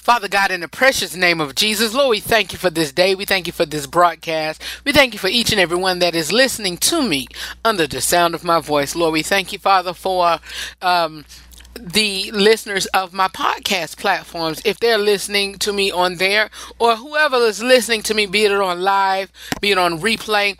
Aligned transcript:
Father 0.00 0.28
God, 0.28 0.50
in 0.50 0.60
the 0.60 0.68
precious 0.68 1.14
name 1.14 1.42
of 1.42 1.54
Jesus, 1.54 1.92
Lord, 1.92 2.08
we 2.08 2.20
thank 2.20 2.52
you 2.52 2.58
for 2.58 2.70
this 2.70 2.90
day. 2.90 3.14
We 3.14 3.26
thank 3.26 3.46
you 3.46 3.52
for 3.52 3.66
this 3.66 3.86
broadcast. 3.86 4.62
We 4.82 4.92
thank 4.92 5.12
you 5.12 5.18
for 5.18 5.28
each 5.28 5.52
and 5.52 5.60
every 5.60 5.76
one 5.76 5.98
that 5.98 6.14
is 6.14 6.32
listening 6.32 6.78
to 6.78 7.02
me 7.02 7.28
under 7.66 7.86
the 7.86 8.00
sound 8.00 8.34
of 8.34 8.42
my 8.42 8.60
voice. 8.60 8.96
Lord, 8.96 9.12
we 9.12 9.22
thank 9.22 9.52
you, 9.52 9.58
Father, 9.58 9.92
for 9.92 10.38
um, 10.80 11.26
the 11.74 12.30
listeners 12.32 12.86
of 12.86 13.12
my 13.12 13.28
podcast 13.28 13.98
platforms, 13.98 14.62
if 14.64 14.80
they're 14.80 14.96
listening 14.96 15.58
to 15.58 15.72
me 15.72 15.90
on 15.90 16.16
there, 16.16 16.48
or 16.78 16.96
whoever 16.96 17.36
is 17.36 17.62
listening 17.62 18.02
to 18.04 18.14
me, 18.14 18.24
be 18.24 18.46
it 18.46 18.52
on 18.52 18.80
live, 18.80 19.30
be 19.60 19.70
it 19.70 19.78
on 19.78 20.00
replay, 20.00 20.58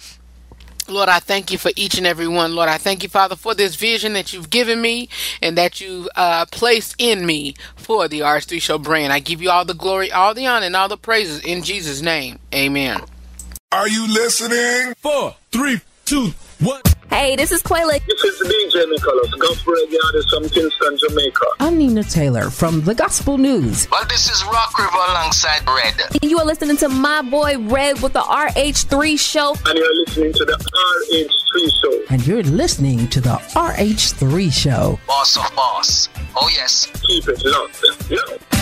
Lord, 0.90 1.08
I 1.08 1.20
thank 1.20 1.50
you 1.50 1.58
for 1.58 1.70
each 1.76 1.96
and 1.96 2.06
every 2.06 2.28
one. 2.28 2.54
Lord, 2.54 2.68
I 2.68 2.78
thank 2.78 3.02
you, 3.02 3.08
Father, 3.08 3.36
for 3.36 3.54
this 3.54 3.76
vision 3.76 4.12
that 4.14 4.32
you've 4.32 4.50
given 4.50 4.80
me 4.80 5.08
and 5.40 5.56
that 5.56 5.80
you've 5.80 6.08
uh, 6.16 6.46
placed 6.46 6.96
in 6.98 7.24
me 7.24 7.54
for 7.76 8.08
the 8.08 8.20
RH3 8.20 8.60
Show 8.60 8.78
brand. 8.78 9.12
I 9.12 9.20
give 9.20 9.40
you 9.40 9.50
all 9.50 9.64
the 9.64 9.74
glory, 9.74 10.10
all 10.12 10.34
the 10.34 10.46
honor, 10.46 10.66
and 10.66 10.76
all 10.76 10.88
the 10.88 10.96
praises 10.96 11.40
in 11.40 11.62
Jesus' 11.62 12.02
name. 12.02 12.38
Amen. 12.54 13.00
Are 13.72 13.88
you 13.88 14.12
listening? 14.12 14.94
Four, 14.98 15.36
three, 15.52 15.80
two, 16.04 16.32
one. 16.60 16.82
Hey, 17.10 17.34
this 17.34 17.50
is 17.50 17.60
Quayla. 17.60 18.00
This 18.06 18.22
is 18.22 18.40
DJ 18.40 18.88
Nicholas, 18.88 19.34
Gospel 19.34 19.72
Radio 19.72 19.98
Artist 20.06 20.30
from 20.30 20.48
Kingston, 20.48 20.96
Jamaica. 20.96 21.46
I'm 21.58 21.76
Nina 21.76 22.04
Taylor 22.04 22.50
from 22.50 22.82
The 22.82 22.94
Gospel 22.94 23.36
News. 23.36 23.88
Well, 23.90 24.06
this 24.08 24.30
is 24.30 24.44
Rock 24.44 24.78
River 24.78 24.96
alongside 25.08 25.66
Redd. 25.66 26.00
You 26.22 26.38
are 26.38 26.44
listening 26.44 26.76
to 26.76 26.88
my 26.88 27.22
boy 27.22 27.58
Redd 27.58 28.00
with 28.00 28.12
the 28.12 28.20
RH3 28.20 29.18
Show. 29.18 29.56
And 29.66 29.76
you're 29.76 29.96
listening 30.06 30.32
to 30.34 30.44
the 30.44 30.56
RH3 31.12 31.70
Show. 31.82 32.14
And 32.14 32.24
you're 32.24 32.44
listening 32.44 33.08
to 33.08 33.20
the 33.20 33.34
RH3 33.56 34.52
Show. 34.52 35.00
Boss 35.08 35.36
of 35.36 35.52
boss. 35.56 36.08
Oh, 36.36 36.48
yes. 36.52 36.86
Keep 37.08 37.26
it 37.26 37.44
locked. 37.44 37.84
Yeah. 38.08 38.60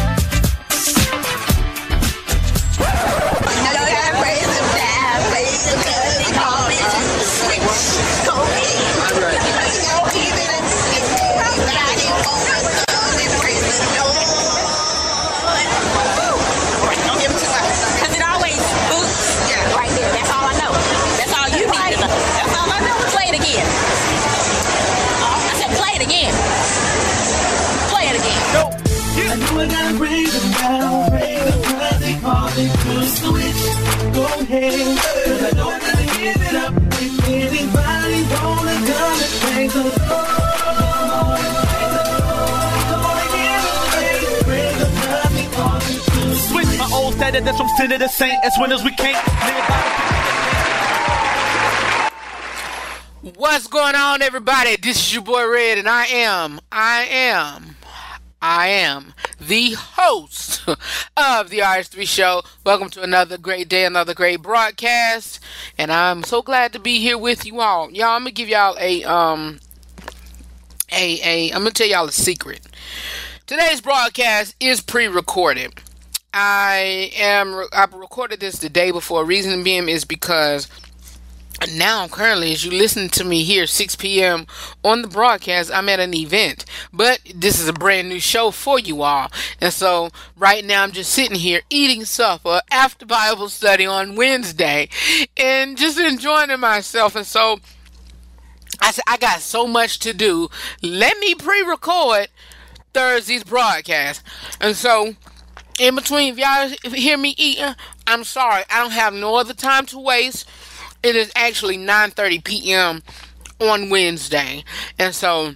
Go 34.49 34.55
ahead, 34.55 34.73
'cause 35.27 35.45
I 35.45 35.51
gotta 35.51 36.05
give 36.17 36.41
it 36.41 36.55
up. 36.55 36.73
If 36.93 37.29
anybody 37.29 38.23
wanna 38.33 38.33
come 38.33 38.69
and 38.69 39.71
the 39.71 39.83
Switch 46.49 46.79
my 46.79 46.89
old 46.95 47.15
from 47.59 47.69
saint 48.09 48.43
as 48.43 48.55
winners 48.59 48.83
we 48.83 48.93
can't 48.93 49.19
What's 53.37 53.67
going 53.67 53.97
on, 53.97 54.23
everybody? 54.23 54.77
This 54.77 54.97
is 54.97 55.13
your 55.13 55.23
boy 55.23 55.47
Redd, 55.47 55.77
and 55.77 55.89
I 55.89 56.07
am, 56.07 56.61
I 56.73 57.05
am, 57.05 57.77
I 58.41 58.69
am 58.69 59.15
the 59.41 59.73
host 59.73 60.67
of 60.69 61.51
the 61.51 61.59
RH3 61.59 62.07
Show. 62.07 62.43
Welcome 62.65 62.89
to 62.91 63.03
another 63.03 63.37
great 63.37 63.69
day, 63.69 63.85
another 63.85 64.15
great 64.15 64.43
broadcast, 64.43 65.41
and 65.77 65.91
I'm 65.91 66.23
so 66.23 66.41
glad 66.43 66.73
to 66.75 66.79
be 66.79 67.01
here 67.01 67.19
with 67.19 67.45
you 67.45 67.61
all. 67.61 67.91
Y'all, 67.91 68.11
I'm 68.11 68.21
gonna 68.21 68.31
give 68.31 68.49
y'all 68.49 68.77
a 68.79 69.03
um, 69.05 69.59
a 70.93 71.21
a. 71.25 71.53
I'm 71.53 71.59
gonna 71.63 71.73
tell 71.73 71.89
y'all 71.89 72.07
a 72.07 72.13
secret. 72.13 72.61
Today's 73.47 73.81
broadcast 73.81 74.55
is 74.61 74.81
pre-recorded. 74.83 75.75
I 76.33 77.11
am. 77.17 77.67
I 77.73 77.87
recorded 77.93 78.39
this 78.39 78.59
the 78.59 78.69
day 78.69 78.93
before. 78.93 79.25
Reason 79.25 79.65
being 79.65 79.89
is 79.89 80.05
because 80.05 80.69
now 81.75 82.07
currently 82.07 82.53
as 82.53 82.65
you 82.65 82.71
listen 82.71 83.09
to 83.09 83.25
me 83.25 83.43
here 83.43 83.67
6 83.67 83.97
p.m 83.97 84.47
on 84.85 85.03
the 85.03 85.09
broadcast 85.09 85.73
i'm 85.73 85.89
at 85.89 86.01
an 86.01 86.15
event. 86.15 86.65
But 86.93 87.21
this 87.35 87.61
is 87.61 87.69
a 87.69 87.73
brand 87.73 88.09
new 88.09 88.21
show 88.21 88.51
for 88.51 88.79
you 88.79 89.03
all. 89.03 89.31
And 89.61 89.73
so 89.73 90.11
right 90.37 90.65
now 90.65 90.83
i'm 90.83 90.93
just 90.93 91.11
sitting 91.13 91.37
here 91.37 91.63
eating 91.69 92.05
supper 92.05 92.61
after 92.71 93.07
bible 93.07 93.49
study 93.49 93.87
on 93.87 94.17
wednesday 94.17 94.89
and 95.37 95.77
just 95.77 95.99
enjoying 95.99 96.59
myself. 96.61 97.17
And 97.17 97.27
so 97.27 97.59
i 98.81 98.93
said 98.93 99.05
i 99.09 99.17
got 99.17 99.41
so 99.41 99.67
much 99.67 99.99
to 100.01 100.13
do. 100.13 100.49
Let 100.83 101.19
me 101.19 101.35
pre-record 101.35 102.29
thursday's 102.95 103.45
broadcast. 103.45 104.23
And 104.61 104.77
so 104.77 105.15
in 105.79 105.95
between 105.95 106.37
if 106.37 106.39
y'all 106.39 106.93
hear 106.95 107.19
me 107.19 107.35
eating 107.37 107.75
i'm 108.07 108.23
sorry. 108.23 108.63
I 108.71 108.81
don't 108.81 108.93
have 108.93 109.13
no 109.13 109.35
other 109.35 109.55
time 109.55 109.87
to 109.87 109.99
waste 109.99 110.49
it 111.03 111.17
is 111.17 111.31
actually 111.35 111.77
9:30 111.77 112.45
p.m. 112.45 113.03
on 113.61 113.91
Wednesday, 113.91 114.65
and 114.99 115.15
so 115.15 115.55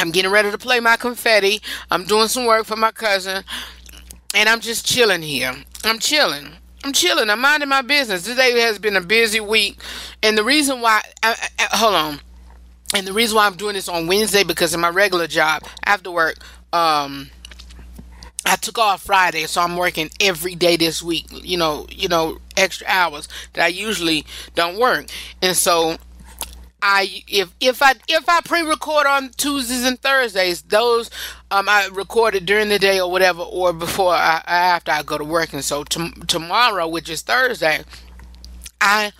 I'm 0.00 0.10
getting 0.10 0.30
ready 0.30 0.50
to 0.50 0.58
play 0.58 0.80
my 0.80 0.96
confetti. 0.96 1.60
I'm 1.90 2.04
doing 2.04 2.28
some 2.28 2.46
work 2.46 2.66
for 2.66 2.76
my 2.76 2.92
cousin, 2.92 3.44
and 4.34 4.48
I'm 4.48 4.60
just 4.60 4.86
chilling 4.86 5.22
here. 5.22 5.54
I'm 5.84 5.98
chilling. 5.98 6.52
I'm 6.84 6.92
chilling. 6.92 7.30
I'm 7.30 7.40
minding 7.40 7.68
my 7.68 7.82
business. 7.82 8.24
Today 8.24 8.60
has 8.60 8.78
been 8.78 8.96
a 8.96 9.00
busy 9.00 9.40
week, 9.40 9.78
and 10.22 10.36
the 10.36 10.44
reason 10.44 10.80
why, 10.80 11.02
I, 11.22 11.34
I, 11.58 11.76
hold 11.76 11.94
on, 11.94 12.20
and 12.94 13.06
the 13.06 13.12
reason 13.12 13.36
why 13.36 13.46
I'm 13.46 13.56
doing 13.56 13.74
this 13.74 13.88
on 13.88 14.06
Wednesday 14.06 14.44
because 14.44 14.74
in 14.74 14.80
my 14.80 14.90
regular 14.90 15.26
job 15.26 15.62
after 15.84 16.10
work, 16.10 16.36
um, 16.72 17.30
I 18.46 18.56
took 18.56 18.78
off 18.78 19.02
Friday, 19.02 19.46
so 19.46 19.62
I'm 19.62 19.76
working 19.76 20.10
every 20.20 20.54
day 20.54 20.76
this 20.76 21.02
week. 21.02 21.26
You 21.30 21.56
know, 21.56 21.86
you 21.90 22.08
know, 22.08 22.38
extra 22.56 22.86
hours 22.88 23.28
that 23.52 23.64
I 23.64 23.68
usually 23.68 24.24
don't 24.54 24.78
work, 24.78 25.06
and 25.42 25.56
so 25.56 25.96
I 26.86 27.22
if 27.26 27.50
if 27.60 27.82
I 27.82 27.94
if 28.08 28.28
I 28.28 28.40
pre-record 28.42 29.06
on 29.06 29.30
Tuesdays 29.30 29.84
and 29.84 29.98
Thursdays, 29.98 30.60
those 30.62 31.10
um 31.50 31.66
I 31.68 31.88
recorded 31.90 32.44
during 32.44 32.68
the 32.68 32.78
day 32.78 33.00
or 33.00 33.10
whatever, 33.10 33.42
or 33.42 33.72
before 33.72 34.12
I 34.12 34.42
after 34.46 34.92
I 34.92 35.02
go 35.02 35.16
to 35.16 35.24
work, 35.24 35.54
and 35.54 35.64
so 35.64 35.84
t- 35.84 36.12
tomorrow, 36.26 36.86
which 36.86 37.08
is 37.08 37.22
Thursday, 37.22 37.80
I 38.82 39.12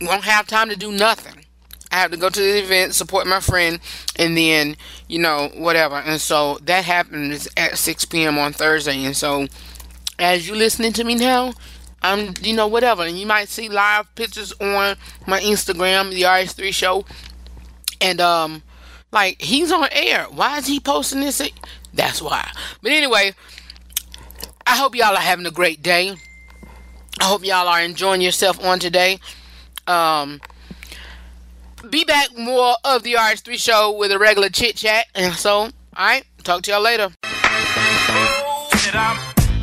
won't 0.00 0.24
have 0.24 0.46
time 0.46 0.68
to 0.68 0.76
do 0.76 0.92
nothing. 0.92 1.44
I 1.90 1.96
have 1.96 2.10
to 2.10 2.16
go 2.16 2.28
to 2.28 2.40
the 2.40 2.58
event, 2.58 2.94
support 2.94 3.26
my 3.26 3.40
friend, 3.40 3.80
and 4.16 4.36
then, 4.36 4.76
you 5.08 5.18
know, 5.18 5.50
whatever. 5.56 5.96
And 5.96 6.20
so 6.20 6.58
that 6.62 6.84
happens 6.84 7.48
at 7.56 7.78
6 7.78 8.04
p.m. 8.04 8.38
on 8.38 8.52
Thursday. 8.52 9.04
And 9.04 9.16
so 9.16 9.46
as 10.18 10.48
you 10.48 10.54
listening 10.54 10.92
to 10.94 11.04
me 11.04 11.14
now, 11.14 11.52
I'm, 12.02 12.34
you 12.42 12.54
know, 12.54 12.66
whatever. 12.68 13.02
And 13.02 13.18
you 13.18 13.26
might 13.26 13.48
see 13.48 13.68
live 13.68 14.14
pictures 14.14 14.52
on 14.60 14.96
my 15.26 15.40
Instagram, 15.40 16.10
the 16.10 16.22
RH3 16.22 16.72
show. 16.72 17.04
And, 18.00 18.20
um, 18.20 18.62
like, 19.10 19.40
he's 19.40 19.72
on 19.72 19.88
air. 19.90 20.24
Why 20.24 20.58
is 20.58 20.66
he 20.66 20.80
posting 20.80 21.20
this? 21.20 21.40
That's 21.94 22.20
why. 22.22 22.50
But 22.82 22.92
anyway, 22.92 23.32
I 24.66 24.76
hope 24.76 24.94
y'all 24.94 25.16
are 25.16 25.20
having 25.20 25.46
a 25.46 25.50
great 25.50 25.82
day. 25.82 26.14
I 27.20 27.24
hope 27.24 27.44
y'all 27.44 27.66
are 27.66 27.80
enjoying 27.80 28.20
yourself 28.20 28.62
on 28.64 28.78
today. 28.78 29.18
Um, 29.86 30.40
be 31.90 32.04
back 32.04 32.36
more 32.36 32.76
of 32.84 33.02
the 33.02 33.14
RH3 33.14 33.58
show 33.58 33.96
with 33.96 34.12
a 34.12 34.18
regular 34.18 34.50
chit 34.50 34.76
chat. 34.76 35.06
And 35.14 35.34
so, 35.34 35.52
all 35.58 35.70
right, 35.96 36.24
talk 36.44 36.62
to 36.62 36.70
y'all 36.70 36.82
later. 36.82 37.10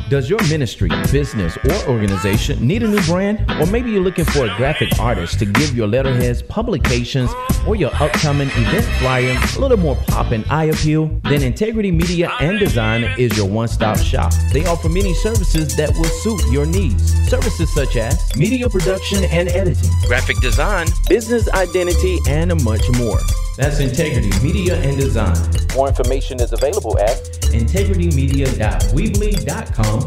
Does 0.08 0.30
your 0.30 0.40
ministry, 0.44 0.88
business, 1.10 1.58
or 1.64 1.88
organization 1.88 2.64
need 2.64 2.84
a 2.84 2.88
new 2.88 3.02
brand? 3.06 3.44
Or 3.60 3.66
maybe 3.66 3.90
you're 3.90 4.04
looking 4.04 4.24
for 4.24 4.46
a 4.46 4.56
graphic 4.56 5.00
artist 5.00 5.40
to 5.40 5.46
give 5.46 5.76
your 5.76 5.88
letterheads, 5.88 6.42
publications, 6.42 7.32
or 7.66 7.74
your 7.74 7.90
upcoming 7.94 8.48
event 8.50 8.84
flyer 9.00 9.36
a 9.56 9.60
little 9.60 9.76
more 9.76 9.96
pop 10.06 10.30
and 10.30 10.44
eye 10.48 10.66
appeal? 10.66 11.06
Then 11.24 11.42
Integrity 11.42 11.90
Media 11.90 12.30
and 12.38 12.56
Design 12.60 13.02
is 13.18 13.36
your 13.36 13.48
one 13.48 13.66
stop 13.66 13.98
shop. 13.98 14.32
They 14.52 14.64
offer 14.66 14.88
many 14.88 15.12
services 15.12 15.74
that 15.74 15.90
will 15.98 16.04
suit 16.04 16.40
your 16.52 16.66
needs. 16.66 17.12
Services 17.28 17.74
such 17.74 17.96
as 17.96 18.16
media 18.36 18.68
production 18.68 19.24
and 19.24 19.48
editing, 19.48 19.90
graphic 20.06 20.38
design, 20.38 20.86
business 21.08 21.48
identity, 21.48 22.18
and 22.28 22.62
much 22.62 22.88
more. 22.96 23.18
That's 23.56 23.80
Integrity 23.80 24.30
Media 24.42 24.76
and 24.82 24.98
Design. 24.98 25.36
More 25.74 25.88
information 25.88 26.38
is 26.40 26.52
available 26.52 26.98
at 26.98 27.16
integritymedia.weebly.com 27.52 29.98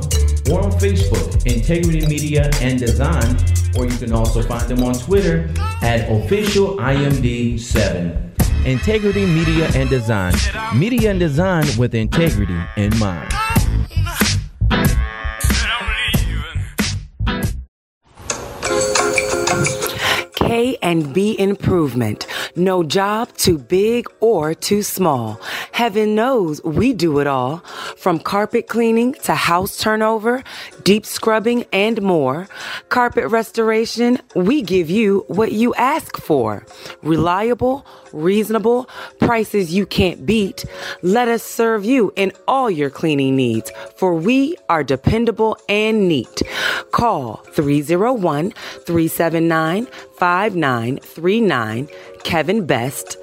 or 0.54 0.62
on 0.64 0.72
Facebook, 0.74 1.46
Integrity 1.46 2.06
Media 2.06 2.52
and 2.62 2.78
Design, 2.80 3.36
or 3.76 3.86
you 3.86 3.98
can 3.98 4.14
also 4.14 4.44
find 4.44 4.70
them 4.70 4.84
on 4.84 4.94
Twitter 4.94 5.50
at 5.82 6.08
officialimd7. 6.10 8.66
Integrity 8.66 9.26
Media 9.26 9.72
and 9.74 9.90
Design. 9.90 10.34
Media 10.76 11.10
and 11.10 11.20
design 11.20 11.66
with 11.78 11.96
integrity 11.96 12.60
in 12.78 12.96
mind. 13.00 13.34
K 20.36 20.78
and 20.82 21.14
B 21.14 21.36
Improvement. 21.40 22.28
No 22.56 22.84
job 22.84 23.34
too 23.38 23.58
big 23.58 24.08
or 24.20 24.54
too 24.54 24.82
small. 24.82 25.40
Heaven 25.72 26.16
knows 26.16 26.64
we 26.64 26.94
do 26.94 27.20
it 27.20 27.28
all. 27.28 27.60
From 27.98 28.20
carpet 28.20 28.68
cleaning 28.68 29.14
to 29.24 29.36
house 29.36 29.78
turnover, 29.78 30.44
deep 30.84 31.06
scrubbing, 31.06 31.66
and 31.72 32.02
more. 32.02 32.48
Carpet 32.90 33.30
restoration, 33.30 34.20
we 34.36 34.62
give 34.62 34.90
you 34.90 35.26
what 35.28 35.52
you 35.52 35.74
ask 35.76 36.18
for. 36.18 36.66
Reliable, 37.02 37.86
reasonable, 38.14 38.90
prices 39.20 39.74
you 39.74 39.86
can't 39.86 40.26
beat. 40.26 40.66
Let 41.02 41.28
us 41.28 41.44
serve 41.44 41.86
you 41.86 42.12
in 42.16 42.32
all 42.48 42.70
your 42.70 42.90
cleaning 42.90 43.36
needs, 43.36 43.72
for 43.98 44.14
we 44.16 44.58
are 44.68 44.84
dependable 44.84 45.58
and 45.68 46.08
neat. 46.08 46.42
Call 46.92 47.38
301 47.54 48.52
379 48.52 49.86
5939 50.18 51.88
Kevin 52.24 52.66
Best 52.66 53.18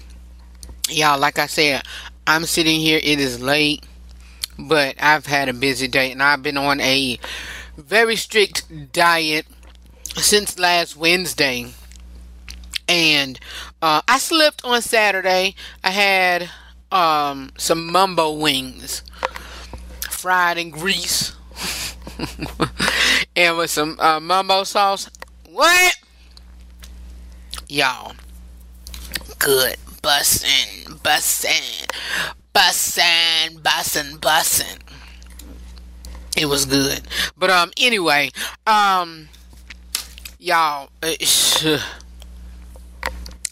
Y'all, 0.90 1.19
like 1.19 1.38
I 1.38 1.46
said, 1.46 1.82
I'm 2.26 2.44
sitting 2.44 2.81
here. 2.81 2.99
It 3.02 3.20
is 3.20 3.40
late, 3.40 3.84
but 4.58 4.96
I've 5.00 5.26
had 5.26 5.49
a 5.49 5.52
busy 5.52 5.87
day 5.88 6.11
and 6.11 6.23
I've 6.23 6.43
been 6.43 6.56
on 6.56 6.81
a 6.81 7.19
very 7.76 8.17
strict 8.17 8.93
diet 8.93 9.46
since 10.17 10.58
last 10.58 10.96
Wednesday. 10.96 11.73
And 12.93 13.41
uh, 13.81 14.03
I 14.06 14.19
slipped 14.19 14.67
on 14.67 14.83
Saturday. 14.83 15.55
I 15.83 15.91
had 15.91 16.50
um, 16.91 17.50
some 17.56 17.91
mumbo 17.91 18.35
wings 18.35 19.03
fried 20.11 20.59
in 20.59 20.69
grease 20.69 21.33
and 23.35 23.56
with 23.56 23.71
some 23.71 23.99
uh, 23.99 24.21
mumbo 24.21 24.65
sauce. 24.65 25.09
What? 25.49 25.97
Y'all. 27.67 28.12
Good. 29.39 29.77
Bussin', 30.03 31.00
bussin', 31.03 31.89
bussin', 32.55 33.62
bussin', 33.62 34.19
bussin'. 34.19 34.79
It 36.37 36.44
was 36.47 36.67
good. 36.67 37.00
But 37.39 37.49
um 37.49 37.71
anyway, 37.79 38.31
um 38.67 39.29
y'all 40.39 40.91
uh, 41.03 41.79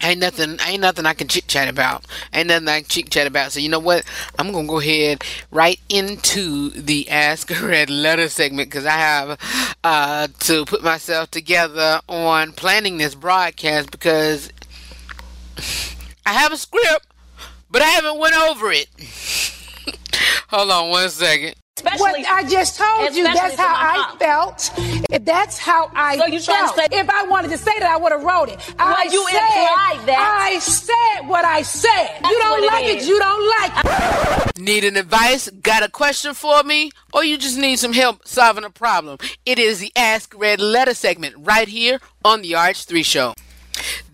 ain't 0.02 0.20
nothing 0.20 0.58
ain't 0.66 0.80
nothing 0.80 1.06
I 1.06 1.14
can 1.14 1.28
chit 1.28 1.46
chat 1.48 1.68
about. 1.68 2.04
Ain't 2.32 2.48
nothing 2.48 2.68
I 2.68 2.80
can 2.80 2.88
chit 2.88 3.10
chat 3.10 3.26
about. 3.26 3.52
So 3.52 3.60
you 3.60 3.68
know 3.68 3.78
what? 3.78 4.04
I'm 4.38 4.52
gonna 4.52 4.66
go 4.66 4.80
ahead 4.80 5.24
right 5.50 5.80
into 5.88 6.70
the 6.70 7.08
Ask 7.10 7.50
a 7.50 7.66
Redd 7.66 7.90
Letter 7.90 8.28
segment 8.28 8.70
because 8.70 8.86
I 8.86 8.92
have 8.92 9.76
uh, 9.84 10.28
to 10.40 10.64
put 10.64 10.82
myself 10.82 11.30
together 11.30 12.00
on 12.08 12.52
planning 12.52 12.98
this 12.98 13.14
broadcast 13.14 13.90
because 13.90 14.50
I 16.26 16.32
have 16.32 16.52
a 16.52 16.56
script, 16.56 17.06
but 17.70 17.82
I 17.82 17.86
haven't 17.86 18.18
went 18.18 18.36
over 18.36 18.70
it. 18.72 18.88
Hold 20.48 20.70
on 20.70 20.90
one 20.90 21.10
second. 21.10 21.54
What 21.82 22.14
I 22.28 22.44
just 22.48 22.76
told 22.76 23.14
you, 23.14 23.24
that's 23.24 23.56
how 23.56 23.74
I 23.74 24.16
felt. 24.18 24.70
If 25.10 25.24
That's 25.24 25.58
how 25.58 25.90
I 25.94 26.16
So 26.18 26.26
you 26.26 26.40
felt. 26.40 26.76
say- 26.76 26.86
if 26.92 27.08
I 27.10 27.24
wanted 27.24 27.50
to 27.50 27.58
say 27.58 27.72
that, 27.78 27.90
I 27.90 27.96
would 27.96 28.12
have 28.12 28.22
wrote 28.22 28.48
it. 28.48 28.58
I 28.78 29.08
you 29.10 29.26
said, 29.28 29.36
implied 29.36 30.06
that. 30.06 30.38
I 30.42 30.58
said 30.60 31.28
what 31.28 31.44
I 31.44 31.62
said. 31.62 31.90
That's 32.20 32.30
you 32.30 32.38
don't 32.38 32.60
like 32.66 32.70
it 32.70 32.72
like 32.72 32.84
it, 32.86 32.98
is. 33.02 33.08
you 33.08 33.18
don't 33.18 33.48
like 33.60 33.72
it. 33.84 34.58
Need 34.60 34.84
an 34.84 34.96
advice? 34.96 35.48
Got 35.62 35.82
a 35.82 35.88
question 35.88 36.34
for 36.34 36.62
me? 36.62 36.90
Or 37.12 37.24
you 37.24 37.38
just 37.38 37.56
need 37.58 37.78
some 37.78 37.92
help 37.92 38.26
solving 38.26 38.64
a 38.64 38.70
problem? 38.70 39.18
It 39.46 39.58
is 39.58 39.78
the 39.80 39.92
Ask 39.96 40.34
Redd 40.36 40.60
Letter 40.60 40.94
segment 40.94 41.34
right 41.38 41.68
here 41.68 42.00
on 42.24 42.42
the 42.42 42.52
RH3 42.52 43.02
Show. 43.04 43.34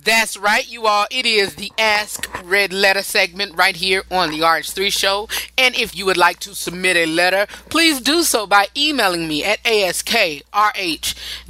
That's 0.06 0.36
right, 0.36 0.70
you 0.70 0.86
all. 0.86 1.08
It 1.10 1.26
is 1.26 1.56
the 1.56 1.72
Ask 1.76 2.30
Redd 2.44 2.72
Letter 2.72 3.02
segment 3.02 3.56
right 3.56 3.74
here 3.74 4.04
on 4.08 4.30
the 4.30 4.38
RH3 4.38 4.92
Show. 4.92 5.28
And 5.58 5.74
if 5.74 5.96
you 5.96 6.06
would 6.06 6.16
like 6.16 6.38
to 6.40 6.54
submit 6.54 6.96
a 6.96 7.06
letter, 7.06 7.48
please 7.70 8.00
do 8.00 8.22
so 8.22 8.46
by 8.46 8.68
emailing 8.76 9.26
me 9.26 9.42
at 9.42 9.60
askrh, 9.64 10.44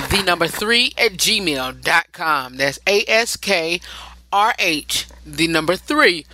the 0.09 0.23
number 0.23 0.49
three, 0.49 0.95
at 0.97 1.13
gmail.com. 1.19 2.57
That's 2.57 2.79
askrh, 2.79 3.83
the 5.27 5.49
number 5.49 5.77
three, 5.77 6.25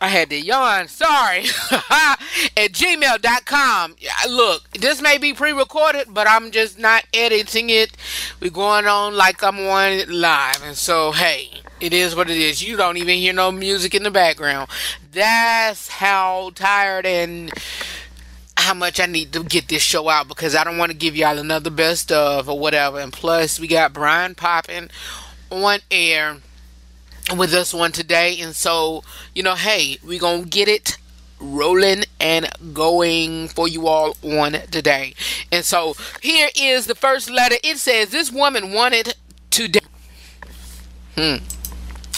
I 0.00 0.08
had 0.08 0.30
to 0.30 0.36
yawn. 0.36 0.88
Sorry. 0.88 1.40
At 2.56 2.72
gmail.com. 2.72 3.96
Look, 4.28 4.70
this 4.72 5.02
may 5.02 5.18
be 5.18 5.32
pre 5.34 5.52
recorded, 5.52 6.08
but 6.10 6.28
I'm 6.28 6.50
just 6.50 6.78
not 6.78 7.04
editing 7.12 7.70
it. 7.70 7.96
We're 8.40 8.50
going 8.50 8.86
on 8.86 9.16
like 9.16 9.42
I'm 9.42 9.58
on 9.58 10.04
live. 10.08 10.62
And 10.62 10.76
so, 10.76 11.10
hey, 11.12 11.50
it 11.80 11.92
is 11.92 12.14
what 12.14 12.30
it 12.30 12.36
is. 12.36 12.62
You 12.62 12.76
don't 12.76 12.96
even 12.96 13.18
hear 13.18 13.32
no 13.32 13.50
music 13.50 13.94
in 13.94 14.04
the 14.04 14.10
background. 14.10 14.70
That's 15.12 15.88
how 15.88 16.50
tired 16.54 17.04
and 17.04 17.52
how 18.56 18.74
much 18.74 19.00
I 19.00 19.06
need 19.06 19.32
to 19.32 19.42
get 19.42 19.68
this 19.68 19.82
show 19.82 20.08
out 20.08 20.28
because 20.28 20.54
I 20.54 20.62
don't 20.62 20.78
want 20.78 20.92
to 20.92 20.98
give 20.98 21.16
y'all 21.16 21.38
another 21.38 21.70
best 21.70 22.12
of 22.12 22.48
or 22.48 22.58
whatever. 22.58 23.00
And 23.00 23.12
plus, 23.12 23.58
we 23.58 23.66
got 23.66 23.92
Bryan 23.92 24.34
Popin 24.34 24.90
on 25.50 25.80
air 25.90 26.36
with 27.36 27.50
this 27.50 27.74
one 27.74 27.92
today. 27.92 28.38
And 28.40 28.54
so, 28.54 29.02
you 29.34 29.42
know, 29.42 29.54
hey, 29.54 29.98
we're 30.04 30.20
going 30.20 30.44
to 30.44 30.48
get 30.48 30.68
it 30.68 30.96
rolling 31.40 32.04
and 32.20 32.48
going 32.72 33.48
for 33.48 33.68
you 33.68 33.86
all 33.86 34.16
on 34.22 34.52
today. 34.70 35.14
And 35.52 35.64
so, 35.64 35.94
here 36.22 36.48
is 36.56 36.86
the 36.86 36.94
first 36.94 37.30
letter. 37.30 37.56
It 37.62 37.78
says, 37.78 38.10
This 38.10 38.32
woman 38.32 38.72
wanted 38.72 39.14
to. 39.50 39.68
Da- 39.68 39.80
hmm. 41.16 41.36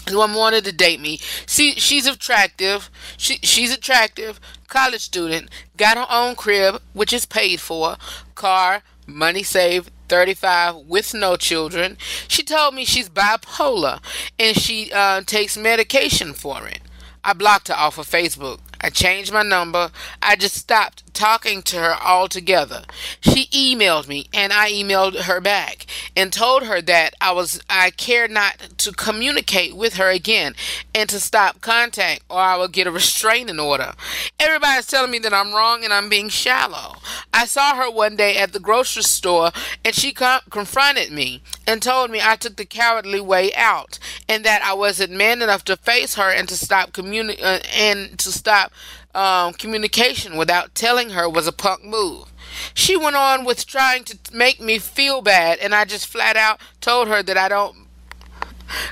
This 0.06 0.16
woman 0.16 0.36
wanted 0.36 0.64
to 0.64 0.72
date 0.72 1.00
me. 1.00 1.18
See, 1.46 1.74
she's 1.74 2.06
attractive. 2.06 2.90
She, 3.16 3.38
she's 3.42 3.72
attractive. 3.72 4.40
College 4.66 5.02
student. 5.02 5.50
Got 5.76 5.98
her 5.98 6.06
own 6.10 6.34
crib, 6.34 6.80
which 6.94 7.12
is 7.12 7.26
paid 7.26 7.60
for. 7.60 7.96
Car, 8.34 8.82
money 9.06 9.42
saved. 9.42 9.90
35 10.10 10.76
with 10.88 11.14
no 11.14 11.36
children. 11.36 11.96
She 12.28 12.42
told 12.42 12.74
me 12.74 12.84
she's 12.84 13.08
bipolar 13.08 14.02
and 14.38 14.56
she 14.56 14.90
uh, 14.92 15.22
takes 15.22 15.56
medication 15.56 16.34
for 16.34 16.66
it. 16.66 16.80
I 17.22 17.32
blocked 17.32 17.68
her 17.68 17.74
off 17.74 17.96
of 17.96 18.08
Facebook. 18.08 18.58
I 18.80 18.90
changed 18.90 19.32
my 19.32 19.42
number. 19.42 19.90
I 20.20 20.36
just 20.36 20.56
stopped 20.56 21.09
talking 21.12 21.62
to 21.62 21.76
her 21.76 21.94
altogether. 22.02 22.82
She 23.20 23.46
emailed 23.46 24.08
me 24.08 24.26
and 24.32 24.52
I 24.52 24.70
emailed 24.70 25.22
her 25.22 25.40
back 25.40 25.86
and 26.16 26.32
told 26.32 26.64
her 26.64 26.80
that 26.82 27.14
I 27.20 27.32
was 27.32 27.60
I 27.68 27.90
care 27.90 28.28
not 28.28 28.58
to 28.78 28.92
communicate 28.92 29.76
with 29.76 29.94
her 29.94 30.08
again 30.08 30.54
and 30.94 31.08
to 31.10 31.20
stop 31.20 31.60
contact 31.60 32.22
or 32.28 32.38
I 32.38 32.56
will 32.56 32.68
get 32.68 32.86
a 32.86 32.90
restraining 32.90 33.60
order. 33.60 33.92
Everybody's 34.38 34.86
telling 34.86 35.10
me 35.10 35.18
that 35.20 35.34
I'm 35.34 35.52
wrong 35.54 35.84
and 35.84 35.92
I'm 35.92 36.08
being 36.08 36.28
shallow. 36.28 36.96
I 37.32 37.46
saw 37.46 37.74
her 37.76 37.90
one 37.90 38.16
day 38.16 38.36
at 38.36 38.52
the 38.52 38.60
grocery 38.60 39.02
store 39.02 39.50
and 39.84 39.94
she 39.94 40.12
con- 40.12 40.40
confronted 40.50 41.12
me 41.12 41.42
and 41.66 41.82
told 41.82 42.10
me 42.10 42.20
I 42.22 42.36
took 42.36 42.56
the 42.56 42.64
cowardly 42.64 43.20
way 43.20 43.52
out 43.54 43.98
and 44.28 44.44
that 44.44 44.62
I 44.62 44.74
wasn't 44.74 45.12
man 45.12 45.42
enough 45.42 45.64
to 45.64 45.76
face 45.76 46.14
her 46.14 46.30
and 46.30 46.48
to 46.48 46.56
stop 46.56 46.92
communi- 46.92 47.42
uh, 47.42 47.60
and 47.74 48.18
to 48.18 48.32
stop 48.32 48.72
um, 49.14 49.52
communication 49.54 50.36
without 50.36 50.74
telling 50.74 51.10
her 51.10 51.28
was 51.28 51.46
a 51.46 51.52
punk 51.52 51.84
move. 51.84 52.32
She 52.74 52.96
went 52.96 53.16
on 53.16 53.44
with 53.44 53.66
trying 53.66 54.04
to 54.04 54.18
make 54.32 54.60
me 54.60 54.78
feel 54.78 55.22
bad, 55.22 55.58
and 55.58 55.74
I 55.74 55.84
just 55.84 56.06
flat 56.06 56.36
out 56.36 56.60
told 56.80 57.08
her 57.08 57.22
that 57.22 57.36
I 57.36 57.48
don't 57.48 57.76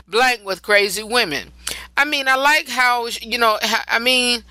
blank 0.06 0.44
with 0.44 0.62
crazy 0.62 1.02
women. 1.02 1.52
I 1.96 2.04
mean, 2.04 2.28
I 2.28 2.36
like 2.36 2.68
how 2.68 3.06
you 3.20 3.38
know. 3.38 3.58
I 3.88 3.98
mean, 3.98 4.44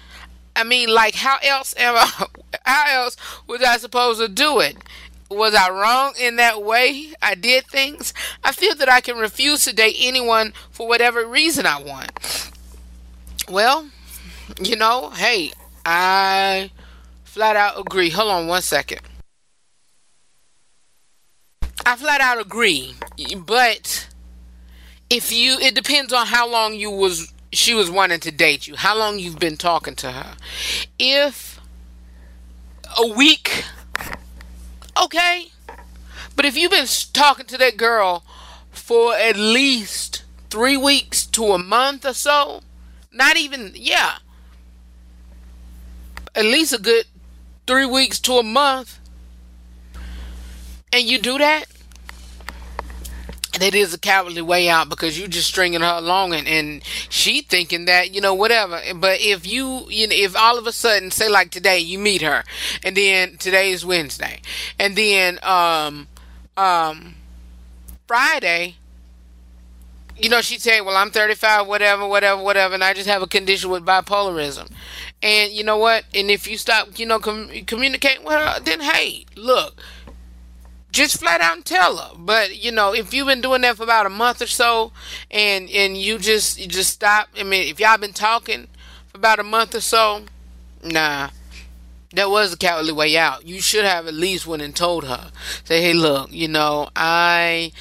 I 0.56 0.64
mean, 0.64 0.90
like 0.94 1.16
how 1.16 1.38
else 1.44 1.74
am 1.78 1.96
I? 1.96 2.26
How 2.66 3.04
else 3.04 3.16
was 3.46 3.62
I 3.62 3.78
supposed 3.78 4.20
to 4.20 4.28
do 4.28 4.60
it? 4.60 4.78
Was 5.30 5.54
I 5.54 5.70
wrong 5.70 6.14
in 6.20 6.38
that 6.38 6.64
way 6.64 7.14
I 7.22 7.36
did 7.36 7.66
things? 7.66 8.14
I 8.44 8.52
feel 8.52 8.76
that 8.76 8.90
I 8.90 9.00
can 9.00 9.18
refuse 9.18 9.64
to 9.66 9.74
date 9.74 9.96
anyone 10.00 10.54
for 10.72 10.88
whatever 10.88 11.26
reason 11.26 11.66
I 11.66 11.82
want. 11.82 12.52
Well, 13.50 13.90
you 14.62 14.76
know, 14.76 15.10
hey, 15.12 15.52
I 15.86 16.72
flat 17.24 17.56
out 17.56 17.80
agree. 17.80 18.10
Hold 18.10 18.32
on 18.32 18.48
one 18.48 18.62
second. 18.62 19.02
I 21.86 21.96
flat 21.96 22.20
out 22.20 22.42
agree, 22.42 22.96
but 23.46 24.08
if 25.10 25.32
you 25.32 25.58
it 25.60 25.74
depends 25.76 26.12
on 26.12 26.28
how 26.28 26.50
long 26.50 26.74
you 26.74 26.92
was 26.92 27.34
she 27.54 27.74
was 27.74 27.90
wanting 27.90 28.20
to 28.20 28.32
date 28.32 28.68
you 28.68 28.76
how 28.76 28.98
long 28.98 29.20
you've 29.20 29.40
been 29.40 29.56
talking 29.56 29.96
to 29.96 30.12
her 30.12 30.36
if 31.00 31.60
a 32.98 33.08
week 33.08 33.64
okay 35.02 35.48
but 36.36 36.46
if 36.46 36.58
you've 36.58 36.72
been 36.72 36.88
talking 37.14 37.46
to 37.46 37.58
that 37.58 37.78
girl 37.78 38.24
for 38.70 39.16
at 39.16 39.38
least 39.38 40.24
three 40.50 40.78
weeks 40.78 41.26
to 41.26 41.54
a 41.54 41.58
month 41.58 42.06
or 42.06 42.14
so 42.14 42.62
not 43.12 43.38
even 43.38 43.72
yeah 43.76 44.18
at 46.38 46.46
least 46.46 46.72
a 46.72 46.78
good 46.78 47.06
three 47.66 47.86
weeks 47.86 48.20
to 48.22 48.34
a 48.34 48.44
month. 48.44 49.00
And 50.94 51.04
you 51.04 51.20
do 51.20 51.38
that? 51.40 51.66
That 53.60 53.74
is 53.74 53.92
a 53.92 53.98
cowardly 53.98 54.44
way 54.44 54.70
out 54.70 54.88
because 54.88 55.18
you're 55.18 55.28
just 55.28 55.48
stringing 55.48 55.82
her 55.82 55.98
along 55.98 56.34
and, 56.34 56.48
and 56.48 56.84
she 57.10 57.42
thinking 57.42 57.86
that 57.86 58.14
you 58.14 58.22
know 58.22 58.36
whatever. 58.36 58.80
But 58.96 59.20
if 59.20 59.48
you 59.48 59.88
you 59.90 60.08
know 60.08 60.16
if 60.16 60.38
all 60.38 60.60
of 60.60 60.68
a 60.68 60.72
sudden 60.72 61.10
say 61.10 61.28
like 61.28 61.50
today 61.50 61.80
you 61.80 61.98
meet 61.98 62.22
her 62.22 62.44
and 62.84 62.96
then 62.96 63.38
today 63.38 63.72
is 63.72 63.84
wednesday 63.84 64.42
and 64.78 64.96
then 64.96 65.40
um 65.42 66.08
um 66.56 67.16
friday 68.06 68.76
you 70.20 70.30
know 70.30 70.42
she'd 70.42 70.62
say 70.62 70.82
well 70.82 70.96
i'm 70.96 71.12
35 71.12 71.68
whatever 71.68 72.08
whatever 72.08 72.42
whatever 72.42 72.74
and 72.74 72.84
i 72.84 72.94
just 72.94 73.08
have 73.08 73.22
a 73.22 73.28
condition 73.28 73.70
with 73.70 73.86
bipolarism 73.86 74.72
and 75.22 75.52
you 75.52 75.64
know 75.64 75.78
what 75.78 76.04
and 76.14 76.32
if 76.32 76.48
you 76.48 76.58
stop 76.58 76.98
you 76.98 77.06
know 77.06 77.20
com- 77.20 77.50
communicating 77.66 78.26
with 78.26 78.34
her 78.34 78.60
then 78.62 78.80
hey 78.80 79.26
look 79.36 79.82
just 80.98 81.20
flat 81.20 81.42
out 81.42 81.56
and 81.56 81.66
tell 81.66 81.98
her. 81.98 82.16
But 82.18 82.58
you 82.62 82.72
know, 82.72 82.94
if 82.94 83.14
you've 83.14 83.28
been 83.28 83.42
doing 83.42 83.62
that 83.62 83.78
for 83.78 83.84
about 83.84 84.06
a 84.06 84.10
month 84.10 84.42
or 84.42 84.48
so, 84.48 84.92
and 85.30 85.70
and 85.70 85.96
you 85.96 86.18
just 86.18 86.60
you 86.60 86.68
just 86.68 86.92
stop. 86.92 87.30
I 87.38 87.44
mean, 87.44 87.70
if 87.70 87.80
y'all 87.80 87.98
been 87.98 88.14
talking 88.14 88.68
for 89.08 89.18
about 89.18 89.40
a 89.40 89.44
month 89.44 89.76
or 89.76 89.82
so, 89.82 90.24
nah, 90.84 91.30
that 92.14 92.30
was 92.30 92.54
a 92.54 92.58
cowardly 92.58 92.94
way 92.94 93.16
out. 93.18 93.46
You 93.46 93.62
should 93.62 93.86
have 93.86 94.08
at 94.08 94.14
least 94.14 94.48
went 94.48 94.62
and 94.62 94.76
told 94.76 95.06
her. 95.06 95.32
Say, 95.64 95.82
hey, 95.82 95.94
look, 95.94 96.32
you 96.32 96.48
know, 96.48 96.90
I. 96.96 97.72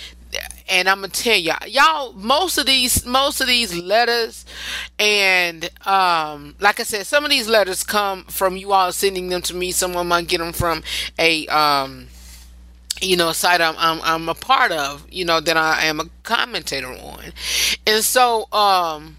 And 0.68 0.88
I'm 0.88 0.99
gonna 1.00 1.08
tell 1.08 1.37
y'all, 1.37 1.66
y'all, 1.66 2.12
most 2.14 2.58
of 2.58 2.66
these, 2.66 3.06
most 3.06 3.40
of 3.40 3.46
these 3.46 3.75
letters, 3.75 4.44
and 4.99 5.70
um, 5.87 6.56
like 6.61 6.80
I 6.80 6.82
said, 6.82 7.06
some 7.06 7.25
of 7.25 7.30
these 7.30 7.49
letters 7.49 7.85
come 7.85 8.25
from 8.25 8.56
you 8.56 8.73
all 8.73 8.92
sending 8.92 9.28
them 9.28 9.42
to 9.42 9.54
me. 9.54 9.73
Someone 9.73 10.08
might 10.08 10.28
get 10.28 10.38
them 10.38 10.52
from 10.52 10.82
a 11.18 11.46
um, 11.46 12.08
you 13.00 13.16
know, 13.16 13.32
site 13.32 13.61
I'm, 13.61 13.75
I'm, 13.78 14.00
I'm 14.02 14.28
a 14.28 14.35
part 14.35 14.73
of, 14.73 15.06
you 15.11 15.25
know, 15.25 15.40
that 15.40 15.56
I 15.56 15.85
am 15.85 16.00
a 16.00 16.06
commentator 16.23 16.88
on. 16.88 17.32
And 17.87 18.02
so, 18.02 18.50
um, 18.52 19.16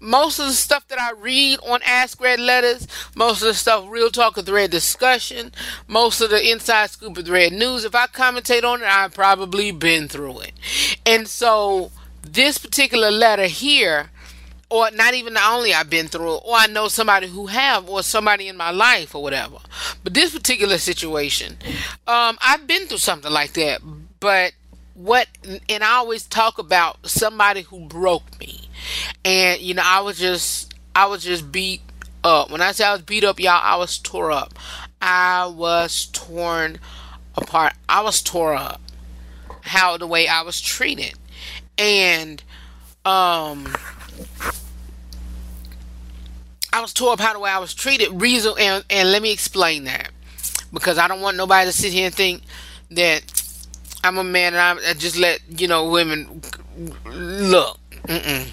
most 0.00 0.38
of 0.38 0.46
the 0.46 0.52
stuff 0.52 0.86
that 0.88 1.00
I 1.00 1.12
read 1.12 1.58
on 1.66 1.80
Ask 1.84 2.20
Redd 2.20 2.40
Letters, 2.40 2.86
most 3.14 3.42
of 3.42 3.48
the 3.48 3.54
stuff 3.54 3.84
Real 3.88 4.10
Talk 4.10 4.36
with 4.36 4.48
Redd 4.48 4.70
Discussion, 4.70 5.52
most 5.86 6.20
of 6.20 6.30
the 6.30 6.50
Inside 6.50 6.90
Scoop 6.90 7.16
with 7.16 7.28
Redd 7.28 7.52
News, 7.52 7.84
if 7.84 7.94
I 7.94 8.06
commentate 8.06 8.64
on 8.64 8.82
it, 8.82 8.86
I've 8.86 9.14
probably 9.14 9.70
been 9.70 10.08
through 10.08 10.40
it. 10.40 10.52
And 11.06 11.28
so, 11.28 11.90
this 12.22 12.58
particular 12.58 13.10
letter 13.10 13.46
here, 13.46 14.10
or 14.70 14.90
not 14.90 15.14
even 15.14 15.34
the 15.34 15.44
only 15.46 15.72
I've 15.72 15.90
been 15.90 16.08
through, 16.08 16.34
or 16.34 16.54
I 16.54 16.66
know 16.66 16.88
somebody 16.88 17.26
who 17.26 17.46
have, 17.46 17.88
or 17.88 18.02
somebody 18.02 18.48
in 18.48 18.56
my 18.56 18.70
life, 18.70 19.14
or 19.14 19.22
whatever. 19.22 19.58
But 20.04 20.14
this 20.14 20.32
particular 20.34 20.78
situation, 20.78 21.56
um, 22.06 22.38
I've 22.42 22.66
been 22.66 22.86
through 22.86 22.98
something 22.98 23.32
like 23.32 23.54
that. 23.54 23.80
But 24.20 24.52
what, 24.94 25.28
and 25.68 25.82
I 25.82 25.92
always 25.92 26.26
talk 26.26 26.58
about 26.58 27.06
somebody 27.06 27.62
who 27.62 27.86
broke 27.86 28.38
me, 28.40 28.67
and 29.24 29.60
you 29.60 29.74
know, 29.74 29.82
I 29.84 30.00
was 30.00 30.18
just, 30.18 30.74
I 30.94 31.06
was 31.06 31.22
just 31.22 31.50
beat 31.50 31.82
up. 32.24 32.50
When 32.50 32.60
I 32.60 32.72
say 32.72 32.84
I 32.84 32.92
was 32.92 33.02
beat 33.02 33.24
up, 33.24 33.40
y'all, 33.40 33.60
I 33.62 33.76
was 33.76 33.98
tore 33.98 34.32
up. 34.32 34.54
I 35.00 35.46
was 35.46 36.06
torn 36.06 36.78
apart. 37.36 37.74
I 37.88 38.02
was 38.02 38.22
tore 38.22 38.54
up. 38.54 38.80
How 39.62 39.96
the 39.96 40.06
way 40.06 40.28
I 40.28 40.42
was 40.42 40.60
treated, 40.60 41.14
and 41.76 42.42
um 43.04 43.74
I 46.72 46.80
was 46.80 46.92
tore 46.92 47.12
up 47.12 47.20
how 47.20 47.32
the 47.32 47.38
way 47.38 47.50
I 47.50 47.58
was 47.58 47.74
treated. 47.74 48.20
Reason 48.20 48.52
and, 48.58 48.84
and 48.90 49.10
let 49.10 49.22
me 49.22 49.32
explain 49.32 49.84
that. 49.84 50.10
Because 50.72 50.98
I 50.98 51.08
don't 51.08 51.20
want 51.20 51.36
nobody 51.36 51.70
to 51.70 51.76
sit 51.76 51.92
here 51.92 52.06
and 52.06 52.14
think 52.14 52.42
that 52.90 53.22
I'm 54.04 54.18
a 54.18 54.24
man 54.24 54.54
and 54.54 54.80
I 54.80 54.92
just 54.94 55.16
let, 55.16 55.40
you 55.48 55.66
know, 55.66 55.88
women 55.88 56.42
look. 57.06 57.78
Mm-mm. 58.04 58.48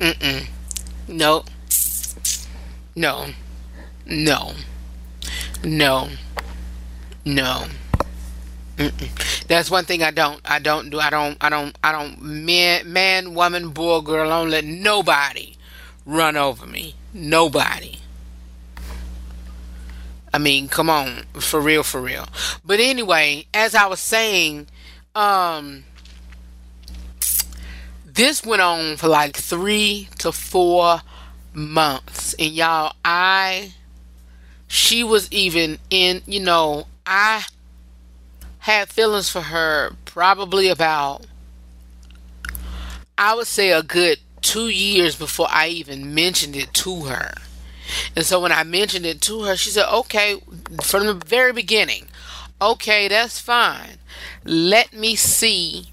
Mm-mm. 0.00 0.46
No. 1.08 1.44
No. 2.96 3.26
No. 4.06 4.52
No. 5.62 6.08
No. 7.24 7.64
Mm-mm. 8.78 9.46
That's 9.46 9.70
one 9.70 9.84
thing 9.84 10.02
I 10.02 10.10
don't. 10.10 10.40
I 10.44 10.58
don't 10.58 10.88
do. 10.88 10.98
I 10.98 11.10
don't. 11.10 11.36
I 11.40 11.50
don't. 11.50 11.76
I 11.84 11.92
don't. 11.92 12.22
Man, 12.22 12.90
man, 12.90 13.34
woman, 13.34 13.68
boy, 13.68 14.00
girl. 14.00 14.32
I 14.32 14.40
don't 14.40 14.50
let 14.50 14.64
nobody 14.64 15.54
run 16.06 16.36
over 16.36 16.66
me. 16.66 16.94
Nobody. 17.12 17.98
I 20.32 20.38
mean, 20.38 20.68
come 20.68 20.88
on, 20.88 21.24
for 21.34 21.60
real, 21.60 21.82
for 21.82 22.00
real. 22.00 22.26
But 22.64 22.78
anyway, 22.80 23.46
as 23.52 23.74
I 23.74 23.86
was 23.86 24.00
saying, 24.00 24.68
um, 25.14 25.84
this 28.14 28.44
went 28.44 28.62
on 28.62 28.96
for 28.96 29.08
like 29.08 29.36
three 29.36 30.08
to 30.18 30.32
four 30.32 31.02
months, 31.52 32.34
and 32.38 32.52
y'all, 32.52 32.94
I, 33.04 33.74
she 34.68 35.04
was 35.04 35.30
even 35.32 35.78
in, 35.90 36.22
you 36.26 36.40
know, 36.40 36.86
I 37.06 37.44
had 38.60 38.88
feelings 38.88 39.30
for 39.30 39.40
her 39.40 39.92
probably 40.04 40.68
about, 40.68 41.26
I 43.16 43.34
would 43.34 43.46
say, 43.46 43.72
a 43.72 43.82
good 43.82 44.18
two 44.42 44.68
years 44.68 45.16
before 45.16 45.48
I 45.50 45.68
even 45.68 46.14
mentioned 46.14 46.56
it 46.56 46.72
to 46.74 47.02
her. 47.04 47.34
And 48.16 48.24
so 48.24 48.40
when 48.40 48.52
I 48.52 48.62
mentioned 48.64 49.06
it 49.06 49.20
to 49.22 49.42
her, 49.42 49.56
she 49.56 49.70
said, 49.70 49.92
okay, 49.92 50.40
from 50.82 51.06
the 51.06 51.14
very 51.14 51.52
beginning, 51.52 52.06
okay, 52.60 53.08
that's 53.08 53.40
fine. 53.40 53.98
Let 54.44 54.92
me 54.92 55.16
see, 55.16 55.86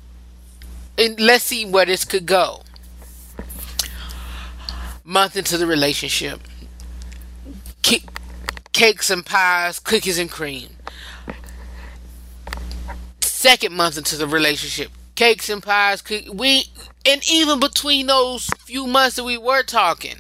and 0.97 1.19
let's 1.19 1.43
see 1.43 1.65
where 1.65 1.85
this 1.85 2.05
could 2.05 2.25
go. 2.25 2.61
Month 5.03 5.37
into 5.37 5.57
the 5.57 5.65
relationship, 5.67 6.41
cakes 8.73 9.09
and 9.09 9.25
pies, 9.25 9.79
cookies 9.79 10.19
and 10.19 10.29
cream. 10.29 10.69
Second 13.21 13.73
month 13.73 13.97
into 13.97 14.17
the 14.17 14.27
relationship, 14.27 14.91
cakes 15.15 15.49
and 15.49 15.63
pies, 15.63 16.01
cookies. 16.01 16.29
We 16.29 16.65
and 17.05 17.21
even 17.29 17.59
between 17.59 18.07
those 18.07 18.47
few 18.65 18.85
months 18.85 19.15
that 19.15 19.23
we 19.23 19.37
were 19.37 19.63
talking, 19.63 20.17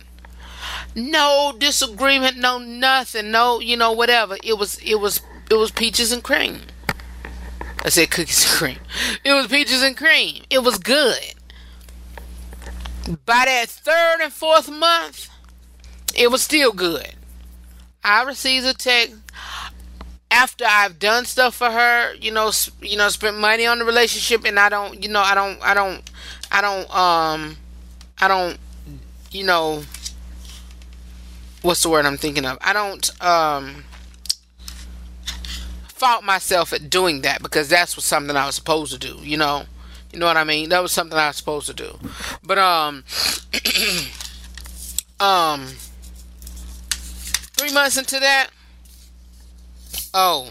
no 0.95 1.53
disagreement, 1.57 2.37
no 2.37 2.57
nothing, 2.57 3.31
no 3.31 3.59
you 3.59 3.75
know 3.75 3.91
whatever. 3.91 4.37
It 4.43 4.57
was 4.57 4.77
it 4.79 4.95
was 4.95 5.21
it 5.51 5.55
was 5.55 5.71
peaches 5.71 6.11
and 6.11 6.23
cream. 6.23 6.61
I 7.87 7.89
said 7.89 8.11
cookies 8.11 8.43
and 8.43 8.53
cream. 8.53 8.79
It 9.23 9.31
was 9.31 9.47
peaches 9.47 9.81
and 9.81 9.95
cream. 9.95 10.43
It 10.49 10.59
was 10.61 10.77
good. 10.77 11.21
By 13.25 13.43
that 13.45 13.69
third 13.69 14.17
and 14.21 14.33
fourth 14.33 14.69
month, 14.69 15.29
it 16.13 16.29
was 16.29 16.41
still 16.41 16.73
good. 16.73 17.13
I 18.03 18.23
received 18.23 18.65
a 18.65 18.73
text 18.73 19.15
after 20.29 20.65
I've 20.67 20.99
done 20.99 21.23
stuff 21.23 21.55
for 21.55 21.71
her, 21.71 22.13
you 22.15 22.29
know, 22.29 22.51
you 22.81 22.97
know, 22.97 23.07
spent 23.07 23.37
money 23.37 23.65
on 23.65 23.79
the 23.79 23.85
relationship, 23.85 24.43
and 24.43 24.59
I 24.59 24.67
don't, 24.67 25.01
you 25.01 25.07
know, 25.07 25.21
I 25.21 25.33
don't, 25.33 25.57
I 25.61 25.73
don't, 25.73 26.11
I 26.51 26.59
don't, 26.59 26.93
um, 26.93 27.55
I 28.19 28.27
don't, 28.27 28.57
you 29.31 29.45
know, 29.45 29.83
what's 31.61 31.83
the 31.83 31.89
word 31.89 32.05
I'm 32.05 32.17
thinking 32.17 32.43
of? 32.43 32.57
I 32.59 32.73
don't, 32.73 33.23
um, 33.23 33.85
fault 35.97 36.23
myself 36.23 36.73
at 36.73 36.89
doing 36.89 37.21
that 37.21 37.41
because 37.41 37.69
that's 37.69 37.97
what 37.97 38.03
something 38.03 38.35
I 38.35 38.45
was 38.45 38.55
supposed 38.55 38.93
to 38.93 38.99
do, 38.99 39.17
you 39.21 39.37
know, 39.37 39.63
you 40.11 40.19
know 40.19 40.25
what 40.25 40.37
I 40.37 40.43
mean? 40.43 40.69
That 40.69 40.81
was 40.81 40.91
something 40.91 41.17
I 41.17 41.27
was 41.27 41.37
supposed 41.37 41.67
to 41.67 41.73
do, 41.73 41.97
but 42.43 42.57
um, 42.57 43.03
um, 45.19 45.67
three 47.57 47.73
months 47.73 47.97
into 47.97 48.19
that 48.19 48.49
oh 50.13 50.49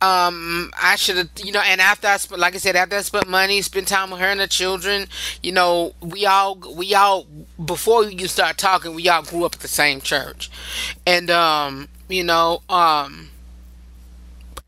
um 0.00 0.72
I 0.80 0.96
should 0.96 1.16
have 1.16 1.30
you 1.36 1.52
know 1.52 1.60
and 1.64 1.80
after 1.80 2.08
I 2.08 2.16
spent 2.16 2.40
like 2.40 2.54
I 2.54 2.58
said 2.58 2.74
after 2.74 2.96
I 2.96 3.02
spent 3.02 3.28
money 3.28 3.62
spent 3.62 3.86
time 3.86 4.10
with 4.10 4.20
her 4.20 4.26
and 4.26 4.40
the 4.40 4.48
children 4.48 5.06
you 5.42 5.52
know 5.52 5.94
we 6.00 6.26
all 6.26 6.56
we 6.74 6.94
all 6.94 7.26
before 7.64 8.04
you 8.04 8.26
start 8.26 8.58
talking 8.58 8.94
we 8.94 9.08
all 9.08 9.22
grew 9.22 9.44
up 9.44 9.54
at 9.54 9.60
the 9.60 9.68
same 9.68 10.00
church. 10.00 10.50
And 11.06 11.30
um 11.30 11.88
you 12.12 12.24
know 12.24 12.62
um 12.68 13.28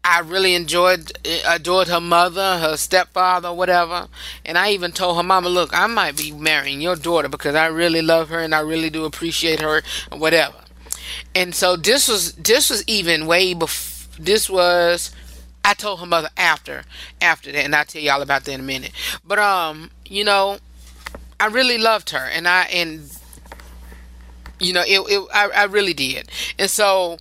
I 0.06 0.20
really 0.20 0.54
enjoyed 0.54 1.12
adored 1.46 1.88
her 1.88 2.00
mother, 2.00 2.58
her 2.58 2.76
stepfather, 2.76 3.54
whatever. 3.54 4.08
And 4.44 4.58
I 4.58 4.72
even 4.72 4.92
told 4.92 5.16
her 5.16 5.22
mama, 5.22 5.48
"Look, 5.48 5.70
I 5.72 5.86
might 5.86 6.14
be 6.14 6.30
marrying 6.30 6.82
your 6.82 6.94
daughter 6.94 7.28
because 7.28 7.54
I 7.54 7.66
really 7.66 8.02
love 8.02 8.28
her 8.28 8.38
and 8.38 8.54
I 8.54 8.60
really 8.60 8.90
do 8.90 9.06
appreciate 9.06 9.60
her, 9.60 9.82
whatever." 10.12 10.56
And 11.34 11.54
so 11.54 11.76
this 11.76 12.06
was 12.06 12.32
this 12.32 12.68
was 12.68 12.84
even 12.86 13.26
way 13.26 13.54
before. 13.54 13.92
This 14.18 14.48
was 14.48 15.10
I 15.64 15.72
told 15.72 16.00
her 16.00 16.06
mother 16.06 16.28
after 16.36 16.84
after 17.22 17.50
that, 17.50 17.64
and 17.64 17.74
I'll 17.74 17.86
tell 17.86 18.02
y'all 18.02 18.22
about 18.22 18.44
that 18.44 18.52
in 18.52 18.60
a 18.60 18.64
minute. 18.64 18.92
But 19.24 19.38
um, 19.38 19.90
you 20.04 20.24
know, 20.24 20.58
I 21.40 21.46
really 21.46 21.78
loved 21.78 22.10
her, 22.10 22.18
and 22.18 22.46
I 22.46 22.64
and 22.64 23.10
you 24.60 24.74
know 24.74 24.82
it, 24.86 25.00
it 25.00 25.28
I, 25.32 25.48
I 25.48 25.64
really 25.64 25.94
did, 25.94 26.30
and 26.58 26.70
so 26.70 27.18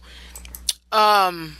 um 0.93 1.57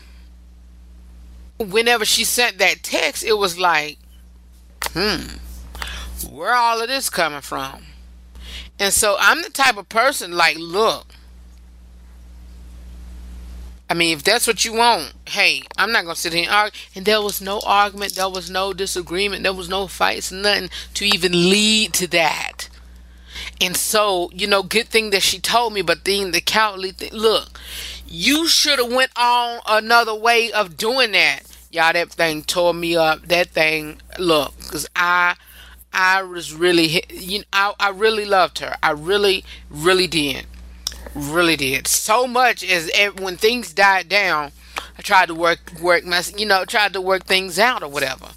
whenever 1.60 2.06
she 2.06 2.24
sent 2.24 2.58
that 2.60 2.84
text, 2.84 3.24
it 3.24 3.38
was 3.38 3.58
like, 3.58 3.98
hmm, 4.92 5.38
where 6.30 6.54
all 6.54 6.82
of 6.82 6.88
this 6.88 7.10
coming 7.10 7.42
from? 7.42 7.86
And 8.80 8.94
so 8.94 9.16
I'm 9.20 9.42
the 9.42 9.50
type 9.50 9.78
of 9.78 9.90
person 9.90 10.32
like, 10.34 10.58
look, 10.58 11.08
I 13.90 13.94
mean, 13.94 14.18
if 14.18 14.24
that's 14.24 14.48
what 14.48 14.66
you 14.66 14.74
want, 14.74 15.14
hey, 15.28 15.62
I'm 15.78 15.92
not 15.92 16.04
gonna 16.04 16.16
sit 16.16 16.34
here 16.34 16.44
and 16.44 16.52
argue. 16.52 16.80
And 16.96 17.06
there 17.06 17.22
was 17.22 17.42
no 17.42 17.60
argument, 17.66 18.16
there 18.16 18.30
was 18.30 18.50
no 18.50 18.74
disagreement, 18.74 19.44
there 19.44 19.54
was 19.54 19.70
no 19.70 19.88
fights, 19.88 20.32
nothing 20.32 20.70
to 20.96 21.06
even 21.06 21.32
lead 21.32 21.94
to 21.94 22.08
that. 22.08 22.70
And 23.62 23.76
so, 23.76 24.30
you 24.34 24.48
know, 24.48 24.64
good 24.64 24.88
thing 24.88 25.10
that 25.12 25.22
she 25.22 25.40
told 25.40 25.74
me, 25.74 25.82
but 25.82 26.06
then 26.06 26.32
the 26.32 26.42
cowardly 26.42 26.92
thing. 26.92 27.14
Look, 27.14 27.60
you 28.08 28.48
should 28.48 28.80
have 28.80 28.92
went 28.92 29.12
on 29.16 29.60
another 29.68 30.14
way 30.14 30.52
of 30.52 30.78
doing 30.78 31.12
that. 31.14 31.42
Y'all 31.72 31.94
that 31.94 32.12
thing 32.12 32.44
tore 32.44 32.74
me 32.74 32.96
up. 32.96 33.28
That 33.28 33.50
thing 33.50 34.00
look 34.20 34.56
because 34.58 34.88
i 34.96 35.36
i 35.92 36.22
was 36.22 36.54
really 36.54 37.04
you 37.10 37.40
know 37.40 37.46
I, 37.52 37.74
I 37.80 37.90
really 37.90 38.26
loved 38.26 38.60
her. 38.60 38.76
I 38.84 38.92
really 38.92 39.44
really 39.70 40.08
did. 40.08 40.46
Really 41.16 41.56
did. 41.56 41.88
So 41.88 42.28
much 42.28 42.64
as 42.64 42.92
when 43.20 43.38
things 43.38 43.74
died 43.74 44.08
down 44.10 44.52
i 44.98 45.02
tried 45.02 45.28
to 45.28 45.36
work 45.36 45.60
work 45.82 46.06
my 46.06 46.24
you 46.38 46.46
know 46.46 46.66
tried 46.66 46.94
to 46.94 47.02
work 47.02 47.24
things 47.26 47.58
out 47.58 47.82
or 47.82 47.90
whatever. 47.90 48.28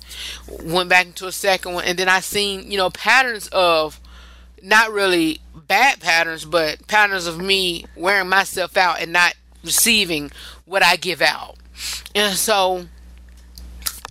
Went 0.63 0.89
back 0.89 1.07
into 1.07 1.27
a 1.27 1.33
second 1.33 1.75
one 1.75 1.85
and 1.85 1.99
then 1.99 2.09
i 2.09 2.21
seen 2.21 2.71
you 2.71 2.79
know 2.79 2.89
patterns 2.89 3.49
of 3.49 4.01
not 4.63 4.91
really 4.91 5.41
bad 5.55 6.01
patterns 6.01 6.47
but 6.47 6.87
patterns 6.87 7.27
of 7.27 7.39
me 7.39 7.85
wearing 7.95 8.29
myself 8.29 8.79
out 8.79 9.01
and 9.01 9.13
not 9.13 9.35
receiving 9.67 10.31
what 10.65 10.83
i 10.83 10.97
give 10.97 11.21
out 11.21 11.57
and 12.15 12.35
so 12.35 12.87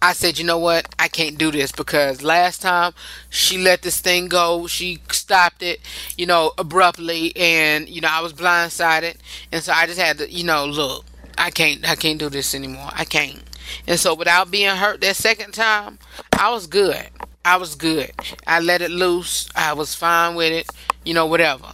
I 0.02 0.14
said, 0.14 0.38
you 0.38 0.46
know 0.46 0.60
what? 0.60 0.94
I 1.00 1.08
can't 1.08 1.36
do 1.36 1.50
this 1.50 1.72
because 1.72 2.22
last 2.22 2.62
time 2.62 2.94
she 3.32 3.58
let 3.58 3.82
this 3.82 4.00
thing 4.00 4.28
go, 4.28 4.68
she 4.68 5.00
stopped 5.10 5.64
it, 5.64 5.80
you 6.16 6.28
know, 6.28 6.52
abruptly, 6.60 7.36
and 7.36 7.90
you 7.90 8.02
know 8.02 8.10
I 8.12 8.22
was 8.22 8.32
blindsided, 8.32 9.16
and 9.52 9.64
so 9.64 9.74
I 9.74 9.88
just 9.88 10.00
had 10.00 10.20
to, 10.20 10.32
you 10.32 10.44
know, 10.44 10.66
look, 10.66 11.06
I 11.40 11.50
can't, 11.50 11.90
I 11.90 11.96
can't 11.96 12.20
do 12.20 12.30
this 12.30 12.54
anymore. 12.54 12.90
I 12.94 13.06
can't. 13.06 13.42
And 13.88 14.00
so 14.00 14.14
without 14.14 14.52
being 14.52 14.76
hurt 14.76 15.02
that 15.02 15.16
second 15.16 15.54
time, 15.54 15.98
I 16.34 16.52
was 16.52 16.68
good. 16.68 17.10
I 17.44 17.58
was 17.58 17.74
good. 17.74 18.12
I 18.46 18.60
let 18.60 18.82
it 18.84 18.92
loose. 18.92 19.50
I 19.56 19.74
was 19.74 19.96
fine 19.96 20.36
with 20.36 20.52
it, 20.52 20.70
you 21.04 21.14
know, 21.16 21.26
whatever. 21.26 21.72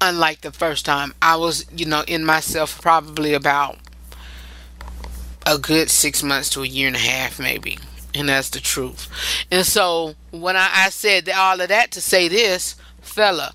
Unlike 0.00 0.42
the 0.42 0.52
first 0.52 0.84
time, 0.84 1.14
I 1.22 1.36
was, 1.36 1.66
you 1.74 1.86
know, 1.86 2.04
in 2.06 2.24
myself 2.24 2.80
probably 2.80 3.32
about 3.32 3.78
a 5.46 5.58
good 5.58 5.90
six 5.90 6.22
months 6.22 6.50
to 6.50 6.62
a 6.62 6.66
year 6.66 6.86
and 6.86 6.96
a 6.96 7.00
half, 7.00 7.38
maybe. 7.38 7.78
And 8.14 8.28
that's 8.28 8.50
the 8.50 8.60
truth. 8.60 9.08
And 9.50 9.66
so 9.66 10.14
when 10.30 10.56
I, 10.56 10.70
I 10.72 10.90
said 10.90 11.28
all 11.28 11.60
of 11.60 11.68
that 11.68 11.90
to 11.92 12.00
say 12.00 12.28
this, 12.28 12.76
fella, 13.00 13.52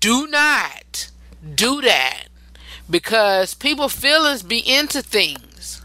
do 0.00 0.26
not 0.26 1.10
do 1.54 1.80
that 1.82 2.24
because 2.88 3.54
people 3.54 3.88
feelings 3.88 4.42
be 4.42 4.58
into 4.58 5.02
things. 5.02 5.82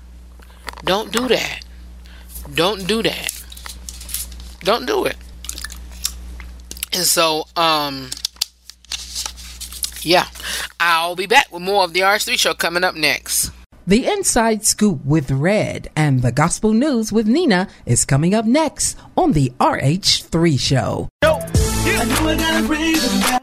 Don't 0.83 1.11
do 1.11 1.27
that. 1.27 1.61
Don't 2.53 2.87
do 2.87 3.01
that. 3.03 3.43
Don't 4.61 4.85
do 4.85 5.05
it. 5.05 5.17
And 6.93 7.03
so, 7.03 7.45
um, 7.55 8.09
yeah, 10.05 10.27
I'll 10.79 11.15
be 11.15 11.25
back 11.25 11.51
with 11.51 11.63
more 11.63 11.83
of 11.83 11.93
the 11.93 12.01
RH3 12.01 12.37
show 12.37 12.53
coming 12.53 12.83
up 12.83 12.95
next. 12.95 13.51
The 13.87 14.07
Inside 14.07 14.65
Scoop 14.65 15.05
with 15.05 15.29
Redd 15.29 15.89
and 15.95 16.21
the 16.23 16.31
Gospel 16.31 16.73
News 16.73 17.11
with 17.11 17.27
Nina 17.27 17.67
is 17.85 18.03
coming 18.03 18.33
up 18.33 18.45
next 18.45 18.97
on 19.15 19.33
the 19.33 19.51
RH3 19.59 20.59
Show. 20.59 21.09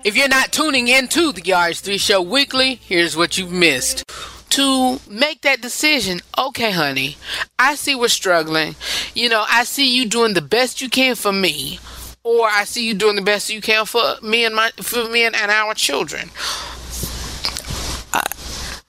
If 0.05 0.17
you're 0.17 0.29
not 0.29 0.51
tuning 0.51 0.89
into 0.89 1.31
the 1.33 1.43
RH3 1.43 2.01
Show 2.01 2.23
weekly, 2.23 2.75
here's 2.75 3.17
what 3.17 3.39
you've 3.39 3.53
missed. 3.53 4.05
To 4.51 4.99
make 5.09 5.43
that 5.43 5.63
decision, 5.63 6.21
okay, 6.37 6.73
honey, 6.73 7.17
I 7.59 7.77
see 7.77 7.95
we're 7.95 8.09
struggling. 8.09 8.75
You 9.15 9.29
know, 9.29 9.45
I 9.49 9.63
see 9.63 9.97
you 9.97 10.07
doing 10.07 10.35
the 10.35 10.43
best 10.43 10.83
you 10.83 10.89
can 10.89 11.15
for 11.15 11.33
me, 11.33 11.79
or 12.25 12.47
I 12.49 12.65
see 12.65 12.87
you 12.87 12.95
doing 12.95 13.17
the 13.17 13.23
best 13.23 13.51
you 13.51 13.61
can 13.61 13.87
for 13.87 14.17
me 14.23 14.45
and 14.45 14.55
my 14.55 14.71
for 14.81 15.09
me 15.09 15.25
and, 15.25 15.35
our 15.35 15.75
children 15.75 16.31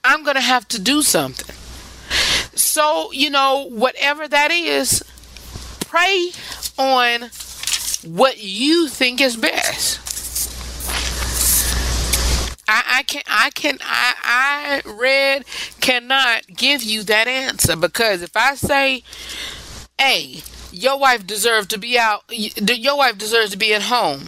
I'm 0.04 0.24
going 0.24 0.36
to 0.36 0.42
have 0.42 0.68
to 0.70 0.80
do 0.82 1.02
something. 1.02 1.56
So, 2.56 3.12
you 3.14 3.30
know, 3.30 3.70
whatever 3.70 4.28
that 4.28 4.52
is, 4.52 5.02
pray 5.80 6.32
on 6.78 7.30
what 8.04 8.38
you 8.44 8.90
think 8.90 9.22
is 9.22 9.38
best. 9.38 10.02
I, 12.68 12.84
I 13.00 13.04
can 13.04 13.24
I 13.28 13.50
can 13.52 13.78
I 13.82 14.82
I 14.86 14.90
read 14.90 15.46
cannot 15.82 16.48
give 16.48 16.82
you 16.82 17.04
that 17.04 17.28
answer 17.28 17.76
because 17.76 18.22
if 18.22 18.36
I 18.36 18.56
say, 18.56 19.04
"Hey, 19.98 20.44
your 20.74 21.00
wife 21.00 21.26
deserves 21.26 21.68
to 21.68 21.78
be 21.78 21.98
out. 21.98 22.24
Your 22.30 22.98
wife 22.98 23.18
deserves 23.18 23.52
to 23.52 23.58
be 23.58 23.74
at 23.74 23.84
home," 23.84 24.28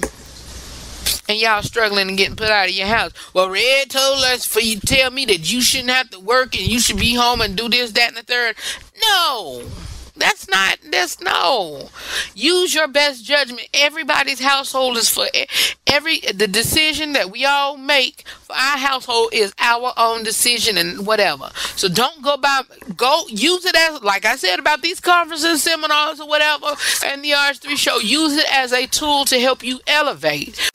and 1.28 1.38
y'all 1.38 1.64
struggling 1.64 2.08
and 2.08 2.18
getting 2.18 2.36
put 2.36 2.50
out 2.50 2.70
of 2.70 2.76
your 2.76 2.88
house. 2.88 3.12
Well, 3.34 3.50
Redd 3.50 3.90
told 3.90 4.24
us 4.24 4.46
for 4.46 4.60
you 4.60 4.80
tell 4.80 5.12
me 5.12 5.26
that 5.26 5.52
you 5.52 5.62
shouldn't 5.62 5.90
have 5.90 6.12
to 6.12 6.20
work 6.20 6.56
and 6.56 6.68
you 6.68 6.80
should 6.80 6.98
be 6.98 7.16
home 7.16 7.42
and 7.42 7.56
do 7.56 7.68
this, 7.68 7.92
that, 7.92 8.10
and 8.10 8.18
the 8.18 8.24
third. 8.24 8.56
No. 9.02 9.64
That's 10.18 10.48
not, 10.48 10.78
that's 10.92 11.20
no. 11.20 11.90
Use 12.34 12.74
your 12.74 12.88
best 12.88 13.26
judgment. 13.26 13.68
Everybody's 13.74 14.40
household 14.40 14.98
is 14.98 15.10
for 15.10 15.28
every, 15.88 16.20
the 16.20 16.48
decision 16.48 17.14
that 17.14 17.30
we 17.30 17.46
all 17.46 17.76
make 17.78 18.24
for 18.44 18.54
our 18.54 18.78
household 18.78 19.30
is 19.34 19.54
our 19.60 19.92
own 19.98 20.24
decision 20.24 20.78
and 20.78 21.06
whatever. 21.06 21.50
So 21.76 21.90
don't 21.90 22.22
go 22.22 22.38
by, 22.38 22.62
go 22.96 23.24
use 23.28 23.66
it 23.66 23.76
as, 23.76 24.02
like 24.04 24.26
I 24.26 24.38
said 24.38 24.60
about 24.60 24.82
these 24.82 25.02
conferences, 25.02 25.62
seminars, 25.64 26.22
or 26.22 26.28
whatever, 26.28 26.68
and 27.06 27.24
the 27.24 27.32
RH3 27.32 27.76
show, 27.76 27.98
use 28.00 28.38
it 28.38 28.46
as 28.54 28.72
a 28.72 28.88
tool 28.88 29.26
to 29.26 29.40
help 29.40 29.64
you 29.64 29.80
elevate. 29.88 30.70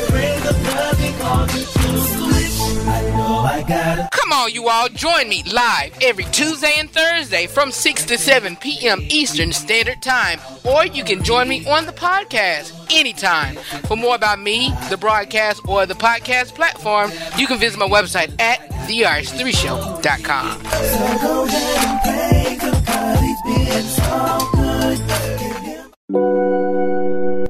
Come 3.66 4.32
on, 4.32 4.52
you 4.52 4.68
all, 4.68 4.88
join 4.88 5.28
me 5.28 5.42
live 5.52 5.96
every 6.02 6.24
Tuesday 6.24 6.74
and 6.78 6.90
Thursday 6.90 7.46
from 7.46 7.70
6 7.70 8.04
to 8.06 8.16
7 8.16 8.56
p.m. 8.56 9.00
Eastern 9.02 9.52
Standard 9.52 10.00
Time. 10.02 10.40
Or 10.64 10.86
you 10.86 11.04
can 11.04 11.22
join 11.22 11.48
me 11.48 11.66
on 11.68 11.86
the 11.86 11.92
podcast 11.92 12.72
anytime. 12.92 13.56
For 13.86 13.96
more 13.96 14.14
about 14.14 14.40
me, 14.40 14.72
the 14.88 14.96
broadcast, 14.96 15.60
or 15.68 15.84
the 15.86 15.94
podcast 15.94 16.54
platform, 16.54 17.10
you 17.36 17.46
can 17.46 17.58
visit 17.58 17.78
my 17.78 17.88
website 17.88 18.40
at 18.40 18.60
therh3show.com. 18.88 20.62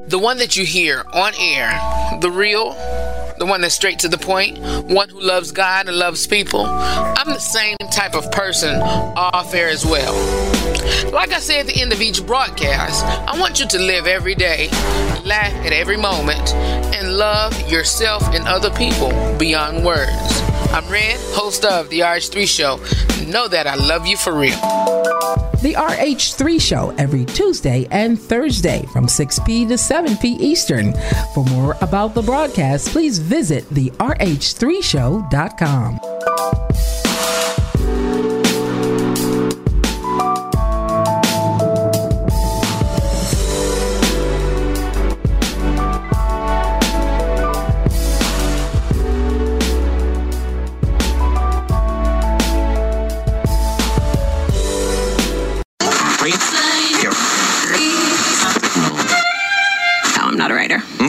The 0.07 0.19
one 0.19 0.37
that 0.39 0.57
you 0.57 0.65
hear 0.65 1.05
on 1.13 1.33
air, 1.39 1.71
the 2.19 2.29
real 2.29 2.73
the 3.41 3.45
one 3.47 3.61
that's 3.61 3.73
straight 3.73 3.97
to 3.97 4.07
the 4.07 4.19
point, 4.19 4.59
one 4.87 5.09
who 5.09 5.19
loves 5.19 5.51
God 5.51 5.87
and 5.87 5.97
loves 5.97 6.27
people. 6.27 6.63
I'm 6.63 7.27
the 7.33 7.39
same 7.39 7.75
type 7.91 8.13
of 8.13 8.31
person 8.31 8.79
off 8.79 9.55
air 9.55 9.67
as 9.67 9.83
well. 9.83 10.13
Like 11.11 11.31
I 11.31 11.39
say 11.39 11.59
at 11.59 11.65
the 11.65 11.81
end 11.81 11.91
of 11.91 12.03
each 12.03 12.23
broadcast, 12.23 13.03
I 13.03 13.39
want 13.39 13.59
you 13.59 13.67
to 13.67 13.79
live 13.79 14.05
every 14.05 14.35
day, 14.35 14.67
laugh 15.25 15.51
at 15.65 15.73
every 15.73 15.97
moment, 15.97 16.53
and 16.53 17.17
love 17.17 17.67
yourself 17.67 18.21
and 18.27 18.47
other 18.47 18.69
people 18.69 19.09
beyond 19.39 19.83
words. 19.83 20.11
I'm 20.71 20.87
Redd, 20.87 21.19
host 21.33 21.65
of 21.65 21.89
The 21.89 22.01
RH3 22.01 22.47
Show. 22.47 22.77
Know 23.25 23.47
that 23.47 23.65
I 23.65 23.73
love 23.73 24.05
you 24.05 24.17
for 24.17 24.35
real. 24.37 25.50
The 25.61 25.75
RH3 25.75 26.59
Show 26.59 26.89
every 26.97 27.23
Tuesday 27.23 27.87
and 27.91 28.19
Thursday 28.19 28.83
from 28.91 29.05
6p 29.05 29.67
to 29.67 29.75
7p 29.75 30.39
Eastern. 30.39 30.95
For 31.35 31.45
more 31.45 31.77
about 31.81 32.15
the 32.15 32.23
broadcast, 32.23 32.89
please 32.89 33.19
visit 33.19 33.69
the 33.69 33.91
RH3Show.com. 33.91 35.99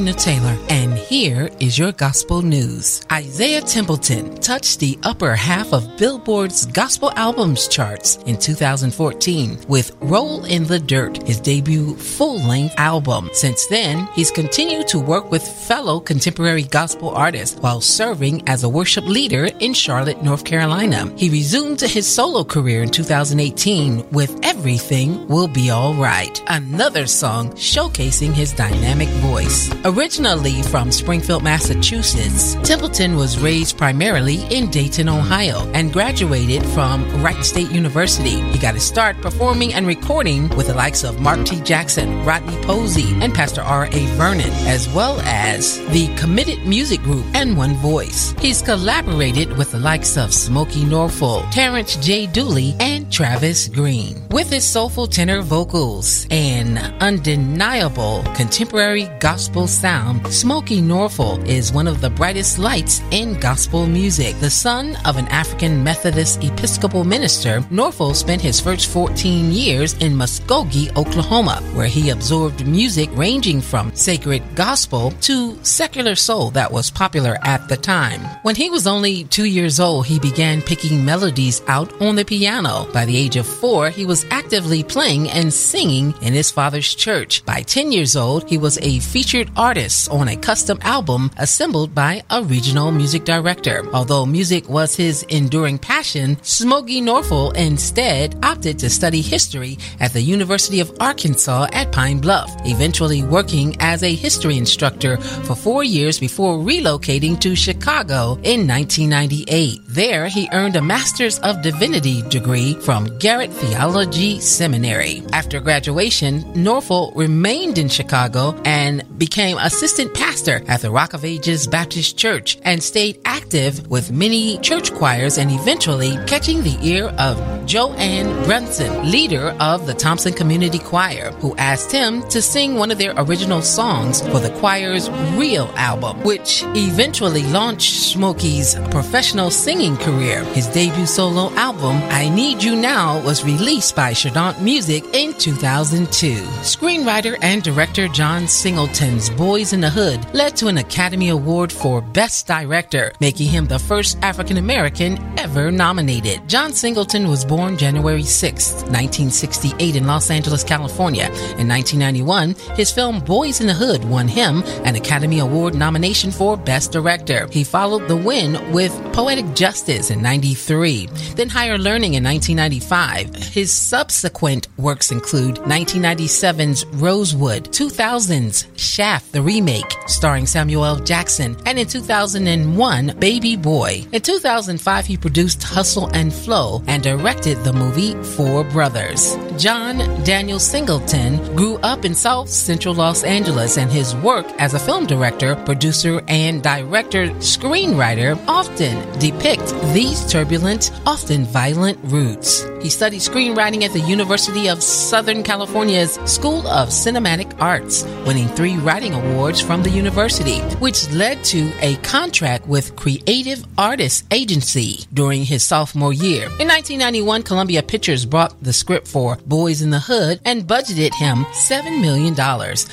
Nina 0.00 0.14
Taylor, 0.14 0.58
and 0.70 0.99
here 1.10 1.50
is 1.58 1.76
your 1.76 1.90
gospel 1.90 2.40
news. 2.40 3.04
Isaiah 3.10 3.62
Templeton 3.62 4.36
touched 4.36 4.78
the 4.78 4.96
upper 5.02 5.34
half 5.34 5.72
of 5.72 5.96
Billboard's 5.96 6.66
gospel 6.66 7.10
albums 7.16 7.66
charts 7.66 8.18
in 8.26 8.38
2014 8.38 9.58
with 9.66 9.90
Roll 10.02 10.44
in 10.44 10.62
the 10.62 10.78
Dirt, 10.78 11.20
his 11.26 11.40
debut 11.40 11.96
full 11.96 12.38
length 12.46 12.76
album. 12.78 13.28
Since 13.32 13.66
then, 13.66 14.06
he's 14.14 14.30
continued 14.30 14.86
to 14.86 15.00
work 15.00 15.32
with 15.32 15.42
fellow 15.42 15.98
contemporary 15.98 16.62
gospel 16.62 17.08
artists 17.08 17.58
while 17.58 17.80
serving 17.80 18.48
as 18.48 18.62
a 18.62 18.68
worship 18.68 19.04
leader 19.04 19.46
in 19.58 19.74
Charlotte, 19.74 20.22
North 20.22 20.44
Carolina. 20.44 21.12
He 21.16 21.28
resumed 21.28 21.80
his 21.80 22.06
solo 22.06 22.44
career 22.44 22.84
in 22.84 22.88
2018 22.88 24.10
with 24.10 24.38
Everything 24.44 25.26
Will 25.26 25.48
Be 25.48 25.72
Alright, 25.72 26.40
another 26.46 27.08
song 27.08 27.50
showcasing 27.54 28.32
his 28.32 28.52
dynamic 28.52 29.08
voice. 29.26 29.74
Originally 29.84 30.62
from 30.62 30.92
Springfield, 31.00 31.42
Massachusetts, 31.42 32.56
Templeton 32.62 33.16
was 33.16 33.40
raised 33.40 33.78
primarily 33.78 34.42
in 34.54 34.70
Dayton, 34.70 35.08
Ohio, 35.08 35.66
and 35.72 35.92
graduated 35.92 36.62
from 36.66 37.22
Wright 37.22 37.42
State 37.42 37.70
University. 37.70 38.40
He 38.52 38.58
got 38.58 38.74
his 38.74 38.84
start 38.84 39.20
performing 39.22 39.72
and 39.72 39.86
recording 39.86 40.50
with 40.50 40.66
the 40.66 40.74
likes 40.74 41.02
of 41.02 41.18
Mark 41.18 41.46
T. 41.46 41.58
Jackson, 41.62 42.22
Rodney 42.24 42.62
Posey, 42.64 43.14
and 43.22 43.32
Pastor 43.32 43.62
R.A. 43.62 44.06
Vernon, 44.18 44.52
as 44.68 44.88
well 44.90 45.18
as 45.20 45.78
the 45.88 46.14
Committed 46.16 46.66
Music 46.66 47.00
Group 47.00 47.24
and 47.34 47.56
One 47.56 47.74
Voice. 47.76 48.34
He's 48.38 48.60
collaborated 48.60 49.56
with 49.56 49.72
the 49.72 49.80
likes 49.80 50.18
of 50.18 50.30
Smokie 50.30 50.84
Norful, 50.84 51.50
Terrence 51.50 51.96
J. 51.96 52.26
Dooley, 52.26 52.74
and 52.78 53.10
Travis 53.10 53.68
Greene. 53.68 54.28
With 54.30 54.50
his 54.50 54.66
soulful 54.66 55.06
tenor 55.06 55.40
vocals 55.40 56.26
and 56.30 56.78
undeniable 57.00 58.22
contemporary 58.34 59.10
gospel 59.18 59.66
sound, 59.66 60.22
Smokie 60.26 60.89
Norful 60.90 61.46
is 61.46 61.72
one 61.72 61.86
of 61.86 62.00
the 62.00 62.10
brightest 62.10 62.58
lights 62.58 63.00
in 63.12 63.38
gospel 63.38 63.86
music. 63.86 64.34
The 64.40 64.50
son 64.50 64.96
of 65.04 65.18
an 65.18 65.28
African 65.28 65.84
Methodist 65.84 66.42
Episcopal 66.42 67.04
minister, 67.04 67.60
Norful 67.70 68.12
spent 68.12 68.42
his 68.42 68.58
first 68.58 68.88
14 68.90 69.52
years 69.52 69.92
in 69.98 70.14
Muskogee, 70.14 70.90
Oklahoma, 70.96 71.62
where 71.74 71.86
he 71.86 72.10
absorbed 72.10 72.66
music 72.66 73.08
ranging 73.12 73.60
from 73.60 73.94
sacred 73.94 74.42
gospel 74.56 75.12
to 75.20 75.56
secular 75.62 76.16
soul 76.16 76.50
that 76.50 76.72
was 76.72 76.90
popular 76.90 77.38
at 77.44 77.68
the 77.68 77.76
time. 77.76 78.22
When 78.42 78.56
he 78.56 78.68
was 78.68 78.88
only 78.88 79.22
two 79.22 79.44
years 79.44 79.78
old, 79.78 80.06
he 80.06 80.18
began 80.18 80.60
picking 80.60 81.04
melodies 81.04 81.62
out 81.68 82.02
on 82.02 82.16
the 82.16 82.24
piano. 82.24 82.88
By 82.92 83.04
the 83.04 83.16
age 83.16 83.36
of 83.36 83.46
four, 83.46 83.90
he 83.90 84.06
was 84.06 84.26
actively 84.32 84.82
playing 84.82 85.30
and 85.30 85.54
singing 85.54 86.14
in 86.20 86.32
his 86.32 86.50
father's 86.50 86.92
church. 86.92 87.44
By 87.44 87.62
10 87.62 87.92
years 87.92 88.16
old, 88.16 88.48
he 88.48 88.58
was 88.58 88.76
a 88.78 88.98
featured 88.98 89.52
artist 89.56 90.10
on 90.10 90.26
a 90.26 90.36
custom 90.36 90.79
album 90.82 91.30
assembled 91.36 91.94
by 91.94 92.22
a 92.30 92.42
regional 92.42 92.90
music 92.90 93.24
director. 93.24 93.84
Although 93.92 94.26
music 94.26 94.68
was 94.68 94.94
his 94.94 95.22
enduring 95.24 95.78
passion, 95.78 96.36
Smokie 96.36 97.02
Norful 97.02 97.54
instead 97.56 98.36
opted 98.42 98.78
to 98.80 98.90
study 98.90 99.20
history 99.20 99.78
at 100.00 100.12
the 100.12 100.22
University 100.22 100.80
of 100.80 100.92
Arkansas 101.00 101.68
at 101.72 101.92
Pine 101.92 102.20
Bluff, 102.20 102.50
eventually 102.64 103.22
working 103.22 103.76
as 103.80 104.02
a 104.02 104.14
history 104.14 104.56
instructor 104.56 105.16
for 105.18 105.54
four 105.54 105.84
years 105.84 106.18
before 106.18 106.58
relocating 106.58 107.38
to 107.40 107.54
Chicago 107.54 108.34
in 108.42 108.66
1998. 108.66 109.80
There, 109.88 110.28
he 110.28 110.48
earned 110.52 110.76
a 110.76 110.82
Master's 110.82 111.38
of 111.40 111.62
Divinity 111.62 112.22
degree 112.28 112.74
from 112.74 113.18
Garrett 113.18 113.52
Theology 113.52 114.40
Seminary. 114.40 115.22
After 115.32 115.60
graduation, 115.60 116.42
Norful 116.54 117.14
remained 117.16 117.78
in 117.78 117.88
Chicago 117.88 118.60
and 118.64 119.02
became 119.18 119.58
assistant 119.58 120.14
pastor 120.14 120.62
at 120.70 120.80
the 120.80 120.90
Rock 120.90 121.12
of 121.14 121.24
Ages 121.24 121.66
Baptist 121.66 122.16
Church 122.16 122.56
and 122.62 122.80
stayed 122.82 123.20
active 123.24 123.90
with 123.90 124.12
many 124.12 124.56
church 124.58 124.92
choirs 124.94 125.36
and 125.36 125.50
eventually 125.50 126.16
catching 126.26 126.62
the 126.62 126.78
ear 126.80 127.08
of 127.18 127.66
Joanne 127.66 128.44
Brunson, 128.44 129.10
leader 129.10 129.54
of 129.58 129.86
the 129.86 129.94
Thompson 129.94 130.32
Community 130.32 130.78
Choir, 130.78 131.32
who 131.40 131.56
asked 131.56 131.90
him 131.90 132.22
to 132.28 132.40
sing 132.40 132.76
one 132.76 132.92
of 132.92 132.98
their 132.98 133.14
original 133.16 133.62
songs 133.62 134.22
for 134.28 134.38
the 134.38 134.50
choir's 134.60 135.10
Real 135.36 135.72
album, 135.76 136.22
which 136.22 136.62
eventually 136.76 137.42
launched 137.44 137.92
Smokie's 137.92 138.76
professional 138.90 139.50
singing 139.50 139.96
career. 139.96 140.44
His 140.54 140.68
debut 140.68 141.06
solo 141.06 141.50
album, 141.54 141.96
I 142.10 142.28
Need 142.28 142.62
You 142.62 142.76
Now, 142.76 143.20
was 143.24 143.44
released 143.44 143.96
by 143.96 144.12
Chordant 144.12 144.60
Music 144.60 145.04
in 145.14 145.34
2002. 145.34 146.34
Screenwriter 146.62 147.36
and 147.42 147.62
director 147.62 148.06
John 148.08 148.46
Singleton's 148.46 149.30
Boyz 149.30 149.72
n 149.72 149.80
the 149.80 149.90
Hood 149.90 150.24
led 150.32 150.49
to 150.56 150.68
an 150.68 150.78
Academy 150.78 151.28
Award 151.28 151.72
for 151.72 152.00
Best 152.00 152.46
Director, 152.46 153.12
making 153.20 153.48
him 153.48 153.66
the 153.66 153.78
first 153.78 154.18
African 154.22 154.56
American 154.56 155.18
ever 155.38 155.70
nominated. 155.70 156.48
John 156.48 156.72
Singleton 156.72 157.28
was 157.28 157.44
born 157.44 157.76
January 157.76 158.22
6, 158.22 158.72
1968 158.84 159.96
in 159.96 160.06
Los 160.06 160.30
Angeles, 160.30 160.64
California. 160.64 161.26
In 161.58 161.68
1991, 161.68 162.54
his 162.74 162.90
film 162.90 163.20
Boyz 163.20 163.60
n 163.60 163.66
the 163.66 163.74
Hood 163.74 164.04
won 164.04 164.28
him 164.28 164.62
an 164.84 164.96
Academy 164.96 165.38
Award 165.38 165.74
nomination 165.74 166.30
for 166.30 166.56
Best 166.56 166.92
Director. 166.92 167.46
He 167.50 167.64
followed 167.64 168.08
the 168.08 168.16
win 168.16 168.72
with 168.72 168.92
Poetic 169.12 169.54
Justice 169.54 170.10
in 170.10 170.20
93, 170.22 171.06
then 171.36 171.48
Higher 171.48 171.78
Learning 171.78 172.14
in 172.14 172.24
1995. 172.24 173.34
His 173.52 173.72
subsequent 173.72 174.68
works 174.76 175.10
include 175.12 175.56
1997's 175.56 176.84
Rosewood, 176.86 177.70
2000's 177.72 178.66
Shaft, 178.76 179.32
the 179.32 179.42
remake, 179.42 179.94
starring 180.06 180.39
Samuel 180.46 180.84
L. 180.84 180.98
Jackson, 180.98 181.56
and 181.66 181.78
in 181.78 181.86
2001, 181.86 183.16
Baby 183.18 183.56
Boy. 183.56 184.06
In 184.12 184.22
2005, 184.22 185.06
he 185.06 185.16
produced 185.16 185.62
Hustle 185.62 186.08
and 186.14 186.32
Flow 186.32 186.82
and 186.86 187.02
directed 187.02 187.62
the 187.64 187.72
movie 187.72 188.14
Four 188.22 188.64
Brothers. 188.64 189.36
John 189.60 189.98
Daniel 190.24 190.58
Singleton 190.58 191.54
grew 191.54 191.76
up 191.80 192.06
in 192.06 192.14
South 192.14 192.48
Central 192.48 192.94
Los 192.94 193.24
Angeles, 193.24 193.76
and 193.76 193.92
his 193.92 194.16
work 194.16 194.46
as 194.58 194.72
a 194.72 194.78
film 194.78 195.04
director, 195.04 195.54
producer, 195.54 196.22
and 196.28 196.62
director 196.62 197.26
screenwriter 197.40 198.42
often 198.48 198.96
depict 199.18 199.68
these 199.92 200.24
turbulent, 200.24 200.90
often 201.04 201.44
violent 201.44 201.98
roots. 202.04 202.64
He 202.80 202.88
studied 202.88 203.20
screenwriting 203.20 203.82
at 203.82 203.92
the 203.92 204.00
University 204.00 204.70
of 204.70 204.82
Southern 204.82 205.42
California's 205.42 206.14
School 206.24 206.66
of 206.66 206.88
Cinematic 206.88 207.60
Arts, 207.60 208.04
winning 208.24 208.48
three 208.48 208.78
writing 208.78 209.12
awards 209.12 209.60
from 209.60 209.82
the 209.82 209.90
university, 209.90 210.60
which 210.78 211.10
led 211.10 211.44
to 211.44 211.70
a 211.82 211.96
contract 211.96 212.66
with 212.66 212.96
Creative 212.96 213.62
Artists 213.76 214.24
Agency 214.30 215.04
during 215.12 215.44
his 215.44 215.62
sophomore 215.62 216.14
year. 216.14 216.44
In 216.58 216.68
1991, 216.68 217.42
Columbia 217.42 217.82
Pictures 217.82 218.24
brought 218.24 218.58
the 218.62 218.72
script 218.72 219.06
for 219.06 219.36
Boyz 219.50 219.82
n 219.82 219.90
the 219.90 219.98
Hood 219.98 220.40
and 220.44 220.62
budgeted 220.62 221.12
him 221.14 221.44
$7 221.52 222.00
million. 222.00 222.34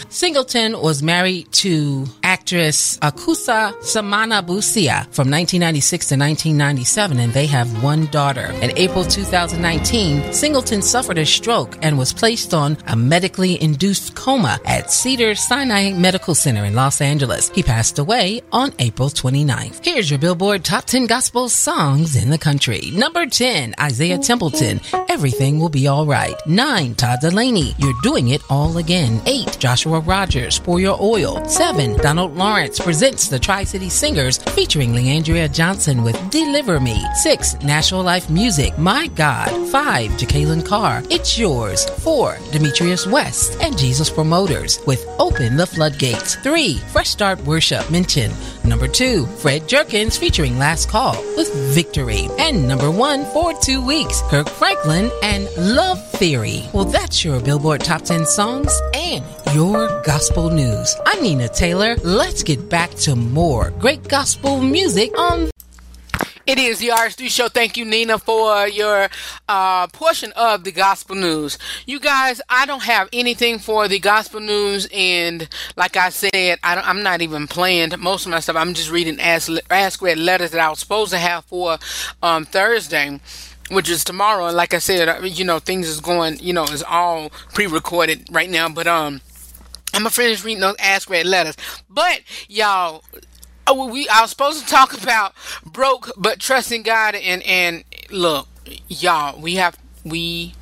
Singleton 0.09 0.81
was 0.81 1.03
married 1.03 1.51
to 1.63 2.05
actress 2.23 2.97
Akosua 2.97 3.79
Samana 3.83 4.41
Busia 4.41 5.05
from 5.13 5.29
1996 5.29 6.07
to 6.09 6.15
1997, 6.17 7.19
and 7.19 7.31
they 7.33 7.45
have 7.45 7.83
one 7.83 8.07
daughter. 8.07 8.47
In 8.63 8.75
April 8.75 9.05
2019, 9.05 10.33
Singleton 10.33 10.81
suffered 10.81 11.19
a 11.19 11.25
stroke 11.25 11.77
and 11.83 11.97
was 11.97 12.11
placed 12.11 12.53
on 12.55 12.75
a 12.87 12.95
medically 12.95 13.61
induced 13.61 14.15
coma 14.15 14.59
at 14.65 14.91
Cedars-Sinai 14.91 15.93
Medical 15.93 16.33
Center 16.33 16.65
in 16.65 16.73
Los 16.73 17.01
Angeles. 17.01 17.49
He 17.49 17.61
passed 17.61 17.99
away 17.99 18.41
on 18.51 18.73
April 18.79 19.09
29th. 19.09 19.85
Here's 19.85 20.09
your 20.09 20.19
Billboard 20.19 20.65
Top 20.65 20.85
10 20.85 21.05
Gospel 21.05 21.49
Songs 21.49 22.15
in 22.15 22.31
the 22.31 22.37
Country. 22.39 22.89
Number 22.93 23.27
10, 23.27 23.75
Isaiah 23.79 24.17
Templeton, 24.17 24.81
Everything 25.07 25.59
Will 25.59 25.69
Be 25.69 25.87
Alright. 25.87 26.35
9. 26.47 26.95
Todd 26.95 27.19
Dulaney, 27.21 27.73
You're 27.77 27.93
Doing 28.01 28.29
It 28.29 28.41
All 28.49 28.77
Again. 28.77 29.21
8. 29.25 29.57
Joshua 29.59 29.99
Rogers, 29.99 30.59
Pour 30.59 30.79
Your 30.79 30.97
Oil. 31.01 31.43
7. 31.45 31.97
Donald 31.97 32.35
Lawrence 32.35 32.79
presents 32.79 33.27
the 33.27 33.37
Tri 33.39 33.63
City 33.63 33.89
Singers 33.89 34.37
featuring 34.37 34.93
Le'Andria 34.93 35.51
Johnson 35.51 36.03
with 36.03 36.17
Deliver 36.29 36.79
Me. 36.79 37.03
6. 37.15 37.61
National 37.63 38.03
Life 38.03 38.29
Music, 38.29 38.77
My 38.77 39.07
God. 39.07 39.49
5. 39.69 40.11
Jekalyn 40.11 40.65
Carr, 40.65 41.03
It's 41.09 41.37
Yours. 41.37 41.85
4. 42.01 42.37
Demetrius 42.51 43.05
West 43.07 43.61
and 43.61 43.77
Jesus 43.77 44.09
Promoters 44.09 44.79
with 44.85 45.05
Open 45.19 45.57
the 45.57 45.65
Floodgates. 45.67 46.35
3. 46.35 46.77
Fresh 46.91 47.09
Start 47.09 47.39
Worship 47.45 47.89
Mention. 47.91 48.31
Number 48.67 48.87
2. 48.87 49.25
Fred 49.25 49.67
Jerkins 49.67 50.17
featuring 50.17 50.59
Last 50.59 50.89
Call 50.89 51.15
with 51.35 51.53
Victory. 51.73 52.27
And 52.37 52.67
number 52.67 52.91
1 52.91 53.25
for 53.31 53.53
two 53.61 53.85
weeks, 53.85 54.21
Kirk 54.23 54.49
Franklin 54.49 55.09
and 55.23 55.49
Love 55.57 56.05
Theory. 56.11 56.69
Well, 56.73 56.85
that's 56.85 57.23
your 57.23 57.39
Billboard 57.39 57.81
Top 57.81 58.01
10 58.01 58.25
songs 58.25 58.77
and 58.93 59.23
your 59.53 60.01
gospel 60.03 60.49
news. 60.49 60.95
I'm 61.05 61.21
Nina 61.21 61.47
Taylor. 61.47 61.95
Let's 62.03 62.43
get 62.43 62.69
back 62.69 62.91
to 63.05 63.15
more 63.15 63.71
great 63.79 64.07
gospel 64.07 64.61
music 64.61 65.17
on 65.17 65.49
It 66.47 66.59
is 66.59 66.79
the 66.79 66.87
RH3 66.87 67.29
show. 67.29 67.49
Thank 67.49 67.75
you, 67.75 67.83
Nina, 67.83 68.17
for 68.17 68.69
your 68.69 69.09
uh, 69.49 69.87
portion 69.87 70.31
of 70.37 70.63
the 70.63 70.71
gospel 70.71 71.17
news. 71.17 71.57
You 71.85 71.99
guys, 71.99 72.39
I 72.47 72.65
don't 72.65 72.83
have 72.83 73.09
anything 73.11 73.59
for 73.59 73.89
the 73.89 73.99
gospel 73.99 74.39
news, 74.39 74.87
and 74.93 75.49
like 75.75 75.97
I 75.97 76.07
said, 76.07 76.59
I 76.63 76.89
am 76.89 77.03
not 77.03 77.21
even 77.21 77.47
playing 77.47 77.91
most 77.99 78.25
of 78.25 78.31
my 78.31 78.39
stuff. 78.39 78.55
I'm 78.55 78.73
just 78.73 78.89
reading 78.89 79.19
Ask, 79.19 79.51
Ask 79.69 80.01
Redd 80.01 80.19
letters 80.19 80.51
that 80.51 80.61
I 80.61 80.69
was 80.69 80.79
supposed 80.79 81.11
to 81.11 81.17
have 81.17 81.43
for 81.43 81.79
um, 82.23 82.45
Thursday 82.45 83.19
which 83.69 83.89
is 83.89 84.05
tomorrow. 84.05 84.45
And 84.47 84.55
like 84.55 84.73
I 84.73 84.77
said, 84.77 85.25
you 85.25 85.43
know, 85.43 85.59
things 85.59 85.89
is 85.89 85.99
going, 85.99 86.39
you 86.39 86.53
know, 86.53 86.63
it's 86.63 86.83
all 86.83 87.29
pre-recorded 87.53 88.29
right 88.31 88.49
now. 88.49 88.69
But 88.69 88.87
um, 88.87 89.19
I'm 89.93 90.03
gonna 90.03 90.09
finish 90.09 90.43
reading 90.43 90.61
those 90.61 90.77
Ask 90.79 91.09
Redd 91.09 91.25
letters. 91.25 91.57
But 91.89 92.21
y'all, 92.47 93.03
oh, 93.67 93.87
we 93.87 94.07
I 94.09 94.21
was 94.21 94.29
supposed 94.29 94.61
to 94.61 94.65
talk 94.65 94.99
about 95.01 95.33
broke 95.65 96.11
but 96.17 96.39
trusting 96.39 96.83
God 96.83 97.15
and 97.15 97.43
and 97.43 97.83
look, 98.09 98.47
y'all, 98.87 99.39
we 99.39 99.55
have 99.55 99.77
we 100.03 100.53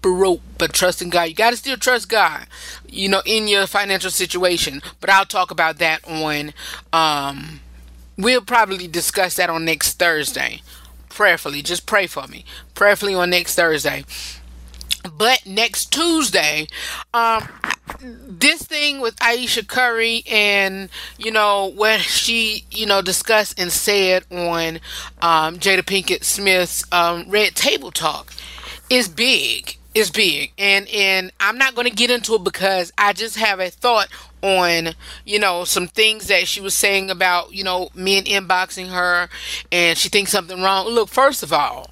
broke 0.00 0.40
but 0.58 0.72
trusting 0.72 1.10
God. 1.10 1.28
You 1.28 1.34
got 1.34 1.50
to 1.50 1.56
still 1.56 1.76
trust 1.76 2.08
God, 2.08 2.46
you 2.88 3.08
know, 3.08 3.22
in 3.24 3.48
your 3.48 3.66
financial 3.66 4.10
situation. 4.10 4.82
But 5.00 5.10
I'll 5.10 5.24
talk 5.24 5.50
about 5.50 5.78
that 5.78 6.06
on 6.08 6.52
um 6.92 7.60
we'll 8.18 8.42
probably 8.42 8.86
discuss 8.88 9.36
that 9.36 9.50
on 9.50 9.64
next 9.64 9.98
Thursday. 9.98 10.62
Prayerfully, 11.08 11.62
just 11.62 11.86
pray 11.86 12.06
for 12.06 12.26
me. 12.26 12.44
Prayerfully 12.74 13.14
on 13.14 13.30
next 13.30 13.54
Thursday. 13.54 14.04
But 15.02 15.46
next 15.46 15.92
Tuesday, 15.92 16.68
um, 17.12 17.48
this 18.00 18.62
thing 18.62 19.00
with 19.00 19.16
Ayesha 19.20 19.64
Curry 19.64 20.22
and 20.30 20.88
you 21.18 21.30
know 21.30 21.66
what 21.66 22.00
she 22.00 22.64
you 22.70 22.86
know 22.86 23.02
discussed 23.02 23.58
and 23.58 23.70
said 23.72 24.24
on 24.30 24.80
um, 25.20 25.58
Jada 25.58 25.82
Pinkett 25.82 26.24
Smith's 26.24 26.84
um, 26.92 27.26
Red 27.28 27.54
Table 27.54 27.90
Talk 27.90 28.32
is 28.90 29.08
big. 29.08 29.78
Is 29.94 30.10
big, 30.10 30.52
and 30.56 30.88
and 30.88 31.30
I'm 31.38 31.58
not 31.58 31.74
going 31.74 31.86
to 31.86 31.94
get 31.94 32.10
into 32.10 32.34
it 32.36 32.44
because 32.44 32.90
I 32.96 33.12
just 33.12 33.36
have 33.36 33.60
a 33.60 33.68
thought 33.68 34.08
on 34.40 34.94
you 35.26 35.38
know 35.38 35.64
some 35.64 35.86
things 35.86 36.28
that 36.28 36.48
she 36.48 36.62
was 36.62 36.72
saying 36.72 37.10
about 37.10 37.52
you 37.52 37.62
know 37.62 37.90
men 37.94 38.24
inboxing 38.24 38.88
her, 38.88 39.28
and 39.70 39.98
she 39.98 40.08
thinks 40.08 40.32
something 40.32 40.62
wrong. 40.62 40.86
Look, 40.86 41.10
first 41.10 41.42
of 41.42 41.52
all, 41.52 41.90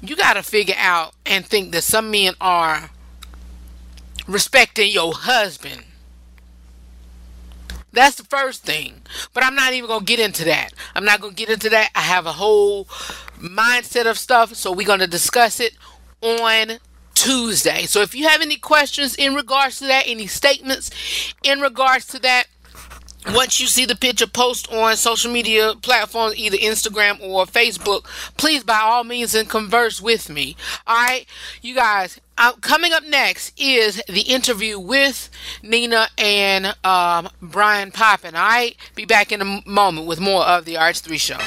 you 0.00 0.16
got 0.16 0.34
to 0.34 0.42
figure 0.42 0.74
out 0.78 1.14
and 1.24 1.44
think 1.44 1.72
that 1.72 1.82
some 1.82 2.10
men 2.10 2.34
are 2.40 2.90
respecting 4.26 4.90
your 4.90 5.14
husband. 5.14 5.84
That's 7.92 8.16
the 8.16 8.24
first 8.24 8.62
thing. 8.62 9.02
But 9.32 9.44
I'm 9.44 9.54
not 9.54 9.72
even 9.72 9.88
going 9.88 10.00
to 10.00 10.06
get 10.06 10.20
into 10.20 10.44
that. 10.44 10.72
I'm 10.94 11.04
not 11.04 11.20
going 11.20 11.34
to 11.34 11.36
get 11.36 11.52
into 11.52 11.70
that. 11.70 11.90
I 11.94 12.00
have 12.00 12.26
a 12.26 12.32
whole 12.32 12.84
mindset 13.38 14.06
of 14.06 14.18
stuff, 14.18 14.54
so 14.54 14.70
we're 14.70 14.86
going 14.86 15.00
to 15.00 15.06
discuss 15.06 15.60
it 15.60 15.72
on 16.20 16.78
Tuesday. 17.14 17.86
So 17.86 18.02
if 18.02 18.14
you 18.14 18.28
have 18.28 18.42
any 18.42 18.56
questions 18.56 19.14
in 19.14 19.34
regards 19.34 19.78
to 19.78 19.86
that, 19.86 20.04
any 20.06 20.26
statements 20.26 20.90
in 21.42 21.60
regards 21.60 22.06
to 22.08 22.18
that, 22.20 22.48
once 23.34 23.60
you 23.60 23.66
see 23.66 23.84
the 23.84 23.96
picture 23.96 24.26
post 24.26 24.72
on 24.72 24.96
social 24.96 25.30
media 25.30 25.74
platforms, 25.82 26.36
either 26.36 26.56
Instagram 26.56 27.20
or 27.20 27.44
Facebook, 27.46 28.04
please 28.36 28.62
by 28.64 28.78
all 28.78 29.04
means 29.04 29.34
and 29.34 29.48
converse 29.48 30.00
with 30.00 30.28
me. 30.28 30.56
All 30.86 30.96
right, 30.96 31.26
you 31.62 31.74
guys. 31.74 32.20
Uh, 32.38 32.52
coming 32.60 32.92
up 32.92 33.02
next 33.02 33.58
is 33.58 34.02
the 34.08 34.20
interview 34.20 34.78
with 34.78 35.30
Nina 35.62 36.08
and 36.18 36.76
um, 36.84 37.30
Bryan 37.40 37.90
Popin. 37.90 38.34
I 38.34 38.56
right, 38.56 38.76
be 38.94 39.06
back 39.06 39.32
in 39.32 39.40
a 39.40 39.62
moment 39.66 40.06
with 40.06 40.20
more 40.20 40.42
of 40.42 40.66
the 40.66 40.74
RH3 40.74 41.18
Show. 41.18 41.38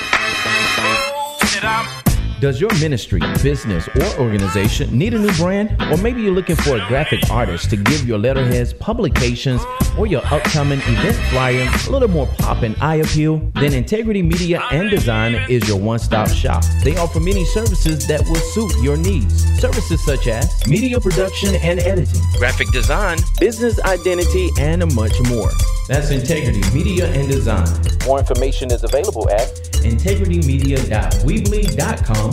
Does 2.39 2.61
your 2.61 2.73
ministry, 2.75 3.19
business, 3.43 3.89
or 3.89 4.21
organization 4.21 4.97
need 4.97 5.13
a 5.13 5.19
new 5.19 5.33
brand? 5.33 5.75
Or 5.91 5.97
maybe 5.97 6.21
you're 6.21 6.33
looking 6.33 6.55
for 6.55 6.77
a 6.77 6.87
graphic 6.87 7.29
artist 7.29 7.69
to 7.71 7.75
give 7.75 8.07
your 8.07 8.17
letterheads, 8.17 8.71
publications, 8.71 9.61
or 9.97 10.07
your 10.07 10.25
upcoming 10.25 10.79
event 10.83 11.17
flyer 11.31 11.69
a 11.69 11.89
little 11.91 12.07
more 12.07 12.27
pop 12.37 12.63
and 12.63 12.77
eye 12.81 12.95
appeal? 12.95 13.39
Then 13.55 13.73
Integrity 13.73 14.21
Media 14.21 14.61
and 14.71 14.89
Design 14.89 15.35
is 15.49 15.67
your 15.67 15.77
one 15.77 15.99
stop 15.99 16.29
shop. 16.29 16.63
They 16.81 16.95
offer 16.95 17.19
many 17.19 17.43
services 17.43 18.07
that 18.07 18.21
will 18.29 18.35
suit 18.35 18.73
your 18.81 18.95
needs. 18.95 19.43
Services 19.59 20.01
such 20.05 20.27
as 20.27 20.65
media 20.65 20.97
production 21.01 21.55
and 21.55 21.81
editing, 21.81 22.21
graphic 22.37 22.71
design, 22.71 23.17
business 23.41 23.81
identity, 23.81 24.49
and 24.57 24.95
much 24.95 25.19
more. 25.27 25.51
That's 25.89 26.11
Integrity 26.11 26.61
Media 26.71 27.11
and 27.11 27.27
Design. 27.27 27.67
More 28.05 28.19
information 28.19 28.71
is 28.71 28.85
available 28.85 29.29
at 29.29 29.49
integritymedia.weebly.com 29.81 32.28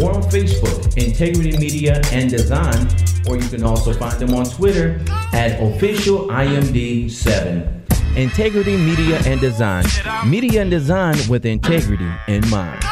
or 0.00 0.14
on 0.14 0.22
Facebook, 0.22 0.96
Integrity 0.96 1.58
Media 1.58 2.00
and 2.12 2.30
Design, 2.30 2.86
or 3.28 3.36
you 3.36 3.48
can 3.48 3.64
also 3.64 3.92
find 3.92 4.16
them 4.18 4.32
on 4.34 4.46
Twitter 4.46 4.98
at 5.32 5.60
officialimd7. 5.60 8.16
Integrity 8.16 8.76
Media 8.76 9.20
and 9.26 9.40
Design. 9.40 9.84
Media 10.26 10.62
and 10.62 10.70
design 10.70 11.16
with 11.28 11.46
integrity 11.46 12.10
in 12.28 12.48
mind. 12.50 12.82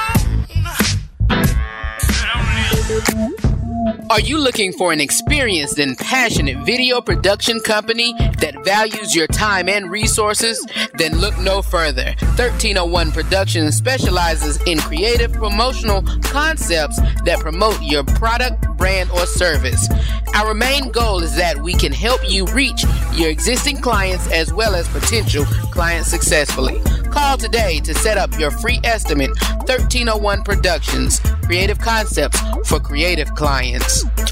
Are 4.11 4.21
you 4.21 4.39
looking 4.39 4.73
for 4.73 4.93
an 4.93 5.01
experienced 5.01 5.79
and 5.79 5.97
passionate 5.97 6.59
video 6.67 7.01
production 7.01 7.61
company 7.61 8.13
that 8.39 8.63
values 8.65 9.15
your 9.15 9.27
time 9.29 9.69
and 9.69 9.91
resources? 9.91 10.67
Then 10.95 11.19
look 11.19 11.39
no 11.39 11.63
further. 11.63 12.15
1301 12.37 13.13
Productions 13.13 13.77
specializes 13.77 14.61
in 14.65 14.79
creative 14.81 15.33
promotional 15.33 16.03
concepts 16.23 16.99
that 17.25 17.39
promote 17.41 17.81
your 17.83 18.05
product, 18.05 18.67
brand, 18.77 19.11
or 19.13 19.25
service. 19.27 19.89
Our 20.35 20.55
main 20.55 20.91
goal 20.91 21.23
is 21.23 21.35
that 21.37 21.59
we 21.63 21.73
can 21.75 21.93
help 21.93 22.21
you 22.29 22.47
reach 22.47 22.85
your 23.15 23.31
existing 23.31 23.81
clients 23.81 24.31
as 24.31 24.53
well 24.53 24.75
as 24.75 24.89
potential 24.89 25.45
clients 25.73 26.09
successfully. 26.09 26.81
Call 27.11 27.37
today 27.37 27.81
to 27.81 27.95
set 27.95 28.19
up 28.19 28.39
your 28.39 28.51
free 28.51 28.81
estimate 28.85 29.31
1301 29.67 30.43
Productions 30.43 31.21
Creative 31.45 31.79
Concepts 31.79 32.41
for 32.69 32.79
creative 32.79 33.35
clients. 33.35 33.70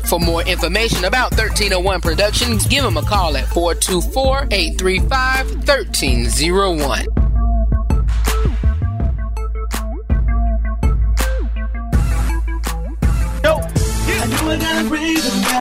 For 0.08 0.18
more 0.18 0.42
information 0.42 1.04
about 1.04 1.32
1301 1.32 2.00
Productions, 2.00 2.66
give 2.66 2.82
them 2.82 2.96
a 2.96 3.02
call 3.02 3.36
at 3.36 3.46
424 3.48 4.48
835 4.50 5.46
1301. 5.66 7.06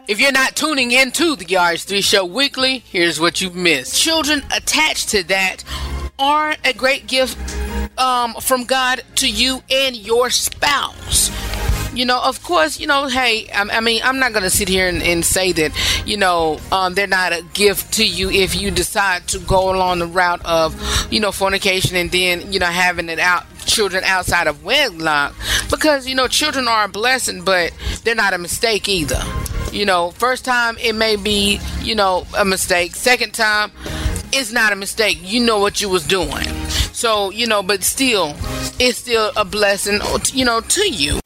If 0.08 0.20
you're 0.20 0.32
not 0.32 0.56
tuning 0.56 0.92
into 0.92 1.36
the 1.36 1.46
RH3 1.46 2.04
Show 2.04 2.26
weekly, 2.26 2.80
here's 2.80 3.20
what 3.20 3.42
you've 3.42 3.56
missed. 3.56 4.02
Children 4.02 4.44
attached 4.56 5.10
to 5.10 5.24
that 5.24 5.64
are 6.18 6.56
a 6.64 6.74
great 6.74 7.08
gift 7.08 7.38
um, 8.00 8.34
from 8.36 8.64
God 8.64 9.04
to 9.16 9.30
you 9.30 9.62
and 9.70 9.96
your 9.96 10.30
spouse. 10.30 11.30
You 11.98 12.06
know, 12.06 12.22
of 12.22 12.44
course, 12.44 12.80
you 12.80 12.86
know, 12.86 13.08
hey, 13.08 13.50
I, 13.50 13.64
I 13.78 13.80
mean, 13.80 14.02
I'm 14.04 14.20
not 14.20 14.32
going 14.32 14.44
to 14.44 14.50
sit 14.50 14.70
here 14.70 14.88
and, 14.88 15.02
and, 15.02 15.26
say 15.26 15.52
that, 15.54 15.72
you 16.06 16.16
know, 16.16 16.60
um, 16.72 16.94
they're 16.94 17.08
not 17.08 17.34
a 17.34 17.44
gift 17.54 17.94
to 17.96 18.06
you 18.06 18.30
if 18.30 18.56
you 18.56 18.70
decide 18.70 19.28
to 19.30 19.40
go 19.40 19.76
along 19.76 20.00
the 20.00 20.06
route 20.06 20.46
of, 20.46 20.76
you 21.12 21.20
know, 21.20 21.32
fornication 21.32 21.96
and 21.96 22.12
then, 22.12 22.54
you 22.54 22.60
know, 22.60 22.68
having 22.68 23.10
it 23.10 23.20
out 23.20 23.46
children 23.66 24.04
outside 24.06 24.48
of 24.48 24.64
wedlock 24.64 25.36
because 25.70 26.08
you 26.08 26.16
know 26.16 26.26
children 26.26 26.70
are 26.70 26.86
a 26.86 26.88
blessing 26.88 27.44
but 27.44 27.74
they're 28.06 28.16
not 28.16 28.34
a 28.34 28.38
mistake 28.38 28.88
either 28.88 29.22
you 29.74 29.86
know 29.86 30.10
first 30.12 30.46
time 30.46 30.78
it 30.80 30.96
may 30.96 31.18
be 31.18 31.60
you 31.82 31.94
know 31.94 32.26
a 32.38 32.46
mistake 32.46 32.96
second 32.96 33.34
time 33.34 33.70
it's 34.34 34.52
not 34.52 34.74
a 34.74 34.76
mistake. 34.76 35.20
You 35.22 35.40
know 35.42 35.60
what 35.60 35.82
you 35.82 35.90
was 35.90 36.06
doing. 36.06 36.48
So, 36.94 37.30
you 37.32 37.48
know, 37.48 37.64
but 37.64 37.84
still, 37.84 38.36
it's 38.80 38.98
still 38.98 39.32
a 39.36 39.46
blessing, 39.46 40.00
you 40.34 40.46
know, 40.46 40.62
to 40.62 40.90
you. 40.90 41.20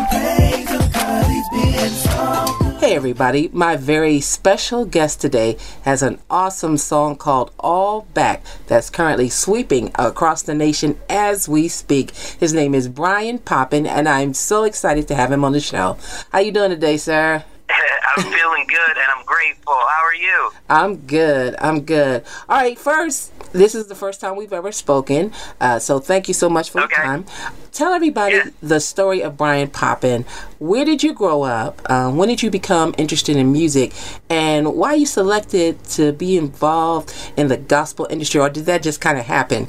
everybody, 2.92 3.50
my 3.54 3.78
very 3.78 4.20
special 4.20 4.84
guest 4.84 5.22
today 5.22 5.58
has 5.84 6.04
an 6.04 6.20
awesome 6.30 6.76
song 6.78 7.16
called 7.16 7.50
All 7.58 8.02
Back 8.14 8.44
that's 8.68 8.90
currently 8.90 9.30
sweeping 9.30 9.94
across 9.96 10.42
the 10.42 10.54
nation 10.54 11.00
as 11.10 11.48
we 11.48 11.70
speak. 11.70 12.12
His 12.12 12.54
name 12.54 12.76
is 12.76 12.90
Bryan 12.90 13.40
Popin 13.40 13.88
and 13.88 14.10
I'm 14.10 14.34
so 14.34 14.66
excited 14.66 15.08
to 15.08 15.16
have 15.16 15.32
him 15.32 15.46
on 15.46 15.54
the 15.54 15.62
show. 15.62 15.98
How 16.34 16.40
you 16.40 16.52
doing 16.52 16.72
today, 16.72 16.98
sir? 16.98 17.46
I'm 18.18 18.24
feeling 18.32 18.66
good 18.68 18.98
and 18.98 19.08
I'm 19.18 19.26
grateful. 19.26 19.74
How 19.74 20.04
are 20.04 20.16
you? 20.16 20.52
I'm 20.70 20.96
good. 20.98 21.56
I'm 21.60 21.82
good. 21.82 22.24
All 22.50 22.58
right, 22.58 22.78
first, 22.78 23.32
this 23.54 23.76
is 23.76 23.88
the 23.88 23.96
first 23.96 24.20
time 24.22 24.36
we've 24.36 24.54
ever 24.54 24.72
spoken, 24.72 25.32
uh, 25.60 25.80
so 25.80 26.00
thank 26.00 26.28
you 26.28 26.34
so 26.34 26.50
much 26.50 26.70
for 26.72 26.82
Okay. 26.82 26.96
your 26.98 27.06
time. 27.06 27.26
Tell 27.72 27.94
everybody 27.94 28.42
the 28.62 28.80
story 28.82 29.22
of 29.24 29.38
Bryan 29.38 29.70
Popin. 29.70 30.26
Where 30.60 30.84
did 30.84 31.04
you 31.04 31.14
grow 31.14 31.44
up? 31.44 31.90
Um, 31.90 32.18
when 32.18 32.28
did 32.28 32.44
you 32.44 32.50
become 32.52 32.94
interested 32.98 33.38
in 33.38 33.52
music? 33.52 33.94
And 34.30 34.76
why 34.76 34.96
you 34.96 35.06
selected 35.06 35.82
to 35.92 36.12
be 36.12 36.38
involved 36.38 37.14
in 37.38 37.48
the 37.48 37.58
gospel 37.58 38.08
industry, 38.10 38.42
or 38.42 38.50
did 38.50 38.66
that 38.66 38.84
just 38.84 39.00
kind 39.00 39.18
of 39.18 39.26
happen? 39.26 39.68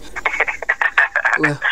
Well, 1.38 1.60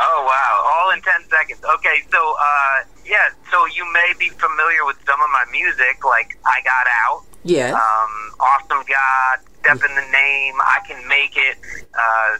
Oh 0.00 0.24
wow! 0.26 0.70
All 0.84 0.90
in 0.92 1.02
ten 1.02 1.28
seconds. 1.28 1.60
Okay, 1.76 2.02
so 2.10 2.34
uh, 2.40 2.84
yeah, 3.08 3.32
so 3.50 3.64
you 3.66 3.90
may 3.92 4.12
be 4.18 4.28
familiar 4.28 4.84
with 4.84 4.96
some 5.06 5.20
of 5.20 5.28
my 5.32 5.44
music, 5.50 6.04
like 6.04 6.38
"I 6.44 6.60
Got 6.60 6.86
Out," 7.08 7.22
yes. 7.42 7.72
um, 7.72 8.12
"Awesome 8.38 8.84
God," 8.84 9.36
"Step 9.60 9.80
in 9.88 9.94
the 9.96 10.06
Name," 10.12 10.54
"I 10.60 10.78
Can 10.86 11.06
Make 11.08 11.36
It," 11.36 11.56
uh, 11.96 12.38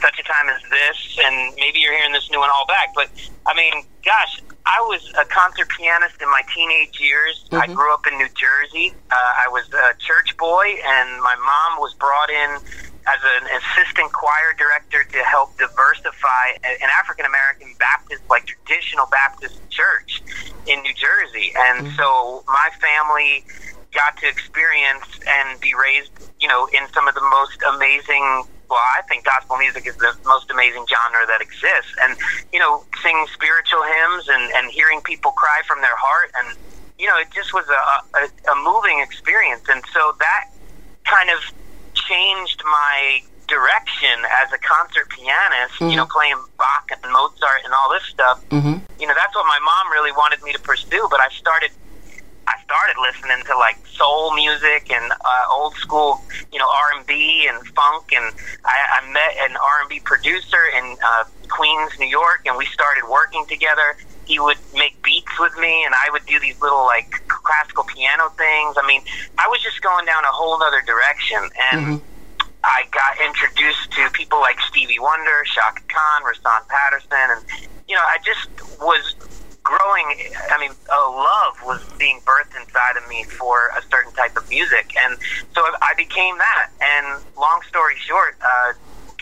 "Such 0.00 0.18
a 0.18 0.22
Time 0.22 0.48
as 0.48 0.62
This," 0.70 1.18
and 1.24 1.54
maybe 1.56 1.80
you're 1.80 1.96
hearing 1.96 2.12
this 2.12 2.30
new 2.30 2.38
one 2.38 2.50
all 2.50 2.66
back. 2.66 2.94
But 2.94 3.10
I 3.46 3.54
mean, 3.54 3.84
gosh, 4.04 4.40
I 4.66 4.80
was 4.86 5.02
a 5.20 5.24
concert 5.24 5.68
pianist 5.76 6.22
in 6.22 6.30
my 6.30 6.42
teenage 6.54 7.00
years. 7.00 7.46
I 7.52 7.66
grew 7.66 7.92
up 7.92 8.06
in 8.06 8.16
New 8.16 8.28
Jersey. 8.38 8.94
Uh, 9.10 9.14
I 9.14 9.48
was 9.50 9.66
a 9.74 9.94
church 9.98 10.36
boy, 10.38 10.66
and 10.86 11.20
my 11.22 11.34
mom 11.34 11.80
was 11.80 11.92
brought 11.94 12.30
in 12.30 12.58
as 13.06 13.20
an 13.22 13.44
assistant 13.60 14.12
choir 14.12 14.54
director 14.56 15.04
to 15.04 15.18
help 15.24 15.56
diversify 15.58 16.56
an 16.64 16.88
African 16.98 17.26
American 17.26 17.74
Baptist, 17.78 18.22
like 18.30 18.46
traditional 18.46 19.06
Baptist 19.10 19.60
church 19.70 20.22
in 20.66 20.80
New 20.82 20.94
Jersey. 20.94 21.52
And 21.56 21.86
mm-hmm. 21.86 21.96
so 21.96 22.44
my 22.46 22.68
family 22.80 23.44
got 23.92 24.16
to 24.18 24.26
experience 24.26 25.06
and 25.26 25.60
be 25.60 25.72
raised, 25.74 26.10
you 26.40 26.48
know, 26.48 26.66
in 26.72 26.88
some 26.92 27.06
of 27.06 27.14
the 27.14 27.22
most 27.22 27.62
amazing. 27.74 28.44
Well, 28.70 28.80
I 28.96 29.02
think 29.02 29.24
gospel 29.24 29.56
music 29.58 29.86
is 29.86 29.96
the 29.96 30.16
most 30.24 30.50
amazing 30.50 30.86
genre 30.88 31.26
that 31.28 31.40
exists. 31.42 31.94
And, 32.02 32.16
you 32.52 32.58
know, 32.58 32.84
singing 33.02 33.26
spiritual 33.32 33.84
hymns 33.84 34.28
and, 34.28 34.50
and 34.56 34.72
hearing 34.72 35.02
people 35.02 35.32
cry 35.32 35.60
from 35.68 35.82
their 35.82 35.94
heart. 35.94 36.32
And, 36.38 36.56
you 36.98 37.06
know, 37.06 37.18
it 37.18 37.28
just 37.34 37.52
was 37.52 37.66
a, 37.68 38.18
a, 38.18 38.52
a 38.52 38.56
moving 38.64 39.00
experience. 39.00 39.68
And 39.68 39.84
so 39.92 40.16
that 40.18 40.48
kind 41.04 41.28
of 41.28 41.38
changed 42.08 42.62
my 42.64 43.22
direction 43.46 44.24
as 44.42 44.52
a 44.52 44.58
concert 44.58 45.08
pianist, 45.10 45.80
you 45.80 45.96
know, 45.96 46.06
playing 46.06 46.36
Bach 46.56 46.88
and 46.90 47.12
Mozart 47.12 47.60
and 47.64 47.74
all 47.74 47.92
this 47.92 48.04
stuff. 48.04 48.42
Mm-hmm. 48.48 48.80
You 49.00 49.06
know, 49.06 49.14
that's 49.14 49.34
what 49.34 49.46
my 49.46 49.58
mom 49.60 49.92
really 49.92 50.12
wanted 50.12 50.42
me 50.42 50.52
to 50.52 50.60
pursue, 50.60 51.06
but 51.10 51.20
I 51.20 51.28
started 51.28 51.70
I 52.46 52.60
started 52.62 52.96
listening 53.00 53.44
to 53.46 53.56
like 53.56 53.76
soul 53.86 54.34
music 54.34 54.90
and 54.90 55.12
uh, 55.12 55.44
old 55.50 55.74
school, 55.74 56.20
you 56.52 56.58
know, 56.58 56.66
R 56.68 56.98
and 56.98 57.06
B 57.06 57.48
and 57.48 57.66
funk, 57.68 58.12
and 58.12 58.34
I, 58.64 59.00
I 59.00 59.12
met 59.12 59.50
an 59.50 59.56
R 59.56 59.80
and 59.80 59.88
B 59.88 60.00
producer 60.04 60.60
in 60.76 60.96
uh, 61.04 61.24
Queens, 61.48 61.92
New 61.98 62.08
York, 62.08 62.42
and 62.46 62.56
we 62.56 62.66
started 62.66 63.04
working 63.08 63.46
together. 63.46 63.96
He 64.26 64.38
would 64.40 64.58
make 64.72 65.00
beats 65.02 65.38
with 65.38 65.56
me, 65.58 65.84
and 65.84 65.94
I 65.94 66.10
would 66.12 66.24
do 66.26 66.38
these 66.40 66.60
little 66.60 66.84
like 66.84 67.10
classical 67.28 67.84
piano 67.84 68.30
things. 68.36 68.76
I 68.76 68.86
mean, 68.86 69.02
I 69.38 69.48
was 69.48 69.60
just 69.62 69.82
going 69.82 70.06
down 70.06 70.24
a 70.24 70.32
whole 70.32 70.62
other 70.62 70.82
direction, 70.82 71.48
and 71.72 72.00
I 72.64 72.84
got 72.90 73.20
introduced 73.24 73.92
to 73.92 74.08
people 74.12 74.40
like 74.40 74.58
Stevie 74.60 74.98
Wonder, 74.98 75.44
Chaka 75.54 75.82
Khan, 75.88 76.22
Rahsaan 76.24 76.66
Patterson, 76.68 77.36
and 77.36 77.68
you 77.86 77.94
know, 77.94 78.02
I 78.02 78.16
just 78.24 78.48
was 78.80 79.14
growing. 79.62 80.16
I 80.50 80.58
mean, 80.58 80.70
a 80.70 81.10
love 81.10 81.56
was 81.64 81.84
being 81.98 82.20
birthed 82.20 82.56
inside 82.60 82.96
of 82.96 83.08
me 83.08 83.24
for 83.24 83.70
a 83.76 83.82
certain 83.90 84.12
type 84.12 84.36
of 84.36 84.48
music, 84.48 84.94
and 85.04 85.18
so 85.54 85.62
I 85.82 85.92
became 85.96 86.38
that. 86.38 86.70
And 86.80 87.22
long 87.36 87.60
story 87.68 87.96
short, 88.06 88.36
uh, 88.40 88.72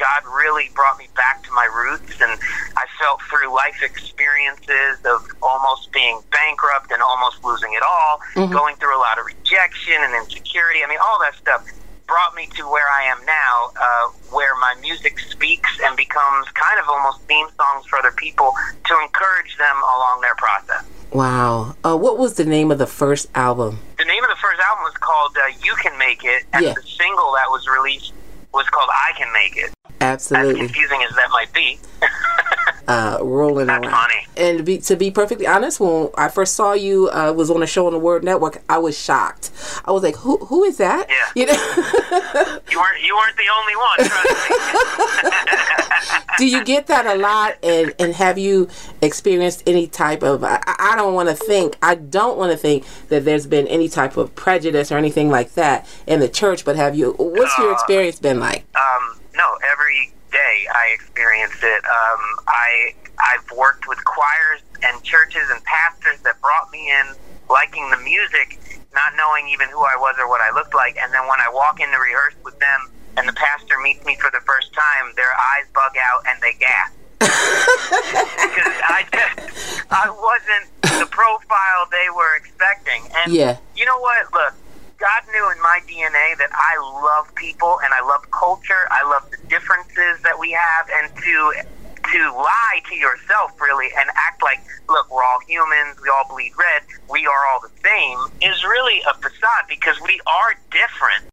God 0.03 0.23
really 0.35 0.69
brought 0.75 0.99
me 0.99 1.07
back 1.15 1.45
to 1.45 1.53
my 1.53 1.65
roots, 1.67 2.21
and 2.21 2.33
I 2.77 2.85
felt 2.99 3.23
through 3.31 3.55
life 3.55 3.79
experiences 3.83 4.99
of 5.05 5.23
almost 5.41 5.93
being 5.93 6.21
bankrupt 6.33 6.91
and 6.91 7.01
almost 7.01 7.45
losing 7.45 7.73
it 7.75 7.83
all, 7.85 8.21
Mhm. 8.35 8.51
going 8.51 8.75
through 8.77 8.97
a 8.97 8.99
lot 8.99 9.19
of 9.21 9.27
rejection 9.27 10.03
and 10.03 10.13
insecurity. 10.17 10.83
I 10.83 10.89
mean, 10.89 10.99
all 10.99 11.21
that 11.21 11.35
stuff 11.37 11.63
brought 12.09 12.35
me 12.35 12.47
to 12.59 12.69
where 12.69 12.89
I 12.91 13.03
am 13.05 13.25
now, 13.25 13.71
uh, 13.81 14.09
where 14.31 14.57
my 14.57 14.75
music 14.81 15.21
speaks 15.21 15.71
and 15.85 15.97
becomes 15.97 16.49
kind 16.51 16.81
of 16.81 16.89
almost 16.89 17.21
theme 17.29 17.47
songs 17.57 17.87
for 17.87 17.97
other 18.01 18.11
people 18.13 18.53
to 18.87 18.99
encourage 19.01 19.57
them 19.57 19.77
along 19.95 20.21
their 20.23 20.35
process. 20.35 20.83
Wow. 21.13 21.77
Uh, 21.85 21.97
what 21.97 22.19
was 22.19 22.35
the 22.35 22.45
name 22.45 22.73
of 22.73 22.79
the 22.79 22.89
first 22.89 23.29
album? 23.37 23.79
The 23.99 24.05
name 24.05 24.25
of 24.25 24.31
the 24.31 24.37
first 24.43 24.61
album 24.61 24.83
was 24.83 24.95
called 24.99 25.37
uh, 25.39 25.47
"You 25.61 25.75
Can 25.77 25.97
Make 25.97 26.25
It," 26.25 26.45
and 26.53 26.65
Yeah. 26.67 26.75
the 26.75 26.83
single 26.83 27.33
that 27.33 27.49
was 27.51 27.69
released 27.69 28.13
was 28.53 28.69
called 28.69 28.91
"I 28.91 29.13
Can 29.17 29.33
Make 29.33 29.57
It." 29.57 29.73
As 30.03 30.33
Absolutely. 30.33 30.67
confusing 30.67 31.01
as 31.09 31.15
that 31.15 31.31
might 31.31 31.53
be, 31.53 31.79
uh, 32.89 33.19
rolling 33.23 33.71
around. 33.71 34.11
And 34.37 34.59
to 34.59 34.65
be 34.65 34.79
to 34.79 34.97
be 34.97 35.13
perfectly 35.13 35.47
honest, 35.47 35.79
when 35.79 36.09
I 36.19 36.29
first 36.29 36.55
saw 36.55 36.73
you 36.73 37.09
uh, 37.11 37.33
was 37.33 37.53
on 37.53 37.63
a 37.63 37.69
show 37.69 37.87
on 37.87 37.93
the 37.93 38.01
Word 38.01 38.25
Network, 38.25 38.65
I 38.69 38.79
was 38.79 38.99
shocked. 38.99 39.53
I 39.85 39.93
was 39.93 40.03
like, 40.03 40.17
"Who 40.17 40.39
who 40.39 40.65
is 40.65 40.79
that?" 40.79 41.07
Yeah. 41.09 41.15
You 41.37 41.47
know, 41.47 41.53
you 42.69 42.81
weren't 42.81 43.01
you 43.01 43.15
weren't 43.15 43.37
the 43.37 43.49
only 43.55 43.77
one. 43.77 44.11
Do 46.39 46.47
you 46.49 46.65
get 46.65 46.89
that 46.89 47.07
a 47.07 47.15
lot? 47.15 47.59
And 47.63 47.95
and 48.01 48.13
have 48.15 48.39
you 48.39 48.69
experienced 49.03 49.63
any 49.69 49.87
type 49.87 50.25
of? 50.25 50.43
I, 50.43 50.61
I 50.67 50.97
don't 50.97 51.15
want 51.15 51.29
to 51.29 51.37
think. 51.37 51.77
I 51.81 51.95
don't 51.95 52.37
want 52.37 52.51
to 52.51 52.59
think 52.59 52.85
that 53.09 53.25
there's 53.25 53.47
been 53.47 53.69
any 53.69 53.89
type 53.89 54.17
of 54.17 54.35
prejudice 54.35 54.91
or 54.91 54.99
anything 54.99 55.31
like 55.31 55.55
that 55.55 55.87
in 56.09 56.19
the 56.19 56.29
church. 56.29 56.65
But 56.65 56.75
have 56.75 56.97
you? 56.97 57.13
What's 57.13 57.57
your 57.57 57.73
experience 57.73 58.19
been 58.19 58.41
like? 58.41 58.65
Um, 58.75 59.21
no, 59.35 59.57
every 59.71 60.13
day 60.31 60.67
I 60.73 60.93
experience 60.95 61.57
it. 61.63 61.83
Um, 61.85 62.21
I 62.49 62.95
I've 63.19 63.51
worked 63.57 63.87
with 63.89 64.03
choirs 64.05 64.61
and 64.83 65.03
churches 65.03 65.49
and 65.51 65.63
pastors 65.65 66.21
that 66.23 66.41
brought 66.41 66.71
me 66.73 66.91
in 66.91 67.15
liking 67.51 67.91
the 67.91 67.99
music, 67.99 68.59
not 68.95 69.13
knowing 69.17 69.49
even 69.49 69.69
who 69.69 69.81
I 69.81 69.97
was 69.97 70.17
or 70.19 70.29
what 70.29 70.41
I 70.41 70.51
looked 70.55 70.75
like, 70.75 70.97
and 70.97 71.13
then 71.13 71.23
when 71.29 71.41
I 71.41 71.51
walk 71.53 71.81
in 71.81 71.89
to 71.91 71.99
rehearse 71.99 72.35
with 72.45 72.59
them 72.59 72.91
and 73.17 73.29
the 73.29 73.33
pastor 73.35 73.77
meets 73.83 74.05
me 74.07 74.17
for 74.17 74.31
the 74.33 74.41
first 74.47 74.73
time, 74.73 75.13
their 75.17 75.33
eyes 75.33 75.67
bug 75.75 75.93
out 76.01 76.25
and 76.29 76.41
they 76.41 76.55
gasp. 76.59 76.97
because 77.23 78.77
I 78.89 79.05
just 79.13 79.85
I 79.91 80.11
wasn't 80.11 80.99
the 81.01 81.07
profile 81.11 81.87
they 81.91 82.09
were 82.15 82.37
expecting. 82.37 83.03
And 83.15 83.33
Yeah. 83.33 83.59
you 83.77 83.85
know 83.85 83.99
what? 83.99 84.33
Look, 84.33 84.55
God 85.03 85.23
knew 85.35 85.51
in 85.51 85.59
my 85.59 85.81
DNA 85.83 86.39
that 86.39 86.55
I 86.55 86.79
love 86.79 87.35
people 87.35 87.81
and 87.83 87.93
I 87.93 88.07
love 88.07 88.31
culture. 88.31 88.87
I 88.89 89.03
love 89.03 89.29
the 89.33 89.37
differences 89.49 90.23
that 90.23 90.39
we 90.39 90.53
have, 90.53 90.87
and 90.95 91.11
to 91.11 91.53
to 92.15 92.31
lie 92.31 92.79
to 92.89 92.95
yourself 92.95 93.61
really 93.61 93.91
and 93.99 94.11
act 94.15 94.43
like, 94.43 94.63
look, 94.89 95.11
we're 95.11 95.25
all 95.25 95.41
humans, 95.47 95.99
we 96.03 96.09
all 96.09 96.27
bleed 96.29 96.53
red, 96.59 96.83
we 97.11 97.27
are 97.27 97.47
all 97.51 97.61
the 97.61 97.71
same, 97.83 98.19
is 98.43 98.63
really 98.65 99.03
a 99.09 99.15
facade 99.15 99.67
because 99.69 100.01
we 100.03 100.21
are 100.27 100.55
different. 100.71 101.27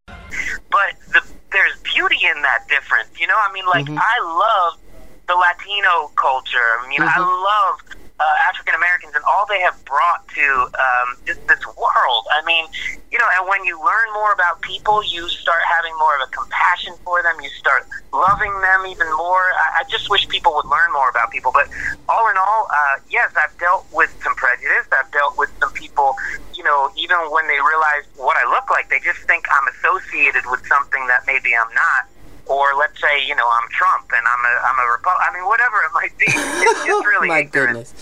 But 0.69 0.97
the, 1.13 1.21
there's 1.51 1.77
beauty 1.81 2.25
in 2.25 2.41
that 2.41 2.65
difference. 2.69 3.09
You 3.19 3.27
know, 3.27 3.37
I 3.37 3.53
mean, 3.53 3.65
like 3.65 3.85
mm-hmm. 3.85 3.97
I 3.97 4.17
love 4.25 4.81
the 5.27 5.35
Latino 5.35 6.09
culture. 6.15 6.69
I 6.81 6.89
mean, 6.89 7.01
I 7.01 7.13
mm-hmm. 7.13 7.21
love 7.21 8.08
uh, 8.19 8.49
African 8.51 8.75
Americans 8.75 9.15
and 9.15 9.23
all 9.23 9.45
they 9.47 9.59
have 9.61 9.79
brought 9.85 10.27
to 10.35 10.47
um, 10.75 11.07
this, 11.25 11.37
this 11.47 11.63
world. 11.79 12.23
I 12.35 12.43
mean, 12.45 12.65
you 13.11 13.17
know, 13.17 13.25
and 13.39 13.47
when 13.47 13.63
you 13.63 13.79
learn 13.79 14.07
more 14.13 14.31
about 14.33 14.61
people, 14.61 15.03
you 15.03 15.27
start 15.29 15.59
having 15.65 15.95
more 15.97 16.13
of 16.19 16.27
a 16.27 16.31
compassion 16.31 16.93
for 17.03 17.23
them. 17.23 17.35
You 17.41 17.49
start 17.55 17.87
loving 18.13 18.51
them 18.61 18.85
even 18.91 19.07
more. 19.15 19.55
I, 19.55 19.81
I 19.81 19.83
just 19.89 20.09
wish 20.09 20.27
people 20.27 20.53
would 20.55 20.67
learn 20.67 20.91
more 20.91 21.09
about 21.09 21.31
people. 21.31 21.51
But 21.55 21.69
all 22.07 22.29
in 22.29 22.35
all, 22.37 22.67
uh, 22.69 22.99
yes, 23.09 23.31
I've 23.39 23.57
dealt 23.57 23.87
with 23.93 24.11
some 24.21 24.35
prejudice. 24.35 24.85
I've 24.91 25.11
dealt 25.11 25.37
with 25.37 25.49
some 25.59 25.71
people, 25.73 26.15
you 26.53 26.63
know, 26.63 26.91
even 26.97 27.17
when 27.31 27.47
they 27.47 27.57
realize 27.57 28.03
what 28.17 28.37
I 28.37 28.49
look 28.51 28.69
like, 28.69 28.89
they 28.89 28.99
just 28.99 29.19
think 29.31 29.45
I'm 29.49 29.67
associated 29.79 30.43
with 30.51 30.65
something 30.67 31.07
that 31.07 31.23
maybe 31.25 31.55
I'm 31.55 31.73
not. 31.73 32.11
Or 32.49 32.73
let's 32.77 32.99
say, 32.99 33.25
you 33.27 33.35
know, 33.35 33.45
I'm 33.45 33.69
Trump 33.69 34.09
and 34.09 34.25
I'm 34.25 34.43
a, 34.43 34.53
I'm 34.65 34.79
a 34.89 34.91
Republican. 34.91 35.21
I 35.21 35.33
mean, 35.37 35.45
whatever 35.45 35.77
it 35.85 35.93
might 35.93 36.17
be. 36.17 36.25
It's 36.27 36.85
just 36.85 37.05
really 37.13 37.27
My 37.27 37.39
ignorant. 37.45 37.85
goodness. 37.85 37.93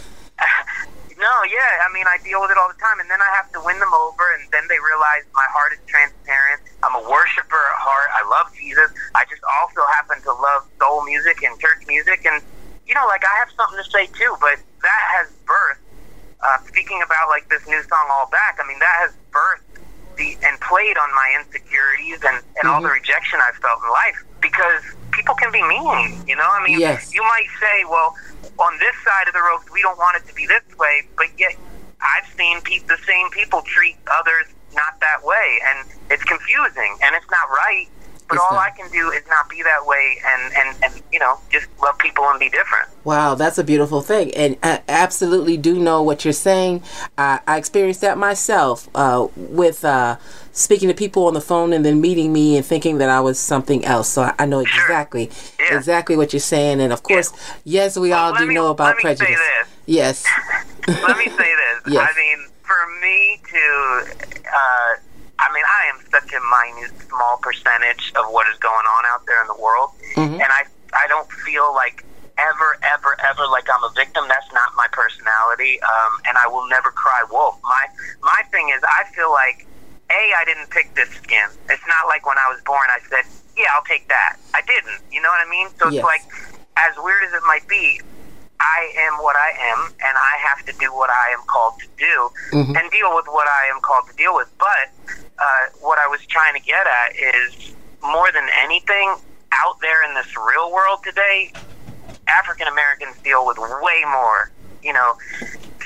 No, 1.17 1.33
yeah, 1.49 1.81
I 1.81 1.89
mean, 1.97 2.05
I 2.05 2.21
deal 2.21 2.37
with 2.45 2.53
it 2.53 2.61
all 2.61 2.69
the 2.69 2.77
time, 2.77 3.01
and 3.01 3.09
then 3.09 3.17
I 3.17 3.29
have 3.33 3.49
to 3.57 3.59
win 3.65 3.81
them 3.81 3.89
over, 3.89 4.21
and 4.37 4.45
then 4.53 4.69
they 4.69 4.77
realize 4.77 5.25
my 5.33 5.45
heart 5.49 5.73
is 5.73 5.81
transparent. 5.89 6.61
I'm 6.85 6.93
a 6.93 7.01
worshiper 7.09 7.57
at 7.57 7.77
heart. 7.81 8.09
I 8.13 8.21
love 8.29 8.53
Jesus. 8.53 8.93
I 9.17 9.25
just 9.25 9.41
also 9.49 9.81
happen 9.97 10.21
to 10.21 10.31
love 10.37 10.69
soul 10.77 11.01
music 11.09 11.41
and 11.41 11.57
church 11.57 11.81
music, 11.89 12.21
and 12.29 12.37
you 12.85 12.93
know, 12.93 13.09
like 13.09 13.25
I 13.25 13.33
have 13.41 13.49
something 13.57 13.81
to 13.81 13.87
say 13.89 14.05
too. 14.13 14.37
But 14.39 14.61
that 14.85 15.03
has 15.17 15.33
birthed. 15.49 15.81
Uh, 16.37 16.61
speaking 16.69 17.01
about 17.01 17.33
like 17.33 17.49
this 17.49 17.65
new 17.65 17.81
song, 17.89 18.05
"All 18.13 18.29
Back," 18.29 18.61
I 18.61 18.67
mean, 18.69 18.77
that 18.77 18.95
has 19.09 19.11
birthed 19.33 19.65
the 20.21 20.37
and 20.45 20.53
played 20.61 21.01
on 21.01 21.09
my 21.17 21.33
insecurities 21.41 22.21
and 22.29 22.45
and 22.61 22.69
all 22.69 22.77
the 22.81 22.93
rejection 22.93 23.41
I've 23.41 23.57
felt 23.57 23.81
in 23.81 23.89
life 23.89 24.21
because 24.41 24.85
people 25.17 25.33
can 25.33 25.51
be 25.51 25.65
mean. 25.65 26.21
You 26.29 26.37
know, 26.37 26.45
I 26.45 26.61
mean, 26.61 26.77
Yes. 26.79 27.09
you 27.13 27.21
might 27.25 27.49
say, 27.59 27.85
well, 27.89 28.13
on 28.59 28.77
this 28.79 28.95
side 29.03 29.27
of 29.27 29.33
the 29.33 29.41
road, 29.41 29.61
we 29.71 29.81
don't 29.81 29.97
want 29.97 30.17
it 30.17 30.27
to 30.27 30.33
be 30.33 30.45
this 30.45 30.63
way, 30.77 31.03
but 31.15 31.27
yet 31.37 31.55
I've 32.01 32.27
seen 32.37 32.61
pe- 32.61 32.85
the 32.87 32.97
same 33.05 33.29
people 33.31 33.61
treat 33.63 33.97
others 34.19 34.47
not 34.73 34.99
that 34.99 35.23
way, 35.23 35.59
and 35.67 35.89
it's 36.09 36.23
confusing 36.23 36.97
and 37.03 37.15
it's 37.15 37.29
not 37.29 37.49
right. 37.49 37.87
But 38.27 38.35
It's 38.35 38.43
all 38.43 38.57
not. 38.57 38.65
I 38.65 38.69
can 38.71 38.91
do 38.91 39.09
is 39.11 39.23
not 39.29 39.49
be 39.49 39.63
that 39.63 39.85
way, 39.85 40.17
and 40.25 40.53
and 40.53 40.77
and 40.83 41.01
you 41.13 41.19
know, 41.19 41.39
just 41.49 41.67
love 41.81 41.97
people 41.97 42.25
and 42.25 42.37
be 42.37 42.49
different. 42.49 42.89
Wow, 43.05 43.35
that's 43.35 43.57
a 43.57 43.63
beautiful 43.63 44.01
thing, 44.01 44.35
and 44.35 44.57
I 44.61 44.81
absolutely 44.89 45.55
do 45.55 45.79
know 45.79 46.03
what 46.03 46.25
you're 46.25 46.33
saying. 46.33 46.83
I, 47.17 47.39
I 47.47 47.57
experienced 47.57 48.01
that 48.01 48.17
myself 48.17 48.89
uh, 48.93 49.27
with 49.37 49.85
uh, 49.85 50.17
speaking 50.57 50.87
to 50.89 50.93
people 50.95 51.27
on 51.27 51.33
the 51.35 51.41
phone 51.41 51.71
and 51.71 51.85
then 51.85 52.01
meeting 52.01 52.33
me 52.33 52.57
and 52.57 52.65
thinking 52.65 52.97
that 52.97 53.09
I 53.09 53.19
was 53.21 53.37
something 53.39 53.85
else. 53.85 54.09
So 54.09 54.23
I, 54.23 54.33
I 54.39 54.45
know 54.45 54.59
exactly 54.59 55.29
exactly 55.69 56.17
what 56.17 56.33
you're 56.33 56.39
saying, 56.39 56.81
and 56.81 56.91
of 56.91 57.03
course, 57.03 57.31
yes, 57.63 57.97
we 57.97 58.11
all 58.11 58.33
do 58.35 58.51
know 58.51 58.67
about 58.71 58.95
let 58.95 58.97
me 58.97 59.01
say 59.03 59.15
prejudice. 59.15 59.37
this. 59.39 59.67
Yes, 59.85 60.25
Let 60.87 61.17
me 61.17 61.25
say 61.25 61.51
this. 61.63 61.77
Yes. 61.93 62.09
I 62.11 62.17
mean, 62.19 62.39
for 62.63 62.81
me 63.01 63.39
to, 63.47 63.65
uh, 64.43 64.91
I 65.39 65.47
mean, 65.53 65.63
I 65.63 65.81
am 65.95 66.03
such 66.11 66.33
a 66.33 66.41
minute, 66.43 66.91
small 67.07 67.37
percentage 67.37 68.11
of 68.19 68.25
what 68.33 68.45
is 68.51 68.57
going 68.59 68.85
on 68.97 69.05
out 69.07 69.25
there 69.25 69.39
in 69.41 69.47
the 69.47 69.55
world, 69.61 69.91
Mhm. 70.15 70.33
and 70.43 70.49
I, 70.51 70.63
I 70.91 71.07
don't 71.07 71.31
feel 71.47 71.71
like 71.73 72.03
ever, 72.37 72.77
ever, 72.83 73.15
ever 73.23 73.47
like 73.47 73.67
I'm 73.73 73.83
a 73.85 73.93
victim. 73.95 74.25
That's 74.27 74.51
not 74.51 74.75
my 74.75 74.87
personality, 74.91 75.79
um, 75.81 76.19
and 76.27 76.37
I 76.37 76.47
will 76.47 76.67
never 76.67 76.91
cry 76.91 77.23
wolf. 77.31 77.55
My, 77.63 77.85
my 78.21 78.41
thing 78.51 78.67
is, 78.75 78.81
I 78.83 79.05
feel 79.15 79.31
like, 79.31 79.65
a, 80.09 80.33
I 80.37 80.43
didn't 80.45 80.69
pick 80.69 80.93
this 80.95 81.09
skin. 81.09 81.47
It's 81.69 81.87
not 81.87 82.07
like 82.07 82.25
when 82.25 82.37
I 82.37 82.49
was 82.51 82.61
born, 82.65 82.87
I 82.89 82.99
said, 83.09 83.25
yeah, 83.57 83.67
I'll 83.75 83.83
take 83.83 84.07
that. 84.07 84.37
I 84.53 84.61
didn't. 84.67 85.01
You 85.11 85.21
know 85.21 85.29
what 85.29 85.45
I 85.45 85.49
mean? 85.49 85.67
So 85.79 85.89
Yes. 85.89 85.99
it's 85.99 86.03
like, 86.03 86.23
as 86.77 86.95
weird 86.97 87.23
as 87.25 87.33
it 87.33 87.43
might 87.47 87.67
be, 87.67 87.99
I 88.59 88.91
am 88.97 89.21
what 89.21 89.35
I 89.35 89.51
am, 89.69 89.93
and 90.03 90.17
I 90.17 90.33
have 90.47 90.65
to 90.65 90.73
do 90.79 90.93
what 90.93 91.09
I 91.09 91.29
am 91.31 91.43
called 91.45 91.79
to 91.79 91.87
do 91.97 92.31
Mhm. 92.51 92.77
and 92.79 92.91
deal 92.91 93.15
with 93.15 93.27
what 93.27 93.47
I 93.47 93.67
am 93.73 93.81
called 93.81 94.07
to 94.09 94.15
deal 94.15 94.33
with. 94.33 94.49
But 94.57 94.89
uh, 95.37 95.65
what 95.81 95.99
I 95.99 96.07
was 96.07 96.25
trying 96.25 96.53
to 96.55 96.59
get 96.59 96.87
at 96.87 97.15
is 97.15 97.75
more 98.01 98.31
than 98.31 98.49
anything, 98.63 99.15
out 99.51 99.79
there 99.81 100.03
in 100.03 100.13
this 100.15 100.35
real 100.35 100.71
world 100.71 101.03
today, 101.03 101.51
African 102.27 102.67
Americans 102.67 103.15
deal 103.23 103.45
with 103.45 103.57
way 103.57 104.03
more, 104.05 104.51
you 104.83 104.93
know, 104.93 105.17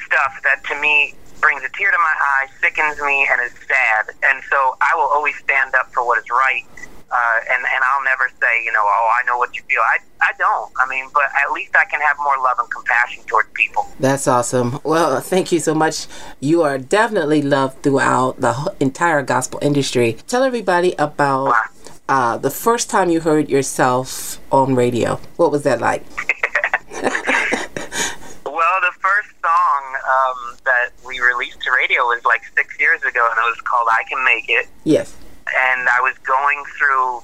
stuff 0.06 0.34
that 0.44 0.64
to 0.66 0.76
me 0.76 1.14
brings 1.42 1.64
a 1.64 1.70
tear 1.70 1.92
to 1.92 1.98
my 1.98 2.16
eye, 2.20 2.48
sickens 2.62 3.02
me, 3.02 3.28
and 3.30 3.42
is 3.42 3.52
sad. 3.68 4.16
And 4.24 4.42
so 4.50 4.78
I 4.80 4.94
will 4.96 5.10
always 5.10 5.36
stand 5.38 5.74
up 5.76 5.92
for 5.94 6.06
what 6.06 6.18
is 6.20 6.30
right. 6.30 6.64
Uh, 7.12 7.40
and 7.52 7.60
and 7.66 7.82
I'll 7.84 8.06
never 8.06 8.30
say, 8.42 8.64
you 8.64 8.72
know, 8.72 8.84
oh, 8.86 9.10
I 9.20 9.26
know 9.28 9.38
what 9.38 9.54
you 9.54 9.62
feel. 9.68 9.82
I 9.82 9.98
I 10.22 10.32
don't. 10.40 10.72
I 10.80 10.88
mean, 10.88 11.10
but 11.14 11.24
at 11.44 11.52
least 11.52 11.76
I 11.76 11.84
can 11.84 12.00
have 12.00 12.16
more 12.24 12.38
love 12.42 12.58
and 12.60 12.72
compassion 12.72 13.24
towards 13.28 13.50
people. 13.54 13.86
that's 14.00 14.28
awesome. 14.30 14.80
Well, 14.86 15.20
thank 15.20 15.52
you 15.52 15.60
so 15.60 15.74
much. 15.76 16.08
You 16.40 16.62
are 16.62 16.78
definitely 16.78 17.42
loved 17.42 17.84
throughout 17.84 18.40
the 18.40 18.74
entire 18.80 19.24
gospel 19.24 19.60
industry. 19.62 20.16
Tell 20.28 20.44
everybody 20.44 20.94
about 20.98 21.54
uh, 22.08 22.38
the 22.38 22.50
first 22.52 22.90
time 22.90 23.10
you 23.10 23.20
heard 23.20 23.50
yourself 23.50 24.40
on 24.50 24.76
radio. 24.76 25.20
What 25.36 25.52
was 25.52 25.64
that 25.64 25.82
like? 25.82 26.06
Well, 28.46 28.80
the 28.82 28.92
first 29.00 29.30
song 29.42 29.82
um, 30.16 30.58
that 30.66 30.90
we 31.12 31.20
released 31.20 31.60
to 31.68 31.70
radio 31.76 32.08
was 32.08 32.24
like 32.24 32.42
six 32.56 32.80
years 32.80 33.04
ago, 33.04 33.28
and 33.28 33.36
it 33.38 33.48
was 33.52 33.60
called 33.68 33.88
"I 33.92 34.04
Can 34.08 34.24
Make 34.24 34.48
It." 34.48 34.68
Yes. 34.88 35.12
and 35.52 35.90
I 35.92 36.00
was 36.00 36.16
going 36.24 36.64
through. 36.80 37.20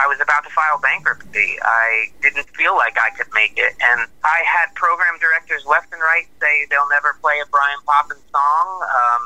I 0.00 0.06
was 0.06 0.16
about 0.22 0.44
to 0.46 0.50
file 0.50 0.78
bankruptcy. 0.80 1.58
I 1.60 2.06
didn't 2.22 2.48
feel 2.54 2.76
like 2.76 2.96
I 2.96 3.10
could 3.18 3.26
make 3.34 3.54
it, 3.58 3.74
and 3.82 4.08
I 4.24 4.38
had 4.46 4.72
program 4.74 5.18
directors 5.20 5.66
left 5.66 5.92
and 5.92 6.00
right 6.00 6.24
say 6.40 6.64
they'll 6.70 6.88
never 6.88 7.18
play 7.20 7.36
a 7.44 7.46
Bryan 7.50 7.82
Popin's 7.84 8.24
song, 8.32 8.66
um, 8.88 9.22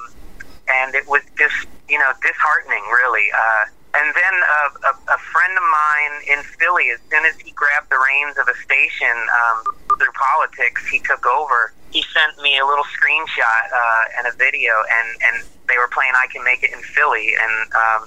and 0.67 0.95
it 0.97 1.07
was 1.07 1.23
just 1.39 1.69
you 1.89 1.99
know 1.99 2.11
disheartening, 2.27 2.83
really. 2.91 3.29
Uh, 3.31 3.65
and 3.95 4.09
then 4.17 4.35
a, 4.41 4.63
a, 4.89 4.93
a 5.15 5.19
friend 5.19 5.53
of 5.53 5.67
mine 5.69 6.15
in 6.25 6.41
Philly, 6.57 6.89
as 6.91 7.01
soon 7.11 7.25
as 7.29 7.37
he 7.37 7.53
grabbed 7.53 7.91
the 7.91 8.01
reins 8.01 8.39
of 8.39 8.49
a 8.49 8.57
station 8.65 9.13
um, 9.13 9.59
through 10.01 10.13
politics, 10.17 10.89
he 10.89 10.99
took 11.01 11.27
over. 11.27 11.73
He 11.91 12.03
sent 12.09 12.41
me 12.41 12.57
a 12.57 12.65
little 12.65 12.89
screenshot 12.89 13.65
uh, 13.69 14.19
and 14.19 14.27
a 14.27 14.35
video, 14.37 14.73
and 14.73 15.09
and 15.29 15.37
they 15.69 15.77
were 15.77 15.93
playing 15.93 16.13
"I 16.17 16.27
Can 16.33 16.43
Make 16.45 16.63
It" 16.65 16.73
in 16.73 16.81
Philly, 16.81 17.37
and 17.37 17.55
um, 17.77 18.01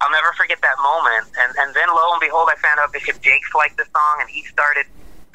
I'll 0.00 0.14
never 0.14 0.30
forget 0.38 0.62
that 0.62 0.78
moment. 0.78 1.26
And 1.34 1.50
and 1.58 1.74
then 1.74 1.90
lo 1.90 2.14
and 2.14 2.20
behold, 2.22 2.46
I 2.46 2.54
found 2.62 2.78
out 2.78 2.92
Bishop 2.92 3.20
Jakes 3.20 3.50
liked 3.50 3.76
the 3.76 3.86
song, 3.90 4.22
and 4.22 4.30
he 4.30 4.46
started 4.46 4.86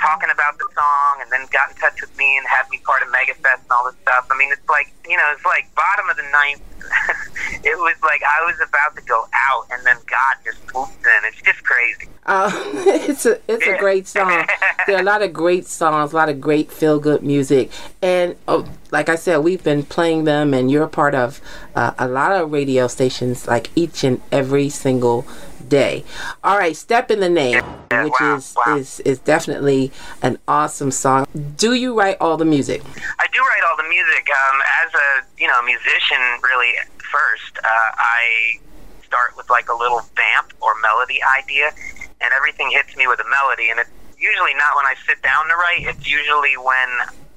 talking 0.01 0.29
about 0.33 0.57
the 0.57 0.67
song, 0.73 1.21
and 1.21 1.31
then 1.31 1.45
got 1.53 1.69
in 1.69 1.77
touch 1.77 2.01
with 2.01 2.15
me 2.17 2.37
and 2.37 2.45
had 2.47 2.67
me 2.69 2.79
part 2.83 3.01
of 3.01 3.09
Megafest 3.13 3.61
and 3.61 3.71
all 3.71 3.85
this 3.85 3.99
stuff. 4.01 4.27
I 4.29 4.37
mean, 4.37 4.51
it's 4.51 4.67
like 4.67 4.91
you 5.07 5.15
know, 5.15 5.29
it's 5.31 5.45
like 5.45 5.69
bottom 5.75 6.09
of 6.09 6.17
the 6.17 6.27
ninth. 6.33 6.61
it 7.63 7.77
was 7.77 7.95
like 8.01 8.21
I 8.23 8.45
was 8.45 8.57
about 8.67 8.95
to 8.95 9.03
go 9.03 9.25
out, 9.33 9.65
and 9.71 9.85
then 9.85 9.97
God 10.09 10.35
just 10.43 10.57
swooped 10.69 11.05
in. 11.05 11.21
It's 11.29 11.41
just 11.41 11.63
crazy. 11.63 12.09
Uh, 12.25 12.51
it's 13.07 13.25
a 13.25 13.39
it's 13.47 13.67
a 13.67 13.77
great 13.77 14.07
song. 14.07 14.45
There 14.87 14.97
are 14.97 15.01
a 15.01 15.03
lot 15.03 15.21
of 15.21 15.31
great 15.31 15.67
songs, 15.67 16.11
a 16.11 16.15
lot 16.15 16.27
of 16.27 16.41
great 16.41 16.71
feel 16.71 16.99
good 16.99 17.21
music, 17.21 17.69
and 18.01 18.35
oh, 18.47 18.65
like 18.89 19.09
I 19.09 19.15
said, 19.15 19.37
we've 19.37 19.63
been 19.63 19.83
playing 19.83 20.23
them, 20.23 20.55
and 20.55 20.71
you're 20.71 20.83
a 20.83 20.89
part 20.89 21.13
of 21.13 21.39
uh, 21.75 21.93
a 21.99 22.07
lot 22.07 22.31
of 22.31 22.51
radio 22.51 22.87
stations, 22.87 23.47
like 23.47 23.69
each 23.75 24.03
and 24.03 24.21
every 24.31 24.69
single 24.69 25.25
day. 25.71 26.03
All 26.43 26.57
right, 26.59 26.75
"Step 26.75 27.09
in 27.09 27.21
the 27.21 27.29
Name," 27.29 27.63
which 27.89 28.21
is 28.21 28.53
is 28.67 28.99
is 28.99 29.17
definitely 29.19 29.91
an 30.21 30.37
awesome 30.47 30.91
song. 30.91 31.25
Do 31.55 31.73
you 31.73 31.97
write 31.97 32.17
all 32.19 32.35
the 32.35 32.45
music? 32.45 32.83
I 33.17 33.25
do 33.31 33.39
write 33.39 33.63
all 33.71 33.77
the 33.77 33.87
music. 33.87 34.27
Um, 34.29 34.57
as 34.83 34.91
a 34.93 35.07
you 35.39 35.47
know 35.47 35.59
musician, 35.63 36.21
really 36.43 36.73
first, 36.99 37.57
uh, 37.63 37.89
I 37.97 38.59
start 39.01 39.35
with 39.37 39.49
like 39.49 39.69
a 39.69 39.75
little 39.75 40.03
vamp 40.15 40.53
or 40.59 40.75
melody 40.83 41.19
idea, 41.39 41.71
and 42.19 42.29
everything 42.35 42.69
hits 42.69 42.95
me 42.95 43.07
with 43.07 43.19
a 43.19 43.29
melody. 43.31 43.71
And 43.71 43.79
it's 43.79 43.89
usually 44.19 44.53
not 44.53 44.75
when 44.75 44.85
I 44.85 44.95
sit 45.07 45.23
down 45.23 45.47
to 45.47 45.55
write. 45.55 45.87
It's 45.87 46.05
usually 46.05 46.59
when 46.59 46.89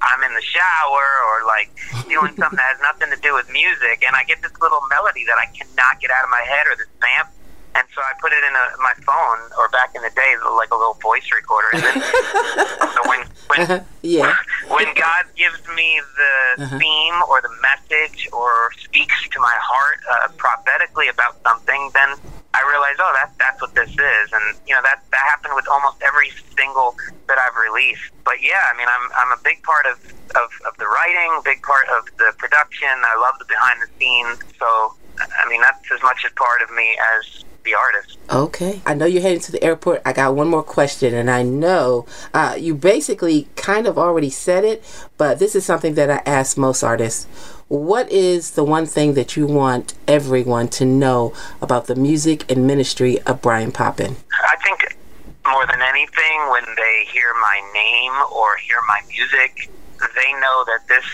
I'm 0.03 0.21
in 0.27 0.35
the 0.35 0.43
shower 0.43 1.07
or 1.31 1.47
like 1.47 1.71
doing 2.11 2.35
something 2.35 2.59
that 2.59 2.75
has 2.75 2.81
nothing 2.83 3.09
to 3.15 3.19
do 3.23 3.33
with 3.33 3.47
music, 3.49 4.03
and 4.05 4.13
I 4.13 4.27
get 4.27 4.43
this 4.43 4.53
little 4.59 4.83
melody 4.91 5.23
that 5.23 5.39
I 5.39 5.47
cannot 5.55 6.03
get 6.03 6.11
out 6.11 6.27
of 6.27 6.29
my 6.29 6.43
head 6.43 6.67
or 6.67 6.75
this 6.75 6.91
vamp. 6.99 7.31
And 7.75 7.85
so 7.93 7.99
I 8.01 8.13
put 8.21 8.31
it 8.31 8.39
in 8.39 8.53
a, 8.55 8.65
my 8.79 8.93
phone, 9.03 9.41
or 9.59 9.67
back 9.69 9.91
in 9.95 10.01
the 10.01 10.09
day, 10.15 10.31
like 10.55 10.71
a 10.71 10.77
little 10.79 10.95
voice 11.03 11.27
recorder. 11.35 11.67
And 11.73 11.83
then 11.83 11.97
so 12.95 12.99
when 13.11 13.21
when 13.51 13.83
yeah. 14.01 14.31
when 14.71 14.87
God 14.95 15.23
gives 15.35 15.59
me 15.75 15.99
the 16.15 16.63
Uh-huh. 16.63 16.79
theme 16.79 17.17
or 17.27 17.41
the 17.43 17.51
message 17.59 18.29
or 18.31 18.71
speaks 18.79 19.27
to 19.27 19.39
my 19.43 19.51
heart 19.59 19.99
uh, 20.07 20.27
prophetically 20.39 21.09
about 21.11 21.35
something, 21.43 21.91
then 21.93 22.15
I 22.55 22.63
realize, 22.71 22.95
oh, 23.03 23.11
that's 23.19 23.35
that's 23.35 23.59
what 23.59 23.75
this 23.75 23.91
is, 23.91 24.25
and 24.31 24.45
you 24.65 24.71
know 24.73 24.79
that 24.87 25.03
that 25.11 25.23
happened 25.27 25.55
with 25.59 25.67
almost 25.67 25.99
every 26.01 26.31
single 26.55 26.95
that 27.27 27.35
I've 27.37 27.57
released. 27.59 28.07
But 28.23 28.39
yeah, 28.41 28.63
I 28.71 28.73
mean, 28.79 28.87
I'm 28.87 29.05
I'm 29.19 29.31
a 29.35 29.41
big 29.43 29.59
part 29.67 29.83
of 29.85 29.99
of, 30.39 30.47
of 30.63 30.73
the 30.79 30.87
writing, 30.87 31.43
big 31.43 31.59
part 31.61 31.87
of 31.91 32.07
the 32.15 32.31
production. 32.39 32.87
I 33.03 33.19
love 33.19 33.35
the 33.39 33.45
behind 33.51 33.83
the 33.83 33.91
scenes. 33.99 34.39
So 34.57 34.95
I 35.19 35.43
mean, 35.51 35.59
that's 35.59 35.83
as 35.91 35.99
much 36.01 36.23
a 36.23 36.31
part 36.39 36.61
of 36.63 36.71
me 36.71 36.95
as 37.19 37.43
the 37.65 37.75
artist. 37.75 38.17
Okay. 38.29 38.81
I 38.85 38.93
know 38.93 39.05
you're 39.05 39.21
heading 39.21 39.41
to 39.41 39.51
the 39.51 39.63
airport. 39.63 40.01
I 40.05 40.13
got 40.13 40.35
one 40.35 40.47
more 40.47 40.63
question, 40.63 41.13
and 41.13 41.29
I 41.29 41.43
know 41.43 42.05
uh, 42.33 42.55
you 42.57 42.73
basically 42.73 43.47
kind 43.55 43.87
of 43.87 43.97
already 43.97 44.29
said 44.29 44.63
it, 44.63 44.83
but 45.17 45.39
this 45.39 45.55
is 45.55 45.65
something 45.65 45.95
that 45.95 46.09
I 46.09 46.21
ask 46.25 46.57
most 46.57 46.83
artists. 46.83 47.25
What 47.67 48.09
is 48.11 48.51
the 48.51 48.63
one 48.63 48.85
thing 48.85 49.15
that 49.15 49.35
you 49.35 49.47
want 49.47 49.95
everyone 50.07 50.67
to 50.69 50.85
know 50.85 51.33
about 51.61 51.87
the 51.87 51.95
music 51.95 52.49
and 52.49 52.65
ministry 52.65 53.19
of 53.23 53.41
Bryan 53.41 53.71
Popin? 53.71 54.15
I 54.31 54.55
think 54.63 54.97
more 55.45 55.65
than 55.67 55.81
anything, 55.81 56.49
when 56.51 56.65
they 56.77 57.05
hear 57.11 57.33
my 57.41 57.71
name 57.73 58.13
or 58.33 58.55
hear 58.57 58.77
my 58.87 59.01
music, 59.09 59.69
they 59.99 60.31
know 60.33 60.65
that 60.65 60.87
this 60.87 61.05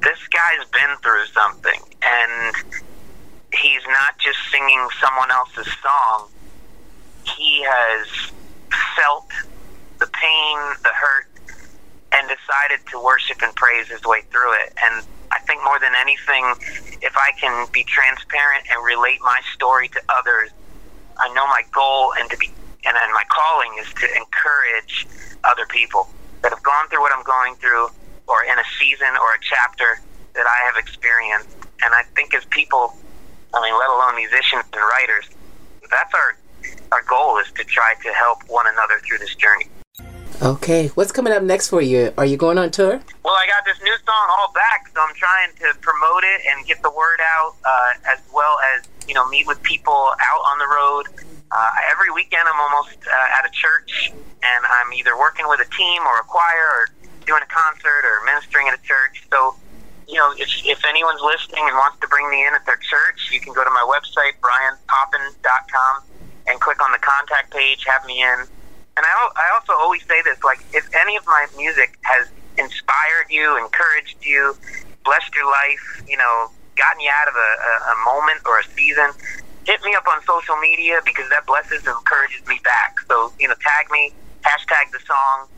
this 0.00 0.18
guy's 0.28 0.68
been 0.70 0.96
through 1.02 1.26
something, 1.26 1.80
and 2.02 2.54
he's 3.52 3.84
not 3.86 4.18
just 4.18 4.38
singing 4.50 4.86
someone 5.00 5.30
else's 5.30 5.72
song. 5.82 6.28
He 7.36 7.64
has 7.64 8.06
felt 8.96 9.28
the 9.98 10.06
pain, 10.06 10.56
the 10.82 10.92
hurt, 10.94 11.26
and 12.12 12.28
decided 12.28 12.86
to 12.90 13.02
worship 13.02 13.42
and 13.42 13.54
praise 13.54 13.88
his 13.88 14.02
way 14.04 14.22
through 14.30 14.52
it. 14.64 14.72
And 14.84 15.04
I 15.30 15.38
think 15.40 15.62
more 15.64 15.78
than 15.78 15.92
anything, 16.00 16.54
if 17.02 17.16
I 17.16 17.32
can 17.38 17.66
be 17.72 17.84
transparent 17.84 18.64
and 18.70 18.84
relate 18.84 19.20
my 19.20 19.40
story 19.54 19.88
to 19.88 20.00
others, 20.08 20.50
I 21.18 21.32
know 21.34 21.46
my 21.46 21.62
goal 21.72 22.14
and 22.18 22.30
to 22.30 22.36
be 22.36 22.50
and, 22.86 22.96
and 22.96 23.12
my 23.12 23.24
calling 23.28 23.74
is 23.80 23.92
to 23.94 24.06
encourage 24.16 25.06
other 25.44 25.66
people 25.66 26.08
that 26.42 26.52
have 26.52 26.62
gone 26.62 26.88
through 26.88 27.00
what 27.00 27.12
I'm 27.14 27.24
going 27.24 27.56
through 27.56 27.88
or 28.26 28.44
in 28.44 28.58
a 28.58 28.64
season 28.78 29.08
or 29.08 29.34
a 29.34 29.40
chapter 29.42 30.00
that 30.34 30.46
I 30.46 30.64
have 30.66 30.76
experienced. 30.76 31.50
And 31.84 31.94
I 31.94 32.02
think 32.14 32.34
as 32.34 32.44
people, 32.46 32.96
I 33.54 33.62
mean, 33.62 33.78
let 33.78 33.88
alone 33.88 34.16
musicians 34.16 34.64
and 34.72 34.82
writers, 34.82 35.28
that's 35.90 36.14
our 36.14 36.36
our 36.92 37.02
goal 37.02 37.38
is 37.38 37.50
to 37.52 37.64
try 37.64 37.94
to 38.02 38.12
help 38.12 38.42
one 38.48 38.66
another 38.66 38.98
through 39.06 39.18
this 39.18 39.34
journey. 39.34 39.66
Okay, 40.40 40.88
what's 40.94 41.10
coming 41.10 41.32
up 41.32 41.42
next 41.42 41.68
for 41.68 41.82
you? 41.82 42.12
Are 42.16 42.24
you 42.24 42.36
going 42.36 42.58
on 42.58 42.70
tour? 42.70 43.00
Well, 43.24 43.34
I 43.34 43.46
got 43.46 43.64
this 43.64 43.76
new 43.82 43.96
song 44.06 44.26
all 44.30 44.52
back, 44.54 44.88
so 44.94 45.00
I'm 45.00 45.14
trying 45.14 45.50
to 45.58 45.76
promote 45.80 46.22
it 46.22 46.40
and 46.46 46.64
get 46.64 46.80
the 46.82 46.90
word 46.90 47.18
out, 47.20 47.56
uh, 47.64 48.12
as 48.12 48.20
well 48.32 48.56
as 48.76 48.86
you 49.08 49.14
know 49.14 49.28
meet 49.28 49.46
with 49.46 49.60
people 49.62 50.14
out 50.14 50.42
on 50.46 50.58
the 50.58 50.68
road. 50.68 51.26
Uh, 51.50 51.70
every 51.90 52.12
weekend, 52.12 52.46
I'm 52.46 52.60
almost 52.60 52.98
uh, 53.02 53.38
at 53.38 53.48
a 53.48 53.50
church, 53.50 54.12
and 54.14 54.62
I'm 54.78 54.92
either 54.92 55.18
working 55.18 55.48
with 55.48 55.60
a 55.60 55.68
team 55.74 56.02
or 56.02 56.20
a 56.20 56.24
choir, 56.24 56.66
or 56.70 56.88
doing 57.26 57.42
a 57.42 57.50
concert, 57.50 58.06
or 58.06 58.24
ministering 58.24 58.68
at 58.68 58.78
a 58.78 58.82
church. 58.82 59.26
So, 59.32 59.56
you 60.08 60.16
know, 60.16 60.32
if, 60.40 60.48
if 60.64 60.80
anyone's 60.88 61.20
listening 61.20 61.68
and 61.68 61.76
wants 61.76 62.00
to 62.00 62.08
bring 62.08 62.28
me 62.30 62.40
in 62.46 62.54
at 62.56 62.64
their 62.64 62.80
church, 62.80 63.28
you 63.30 63.40
can 63.40 63.52
go 63.52 63.62
to 63.62 63.70
my 63.70 63.84
website, 63.84 64.40
bryanpopin.com, 64.40 65.94
and 66.48 66.58
click 66.60 66.80
on 66.80 66.90
the 66.92 66.98
contact 66.98 67.52
page, 67.52 67.84
have 67.84 68.04
me 68.06 68.22
in. 68.22 68.40
And 68.96 69.04
I, 69.04 69.12
I 69.36 69.46
also 69.52 69.76
always 69.76 70.00
say 70.08 70.22
this, 70.24 70.42
like, 70.42 70.64
if 70.72 70.88
any 70.96 71.16
of 71.16 71.26
my 71.26 71.46
music 71.56 71.98
has 72.02 72.26
inspired 72.56 73.28
you, 73.28 73.60
encouraged 73.60 74.16
you, 74.24 74.56
blessed 75.04 75.30
your 75.36 75.44
life, 75.46 76.02
you 76.08 76.16
know, 76.16 76.48
gotten 76.74 77.00
you 77.04 77.10
out 77.12 77.28
of 77.28 77.36
a, 77.36 77.50
a, 77.60 77.72
a 77.92 77.96
moment 78.08 78.40
or 78.48 78.58
a 78.58 78.64
season, 78.72 79.12
hit 79.68 79.84
me 79.84 79.94
up 79.94 80.08
on 80.08 80.24
social 80.24 80.56
media 80.56 81.00
because 81.04 81.28
that 81.28 81.44
blesses 81.46 81.84
and 81.84 81.94
encourages 81.94 82.40
me 82.48 82.58
back. 82.64 82.96
So, 83.08 83.30
you 83.38 83.46
know, 83.46 83.54
tag 83.60 83.92
me, 83.92 84.12
hashtag 84.40 84.88
the 84.90 85.04
song, 85.04 85.52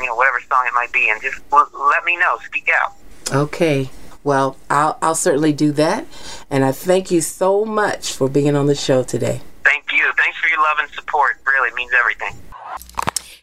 you 0.00 0.06
know, 0.06 0.16
whatever 0.16 0.40
song 0.48 0.64
it 0.66 0.72
might 0.72 0.92
be, 0.92 1.10
and 1.10 1.20
just 1.20 1.38
l- 1.52 1.68
let 1.92 2.02
me 2.04 2.16
know, 2.16 2.38
speak 2.48 2.68
out. 2.80 2.96
Okay. 3.32 3.90
Well, 4.22 4.56
I'll, 4.68 4.98
I'll 5.00 5.14
certainly 5.14 5.52
do 5.52 5.72
that. 5.72 6.06
And 6.50 6.64
I 6.64 6.72
thank 6.72 7.10
you 7.10 7.20
so 7.20 7.64
much 7.64 8.12
for 8.12 8.28
being 8.28 8.54
on 8.54 8.66
the 8.66 8.74
show 8.74 9.02
today. 9.02 9.40
Thank 9.64 9.92
you. 9.92 10.12
Thanks 10.16 10.38
for 10.38 10.48
your 10.48 10.58
love 10.58 10.76
and 10.80 10.90
support. 10.90 11.36
Really 11.46 11.74
means 11.74 11.92
everything. 11.98 12.36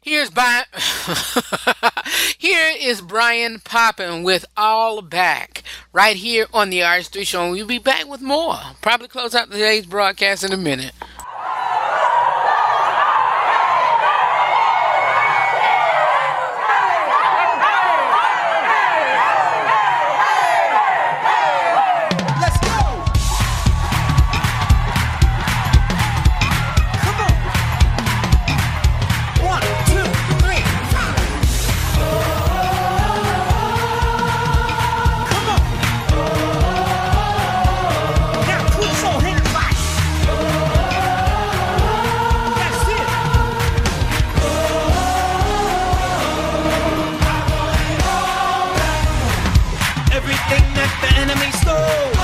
Here's 0.02 0.30
Bryan. 0.30 0.64
here 2.38 2.72
is 2.80 3.02
Bryan 3.02 3.60
Popin 3.60 4.24
with 4.24 4.46
All 4.56 5.02
Back 5.02 5.64
right 5.92 6.16
here 6.16 6.48
on 6.54 6.70
the 6.70 6.80
RH3 6.80 7.28
Show. 7.28 7.44
And 7.44 7.52
we'll 7.52 7.68
be 7.68 7.80
back 7.80 8.08
with 8.08 8.22
more. 8.22 8.56
Probably 8.82 9.10
close 9.10 9.36
out 9.36 9.52
today's 9.52 9.86
broadcast 9.86 10.46
in 10.46 10.54
a 10.54 10.58
minute. 10.58 10.94
That 51.26 51.28
the 51.66 52.17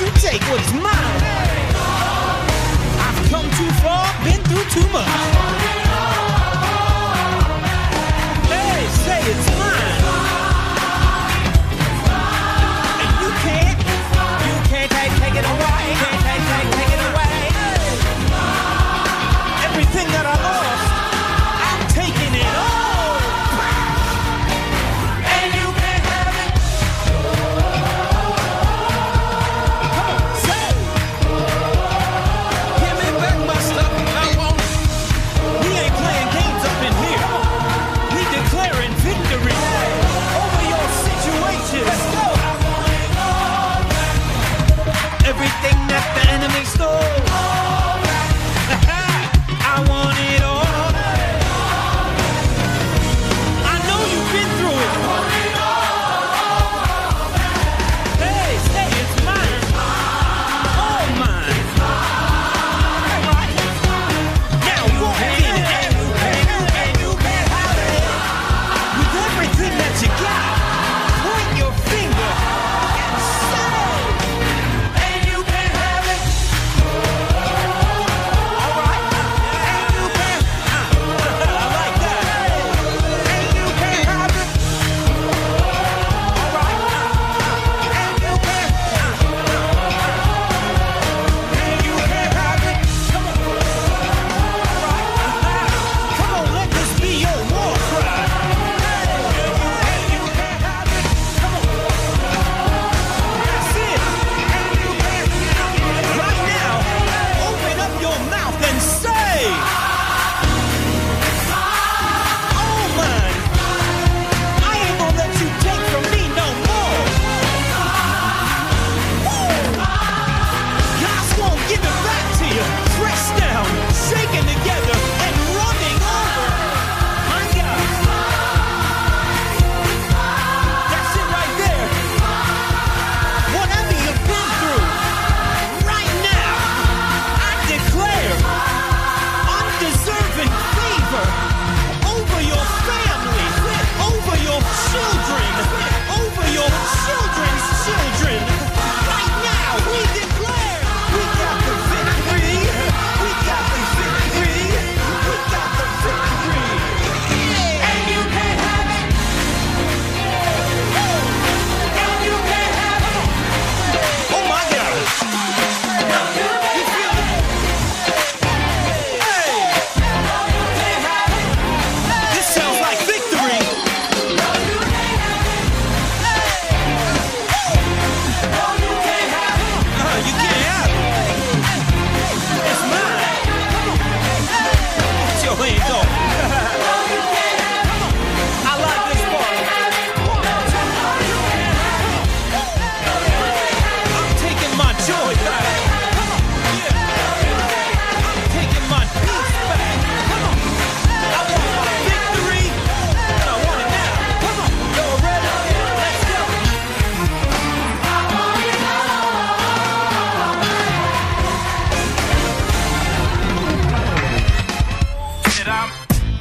you 0.00 0.06
take 0.20 0.42
what's 0.50 0.72
mine. 0.74 0.92
I've 3.00 3.30
come 3.30 3.48
too 3.52 3.70
far, 3.82 4.06
been 4.24 4.42
through 4.42 4.82
too 4.82 4.88
much. 4.92 5.45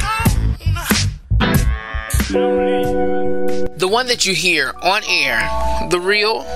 The 3.76 3.88
one 3.90 4.06
that 4.06 4.24
you 4.24 4.34
hear 4.34 4.72
on 4.82 5.02
air, 5.06 5.46
the 5.90 6.00
real, 6.00 6.46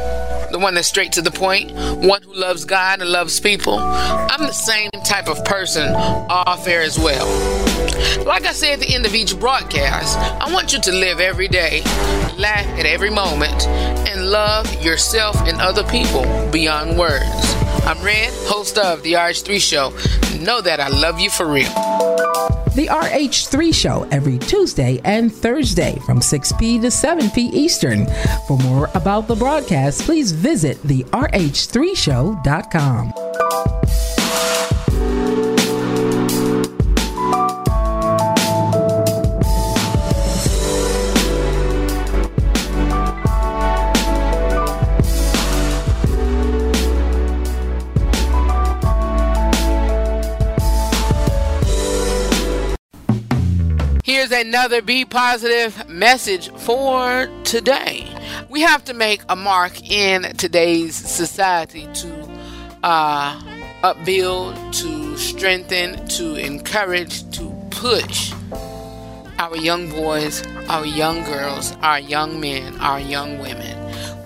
the 0.51 0.59
one 0.59 0.75
that's 0.75 0.89
straight 0.89 1.13
to 1.13 1.23
the 1.23 1.31
point, 1.31 1.73
one 1.73 2.23
who 2.23 2.35
loves 2.35 2.65
God 2.65 3.01
and 3.01 3.11
loves 3.11 3.41
people. 3.41 3.79
I'm 3.79 4.47
the 4.47 4.53
same 4.53 4.91
type 5.05 5.29
of 5.29 5.45
person 5.45 5.95
off 5.95 6.67
air 6.67 6.83
as 6.83 6.99
well. 6.99 7.27
Like 8.25 8.45
I 8.45 8.53
say 8.53 8.73
at 8.73 8.81
the 8.81 8.95
end 8.95 9.07
of 9.07 9.15
each 9.15 9.39
broadcast, 9.39 10.19
I 10.19 10.53
want 10.53 10.73
you 10.73 10.81
to 10.81 10.93
live 10.93 11.21
every 11.21 11.49
day, 11.49 11.83
laugh 12.37 12.67
at 12.79 12.87
every 12.87 13.11
moment, 13.11 13.67
and 14.09 14.31
love 14.31 14.83
yourself 14.83 15.37
and 15.47 15.61
other 15.61 15.85
people 15.85 16.25
beyond 16.51 16.99
words. 16.99 17.25
I'm 17.85 18.03
Redd, 18.05 18.33
host 18.47 18.79
of 18.79 19.03
The 19.03 19.15
RH3 19.15 19.61
Show. 19.61 19.91
Know 20.39 20.61
that 20.61 20.81
I 20.81 20.89
love 20.89 21.19
you 21.21 21.31
for 21.31 21.47
real. 21.47 22.58
The 22.79 22.87
RH3 22.87 23.75
Show 23.75 24.07
every 24.13 24.39
Tuesday 24.39 25.01
and 25.05 25.35
Thursday 25.35 25.99
from 26.07 26.21
6p 26.21 26.81
to 26.83 26.87
7p 26.87 27.53
Eastern. 27.53 28.07
For 28.47 28.57
more 28.59 28.89
about 28.95 29.27
the 29.27 29.35
broadcast, 29.35 30.03
please 30.03 30.31
visit 30.31 30.81
the 30.85 31.03
RH3Show.com. 31.07 33.28
Another 54.33 54.83
Be 54.83 55.05
Positive 55.05 55.89
message 55.89 56.51
for 56.51 57.29
today. 57.45 58.07
We 58.49 58.61
have 58.63 58.85
to 58.85 58.95
make 58.95 59.23
a 59.29 59.37
mark 59.37 59.91
in 59.91 60.37
today's 60.37 60.95
society 60.95 61.89
to 61.95 62.31
uh, 62.83 63.41
upbuild, 63.83 64.55
to 64.75 65.17
strengthen, 65.17 66.07
to 66.09 66.35
encourage, 66.35 67.31
to 67.37 67.51
push 67.71 68.33
our 69.39 69.57
young 69.57 69.91
boys, 69.91 70.47
our 70.69 70.85
young 70.85 71.23
girls, 71.25 71.73
our 71.83 72.01
young 72.01 72.41
men, 72.41 72.77
our 72.81 73.01
young 73.01 73.39
women. 73.39 73.77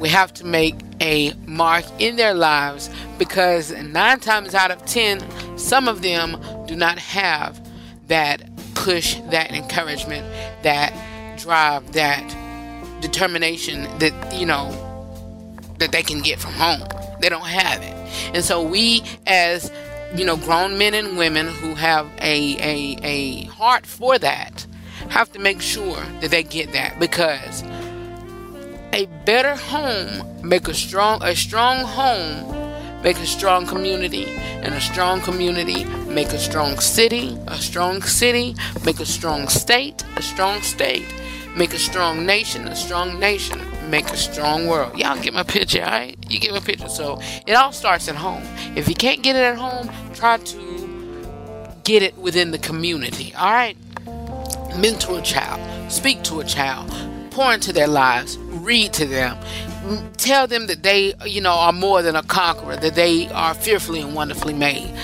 We 0.00 0.09
have 0.09 0.32
to 0.34 0.46
make 0.46 0.74
a 1.00 1.32
mark 1.46 1.84
in 1.98 2.16
their 2.16 2.34
lives 2.34 2.90
because 3.18 3.72
nine 3.72 4.20
times 4.20 4.55
out 4.55 4.70
of 4.70 4.84
ten, 4.86 5.20
some 5.59 5.86
of 5.88 6.03
them 6.03 6.42
do 6.66 6.74
not 6.74 6.98
have 6.98 7.61
that 8.09 8.51
push, 8.74 9.16
that 9.30 9.52
encouragement, 9.52 10.26
that 10.62 10.92
drive, 11.38 11.92
that 11.92 12.22
determination 13.00 13.82
that, 13.98 14.34
you 14.34 14.46
know, 14.46 14.70
that 15.78 15.92
they 15.92 16.02
can 16.02 16.20
get 16.20 16.38
from 16.38 16.52
home. 16.52 16.86
They 17.20 17.28
don't 17.28 17.46
have 17.46 17.82
it. 17.82 17.94
And 18.34 18.44
so 18.44 18.62
we 18.62 19.02
as 19.26 19.70
you 20.14 20.24
know, 20.24 20.36
grown 20.36 20.78
men 20.78 20.94
and 20.94 21.16
women 21.16 21.46
who 21.46 21.74
have 21.74 22.06
a, 22.20 22.56
a, 22.58 22.98
a 23.02 23.44
heart 23.44 23.86
for 23.86 24.18
that 24.18 24.66
have 25.08 25.32
to 25.32 25.38
make 25.38 25.60
sure 25.60 26.02
that 26.20 26.30
they 26.30 26.42
get 26.42 26.72
that 26.72 26.98
because 26.98 27.62
a 28.92 29.06
better 29.24 29.56
home 29.56 30.46
make 30.46 30.68
a 30.68 30.74
strong 30.74 31.22
a 31.22 31.34
strong 31.34 31.78
home 31.78 32.71
make 33.03 33.18
a 33.18 33.26
strong 33.26 33.66
community. 33.66 34.26
And 34.62 34.74
a 34.74 34.80
strong 34.80 35.20
community 35.20 35.84
make 36.07 36.28
a 36.28 36.38
strong 36.38 36.78
city. 36.78 37.36
A 37.48 37.57
strong 37.57 38.03
city 38.03 38.55
make 38.84 39.00
a 39.00 39.07
strong 39.07 39.48
state. 39.48 40.05
A 40.16 40.22
strong 40.22 40.61
state 40.62 41.07
make 41.57 41.74
a 41.74 41.78
strong 41.78 42.24
nation. 42.24 42.68
A 42.68 42.76
strong 42.76 43.18
nation 43.18 43.61
make 43.90 44.09
a 44.11 44.16
strong 44.16 44.66
world. 44.66 44.96
Y'all 44.98 45.20
get 45.20 45.34
my 45.34 45.42
picture 45.42 45.82
all 45.82 45.90
right? 45.90 46.16
You 46.28 46.38
get 46.38 46.53
my 46.53 46.61
picture. 46.61 46.88
So 46.88 47.20
it 47.46 47.53
all 47.53 47.72
starts 47.72 48.09
at 48.09 48.16
home. 48.16 48.42
If 48.76 48.88
you 48.88 48.94
can't 48.94 49.22
get 49.22 49.36
it 49.36 49.42
at 49.42 49.57
home 49.57 49.90
try 50.14 50.36
to 50.36 51.68
get 51.84 52.03
it 52.03 52.16
within 52.16 52.53
the 52.53 52.59
community 52.59 53.34
all 53.34 53.50
right? 53.50 53.76
Mentor 54.76 55.18
a 55.18 55.22
child 55.22 55.61
speak 55.90 56.22
to 56.22 56.40
a 56.40 56.44
child 56.44 56.90
pour 57.30 57.53
into 57.53 57.72
their 57.72 57.88
lives 57.88 58.38
read 58.38 58.92
to 58.92 59.05
them 59.05 59.36
tell 60.16 60.47
them 60.47 60.66
that 60.66 60.83
they 60.83 61.14
you 61.26 61.41
know 61.41 61.53
are 61.53 61.72
more 61.72 62.03
than 62.03 62.16
a 62.16 62.22
conqueror 62.22 62.76
that 62.76 62.95
they 62.95 63.28
are 63.28 63.55
fearfully 63.55 64.01
and 64.01 64.14
wonderfully 64.14 64.55
made. 64.55 64.95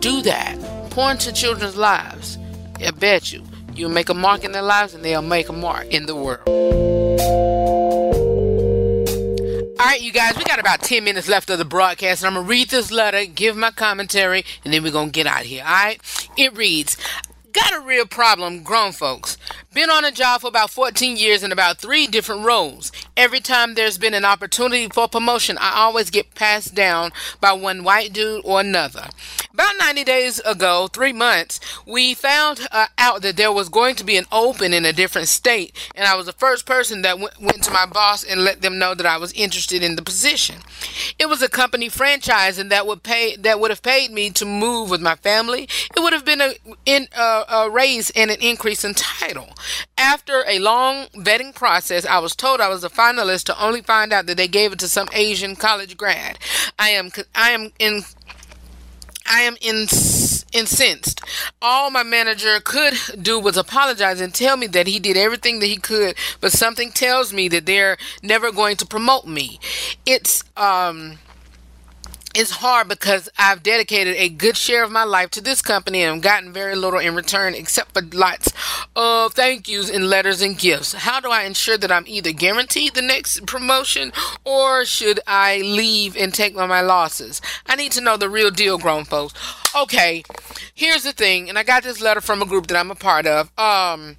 Do 0.00 0.22
that. 0.22 0.58
Pour 0.90 1.10
into 1.10 1.32
children's 1.32 1.76
lives. 1.76 2.38
I 2.84 2.90
bet 2.90 3.32
you. 3.32 3.44
You'll 3.74 3.90
make 3.90 4.08
a 4.08 4.14
mark 4.14 4.44
in 4.44 4.52
their 4.52 4.62
lives 4.62 4.94
and 4.94 5.04
they'll 5.04 5.22
make 5.22 5.48
a 5.48 5.52
mark 5.52 5.86
in 5.86 6.06
the 6.06 6.16
world. 6.16 6.48
All 9.80 9.86
right, 9.86 10.02
you 10.02 10.12
guys, 10.12 10.36
we 10.36 10.44
got 10.44 10.58
about 10.58 10.82
10 10.82 11.04
minutes 11.04 11.26
left 11.26 11.48
of 11.48 11.58
the 11.58 11.64
broadcast, 11.64 12.22
and 12.22 12.28
I'm 12.28 12.34
going 12.34 12.44
to 12.44 12.50
read 12.50 12.68
this 12.68 12.92
letter, 12.92 13.24
give 13.24 13.56
my 13.56 13.70
commentary, 13.70 14.44
and 14.62 14.74
then 14.74 14.82
we're 14.82 14.92
going 14.92 15.08
to 15.08 15.12
get 15.12 15.26
out 15.26 15.40
of 15.40 15.46
here, 15.46 15.64
all 15.64 15.72
right? 15.72 16.28
It 16.36 16.54
reads 16.54 16.98
Got 17.52 17.72
a 17.74 17.80
real 17.80 18.06
problem, 18.06 18.62
grown 18.62 18.92
folks. 18.92 19.36
Been 19.72 19.88
on 19.88 20.04
a 20.04 20.10
job 20.10 20.40
for 20.40 20.48
about 20.48 20.70
14 20.70 21.16
years 21.16 21.44
in 21.44 21.52
about 21.52 21.78
three 21.78 22.08
different 22.08 22.44
roles. 22.44 22.90
Every 23.16 23.38
time 23.38 23.74
there's 23.74 23.98
been 23.98 24.14
an 24.14 24.24
opportunity 24.24 24.88
for 24.88 25.06
promotion, 25.06 25.56
I 25.60 25.74
always 25.76 26.10
get 26.10 26.34
passed 26.34 26.74
down 26.74 27.12
by 27.40 27.52
one 27.52 27.84
white 27.84 28.12
dude 28.12 28.42
or 28.44 28.58
another. 28.58 29.10
About 29.54 29.74
90 29.78 30.02
days 30.02 30.40
ago, 30.40 30.88
three 30.88 31.12
months, 31.12 31.60
we 31.86 32.14
found 32.14 32.66
uh, 32.72 32.86
out 32.98 33.22
that 33.22 33.36
there 33.36 33.52
was 33.52 33.68
going 33.68 33.94
to 33.96 34.04
be 34.04 34.16
an 34.16 34.26
open 34.32 34.72
in 34.72 34.84
a 34.84 34.92
different 34.92 35.28
state, 35.28 35.72
and 35.94 36.04
I 36.04 36.16
was 36.16 36.26
the 36.26 36.32
first 36.32 36.66
person 36.66 37.02
that 37.02 37.20
w- 37.20 37.28
went 37.40 37.62
to 37.64 37.70
my 37.70 37.86
boss 37.86 38.24
and 38.24 38.42
let 38.42 38.62
them 38.62 38.78
know 38.78 38.94
that 38.94 39.06
I 39.06 39.18
was 39.18 39.32
interested 39.34 39.84
in 39.84 39.94
the 39.94 40.02
position. 40.02 40.56
It 41.18 41.28
was 41.28 41.42
a 41.42 41.48
company 41.48 41.88
franchise, 41.88 42.58
and 42.58 42.72
that 42.72 42.86
would 42.88 43.02
pay 43.02 43.36
that 43.36 43.60
would 43.60 43.70
have 43.70 43.82
paid 43.82 44.10
me 44.10 44.30
to 44.30 44.44
move 44.44 44.90
with 44.90 45.00
my 45.00 45.14
family. 45.16 45.68
It 45.94 46.00
would 46.00 46.12
have 46.12 46.24
been 46.24 46.40
a 46.40 46.54
in 46.86 47.06
uh, 47.16 47.44
a 47.48 47.70
raise 47.70 48.10
and 48.10 48.30
an 48.30 48.40
increase 48.40 48.84
in 48.84 48.94
title. 48.94 49.48
After 49.98 50.44
a 50.46 50.58
long 50.58 51.06
vetting 51.14 51.54
process, 51.54 52.06
I 52.06 52.18
was 52.18 52.34
told 52.36 52.60
I 52.60 52.68
was 52.68 52.84
a 52.84 52.88
finalist 52.88 53.44
to 53.44 53.64
only 53.64 53.82
find 53.82 54.12
out 54.12 54.26
that 54.26 54.36
they 54.36 54.48
gave 54.48 54.72
it 54.72 54.78
to 54.80 54.88
some 54.88 55.08
Asian 55.12 55.56
college 55.56 55.96
grad. 55.96 56.38
I 56.78 56.90
am 56.90 57.10
I 57.34 57.50
am 57.50 57.72
in 57.78 58.02
I 59.26 59.42
am 59.42 59.56
ins- 59.60 60.44
incensed. 60.52 61.20
All 61.62 61.90
my 61.90 62.02
manager 62.02 62.58
could 62.60 62.94
do 63.22 63.38
was 63.38 63.56
apologize 63.56 64.20
and 64.20 64.34
tell 64.34 64.56
me 64.56 64.66
that 64.68 64.88
he 64.88 64.98
did 64.98 65.16
everything 65.16 65.60
that 65.60 65.66
he 65.66 65.76
could, 65.76 66.16
but 66.40 66.50
something 66.52 66.90
tells 66.90 67.32
me 67.32 67.46
that 67.48 67.66
they're 67.66 67.96
never 68.22 68.50
going 68.50 68.76
to 68.78 68.86
promote 68.86 69.26
me. 69.26 69.60
It's 70.04 70.42
um 70.56 71.18
it's 72.34 72.50
hard 72.52 72.88
because 72.88 73.28
I've 73.36 73.62
dedicated 73.62 74.14
a 74.16 74.28
good 74.28 74.56
share 74.56 74.84
of 74.84 74.92
my 74.92 75.02
life 75.04 75.30
to 75.30 75.40
this 75.40 75.60
company 75.60 76.02
and 76.02 76.22
gotten 76.22 76.52
very 76.52 76.76
little 76.76 77.00
in 77.00 77.14
return 77.14 77.54
except 77.54 77.92
for 77.92 78.02
lots 78.12 78.52
of 78.94 79.34
thank 79.34 79.68
yous 79.68 79.90
in 79.90 80.08
letters 80.08 80.40
and 80.40 80.56
gifts. 80.56 80.92
How 80.92 81.20
do 81.20 81.30
I 81.30 81.42
ensure 81.42 81.76
that 81.78 81.90
I'm 81.90 82.04
either 82.06 82.32
guaranteed 82.32 82.94
the 82.94 83.02
next 83.02 83.46
promotion 83.46 84.12
or 84.44 84.84
should 84.84 85.18
I 85.26 85.58
leave 85.58 86.16
and 86.16 86.32
take 86.32 86.56
on 86.56 86.68
my 86.68 86.82
losses? 86.82 87.40
I 87.66 87.74
need 87.74 87.92
to 87.92 88.00
know 88.00 88.16
the 88.16 88.28
real 88.28 88.50
deal, 88.50 88.78
grown 88.78 89.04
folks. 89.04 89.34
Okay, 89.74 90.22
here's 90.74 91.02
the 91.02 91.12
thing, 91.12 91.48
and 91.48 91.58
I 91.58 91.62
got 91.62 91.82
this 91.82 92.00
letter 92.00 92.20
from 92.20 92.42
a 92.42 92.46
group 92.46 92.68
that 92.68 92.78
I'm 92.78 92.90
a 92.90 92.96
part 92.96 93.26
of. 93.26 93.50
Um, 93.58 94.16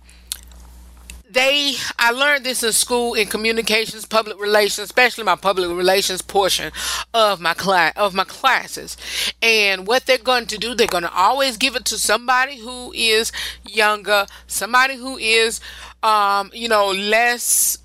they 1.32 1.76
I 1.98 2.12
learned 2.12 2.46
this 2.46 2.64
in 2.64 2.74
school 2.74 3.14
in 3.14 3.28
communications, 3.28 4.06
public 4.06 4.40
relations, 4.40 4.86
especially 4.86 5.24
my 5.24 5.36
public 5.36 5.70
relations 5.70 6.22
portion 6.22 6.72
of 7.14 7.40
my 7.40 7.54
class 7.54 7.94
of 7.96 8.14
my 8.14 8.24
classes. 8.24 8.98
And 9.42 9.88
what 9.88 10.06
they're 10.06 10.18
going 10.18 10.48
to 10.48 10.58
do, 10.58 10.76
they're 10.76 10.88
going 10.88 11.04
to 11.04 11.14
always 11.14 11.58
give 11.58 11.76
it 11.76 11.86
to 11.86 11.98
somebody 11.98 12.58
who 12.58 12.92
is 12.94 13.32
younger, 13.66 14.26
somebody 14.48 14.96
who 14.96 15.18
is 15.18 15.62
um, 16.04 16.52
you 16.54 16.68
know, 16.68 16.88
less 16.92 17.78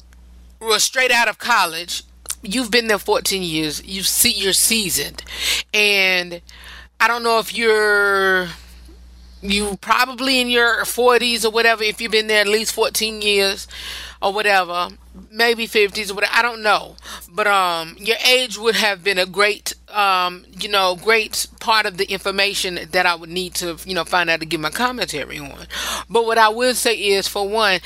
well, 0.61 0.80
straight 0.80 1.11
out 1.11 1.28
of 1.28 1.38
college. 1.38 2.03
You've 2.42 2.70
been 2.70 2.86
there 2.86 2.99
14 2.99 3.42
years. 3.42 3.84
You 3.84 4.03
see 4.03 4.32
you're 4.32 4.53
seasoned. 4.53 5.22
And 5.74 6.40
I 7.01 7.09
don't 7.09 7.22
know 7.22 7.38
if 7.38 7.57
you're 7.57 8.49
you 9.51 9.76
probably 9.80 10.40
in 10.40 10.49
your 10.49 10.82
40s 10.84 11.44
or 11.44 11.51
whatever 11.51 11.82
if 11.82 12.01
you've 12.01 12.12
been 12.12 12.26
there 12.26 12.40
at 12.40 12.49
least 12.49 12.72
14 12.72 13.22
years 13.22 13.66
or 14.22 14.32
whatever 14.32 14.88
maybe 15.30 15.66
50s 15.66 16.11
or 16.11 16.14
whatever 16.14 16.32
i 16.34 16.42
don't 16.42 16.62
know. 16.62 16.97
But 17.32 17.47
um 17.47 17.97
your 17.99 18.16
age 18.26 18.59
would 18.59 18.76
have 18.76 19.03
been 19.05 19.18
a 19.18 19.26
great 19.26 19.74
um 19.88 20.44
you 20.59 20.68
know 20.68 20.97
great 20.97 21.47
part 21.61 21.86
of 21.86 21.97
the 21.97 22.11
information 22.11 22.78
that 22.90 23.07
i 23.07 23.14
would 23.14 23.30
need 23.30 23.55
to 23.57 23.78
you 23.84 23.94
know 23.94 24.05
find 24.05 24.28
out 24.30 24.40
to 24.40 24.47
give 24.47 24.61
my 24.61 24.70
commentary 24.70 25.38
on. 25.38 25.66
But 26.09 26.26
what 26.26 26.38
i 26.38 26.49
will 26.49 26.74
say 26.74 26.94
is 26.94 27.28
for 27.28 27.49
one 27.49 27.80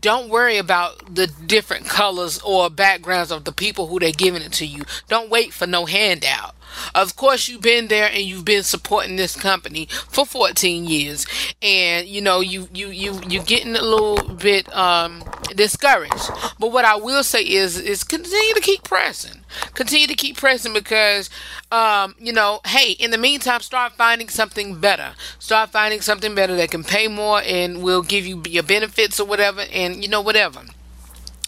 don't 0.00 0.28
worry 0.28 0.58
about 0.58 1.14
the 1.14 1.28
different 1.46 1.86
colors 1.86 2.40
or 2.44 2.68
backgrounds 2.68 3.30
of 3.30 3.44
the 3.44 3.52
people 3.52 3.86
who 3.86 4.00
they're 4.00 4.10
giving 4.10 4.42
it 4.42 4.52
to 4.54 4.66
you. 4.66 4.82
Don't 5.08 5.30
wait 5.30 5.52
for 5.52 5.64
no 5.64 5.86
handout 5.86 6.56
of 6.94 7.16
course, 7.16 7.48
you've 7.48 7.62
been 7.62 7.88
there 7.88 8.08
and 8.12 8.22
you've 8.22 8.44
been 8.44 8.62
supporting 8.62 9.16
this 9.16 9.36
company 9.36 9.86
for 10.08 10.24
14 10.26 10.84
years, 10.84 11.26
and 11.60 12.06
you 12.06 12.20
know 12.20 12.40
you 12.40 12.68
you 12.72 12.88
you 12.88 13.20
you're 13.28 13.44
getting 13.44 13.76
a 13.76 13.82
little 13.82 14.34
bit 14.34 14.74
um, 14.74 15.22
discouraged. 15.54 16.30
But 16.58 16.72
what 16.72 16.84
I 16.84 16.96
will 16.96 17.24
say 17.24 17.42
is 17.42 17.78
is 17.78 18.04
continue 18.04 18.54
to 18.54 18.60
keep 18.60 18.84
pressing, 18.84 19.40
continue 19.74 20.06
to 20.06 20.14
keep 20.14 20.36
pressing 20.36 20.72
because 20.72 21.30
um, 21.70 22.14
you 22.20 22.32
know, 22.32 22.60
hey, 22.66 22.92
in 22.92 23.10
the 23.10 23.18
meantime, 23.18 23.60
start 23.60 23.92
finding 23.94 24.28
something 24.28 24.78
better. 24.78 25.12
Start 25.38 25.70
finding 25.70 26.00
something 26.00 26.34
better 26.34 26.54
that 26.56 26.70
can 26.70 26.84
pay 26.84 27.08
more 27.08 27.40
and 27.44 27.82
will 27.82 28.02
give 28.02 28.26
you 28.26 28.42
your 28.46 28.62
benefits 28.62 29.18
or 29.18 29.26
whatever, 29.26 29.62
and 29.72 30.02
you 30.02 30.08
know 30.08 30.20
whatever. 30.20 30.62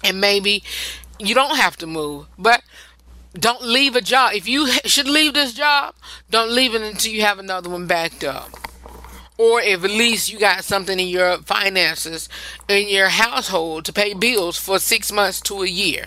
And 0.02 0.20
maybe 0.20 0.62
you 1.18 1.34
don't 1.34 1.56
have 1.56 1.76
to 1.78 1.86
move, 1.86 2.26
but 2.38 2.62
don't 3.38 3.62
leave 3.62 3.96
a 3.96 4.00
job. 4.00 4.34
If 4.34 4.48
you 4.48 4.66
should 4.84 5.08
leave 5.08 5.34
this 5.34 5.54
job, 5.54 5.94
don't 6.30 6.50
leave 6.50 6.74
it 6.74 6.82
until 6.82 7.12
you 7.12 7.22
have 7.22 7.38
another 7.38 7.70
one 7.70 7.86
backed 7.86 8.24
up. 8.24 8.50
Or 9.36 9.60
if 9.60 9.82
at 9.82 9.90
least 9.90 10.32
you 10.32 10.38
got 10.38 10.62
something 10.62 11.00
in 11.00 11.08
your 11.08 11.38
finances, 11.38 12.28
in 12.68 12.88
your 12.88 13.08
household 13.08 13.84
to 13.86 13.92
pay 13.92 14.14
bills 14.14 14.56
for 14.56 14.78
six 14.78 15.10
months 15.10 15.40
to 15.42 15.62
a 15.62 15.66
year. 15.66 16.06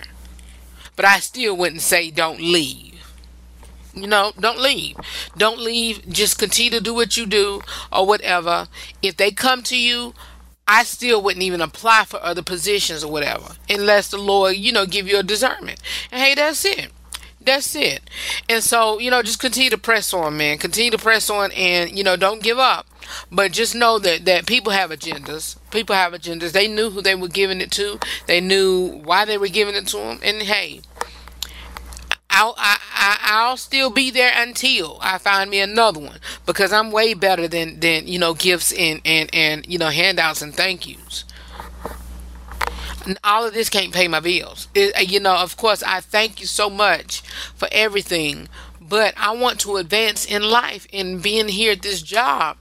But 0.96 1.04
I 1.04 1.20
still 1.20 1.56
wouldn't 1.56 1.82
say 1.82 2.10
don't 2.10 2.40
leave. 2.40 2.88
You 3.94 4.06
know, 4.06 4.32
don't 4.38 4.58
leave. 4.58 4.96
Don't 5.36 5.60
leave. 5.60 6.08
Just 6.08 6.38
continue 6.38 6.70
to 6.70 6.80
do 6.80 6.94
what 6.94 7.16
you 7.16 7.26
do 7.26 7.60
or 7.92 8.06
whatever. 8.06 8.68
If 9.02 9.16
they 9.16 9.30
come 9.30 9.62
to 9.64 9.76
you, 9.76 10.14
I 10.66 10.84
still 10.84 11.22
wouldn't 11.22 11.42
even 11.42 11.60
apply 11.60 12.04
for 12.04 12.22
other 12.22 12.42
positions 12.42 13.04
or 13.04 13.10
whatever 13.10 13.56
unless 13.68 14.08
the 14.08 14.18
Lord, 14.18 14.56
you 14.56 14.72
know, 14.72 14.86
give 14.86 15.06
you 15.08 15.18
a 15.18 15.22
discernment. 15.22 15.80
And 16.10 16.22
hey, 16.22 16.34
that's 16.34 16.64
it. 16.64 16.90
That's 17.48 17.74
it. 17.74 18.02
And 18.50 18.62
so, 18.62 18.98
you 18.98 19.10
know, 19.10 19.22
just 19.22 19.40
continue 19.40 19.70
to 19.70 19.78
press 19.78 20.12
on, 20.12 20.36
man. 20.36 20.58
Continue 20.58 20.90
to 20.90 20.98
press 20.98 21.30
on 21.30 21.50
and, 21.52 21.96
you 21.96 22.04
know, 22.04 22.14
don't 22.14 22.42
give 22.42 22.58
up. 22.58 22.86
But 23.32 23.52
just 23.52 23.74
know 23.74 23.98
that, 24.00 24.26
that 24.26 24.44
people 24.46 24.70
have 24.70 24.90
agendas. 24.90 25.56
People 25.70 25.96
have 25.96 26.12
agendas. 26.12 26.52
They 26.52 26.68
knew 26.68 26.90
who 26.90 27.00
they 27.00 27.14
were 27.14 27.26
giving 27.26 27.62
it 27.62 27.72
to. 27.72 27.98
They 28.26 28.42
knew 28.42 29.00
why 29.02 29.24
they 29.24 29.38
were 29.38 29.48
giving 29.48 29.74
it 29.74 29.86
to 29.88 29.96
them. 29.96 30.20
And 30.22 30.42
hey, 30.42 30.82
I'll, 32.28 32.54
I, 32.58 32.76
I, 32.94 33.18
I'll 33.22 33.56
still 33.56 33.88
be 33.88 34.10
there 34.10 34.32
until 34.36 34.98
I 35.00 35.16
find 35.16 35.48
me 35.48 35.60
another 35.60 36.00
one 36.00 36.18
because 36.44 36.70
I'm 36.70 36.90
way 36.90 37.14
better 37.14 37.48
than, 37.48 37.80
than 37.80 38.06
you 38.06 38.18
know, 38.18 38.34
gifts 38.34 38.72
and, 38.72 39.00
and, 39.06 39.30
and, 39.32 39.66
you 39.66 39.78
know, 39.78 39.88
handouts 39.88 40.42
and 40.42 40.54
thank 40.54 40.86
yous 40.86 41.24
all 43.24 43.46
of 43.46 43.54
this 43.54 43.70
can't 43.70 43.94
pay 43.94 44.08
my 44.08 44.20
bills. 44.20 44.68
It, 44.74 45.10
you 45.10 45.20
know, 45.20 45.36
of 45.36 45.56
course, 45.56 45.82
I 45.82 46.00
thank 46.00 46.40
you 46.40 46.46
so 46.46 46.68
much 46.68 47.20
for 47.54 47.68
everything, 47.72 48.48
but 48.80 49.14
I 49.16 49.34
want 49.34 49.60
to 49.60 49.76
advance 49.76 50.26
in 50.26 50.42
life 50.42 50.86
and 50.92 51.22
being 51.22 51.48
here 51.48 51.72
at 51.72 51.82
this 51.82 52.02
job. 52.02 52.56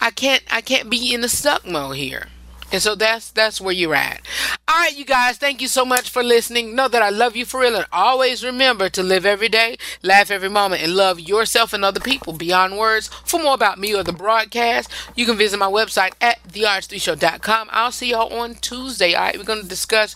I 0.00 0.10
can't 0.10 0.42
I 0.50 0.62
can't 0.62 0.88
be 0.88 1.12
in 1.12 1.20
the 1.20 1.28
stuck 1.28 1.66
mode 1.66 1.96
here. 1.96 2.28
And 2.72 2.80
so 2.80 2.94
that's 2.94 3.30
that's 3.30 3.60
where 3.60 3.74
you're 3.74 3.94
at. 3.94 4.20
All 4.68 4.76
right, 4.76 4.96
you 4.96 5.04
guys, 5.04 5.36
thank 5.38 5.60
you 5.60 5.68
so 5.68 5.84
much 5.84 6.08
for 6.08 6.22
listening. 6.22 6.74
Know 6.74 6.88
that 6.88 7.02
I 7.02 7.10
love 7.10 7.36
you 7.36 7.44
for 7.44 7.60
real, 7.60 7.76
and 7.76 7.86
always 7.92 8.44
remember 8.44 8.88
to 8.90 9.02
live 9.02 9.26
every 9.26 9.48
day, 9.48 9.76
laugh 10.02 10.30
every 10.30 10.48
moment, 10.48 10.82
and 10.82 10.94
love 10.94 11.18
yourself 11.18 11.72
and 11.72 11.84
other 11.84 12.00
people 12.00 12.32
beyond 12.32 12.78
words. 12.78 13.08
For 13.24 13.42
more 13.42 13.54
about 13.54 13.78
me 13.78 13.94
or 13.94 14.02
the 14.02 14.12
broadcast, 14.12 14.90
you 15.16 15.26
can 15.26 15.36
visit 15.36 15.58
my 15.58 15.70
website 15.70 16.12
at 16.20 16.42
therh3show.com. 16.44 17.68
I'll 17.72 17.92
see 17.92 18.10
y'all 18.10 18.32
on 18.32 18.54
Tuesday. 18.56 19.14
All 19.14 19.22
right, 19.22 19.36
we're 19.36 19.44
going 19.44 19.62
to 19.62 19.68
discuss 19.68 20.14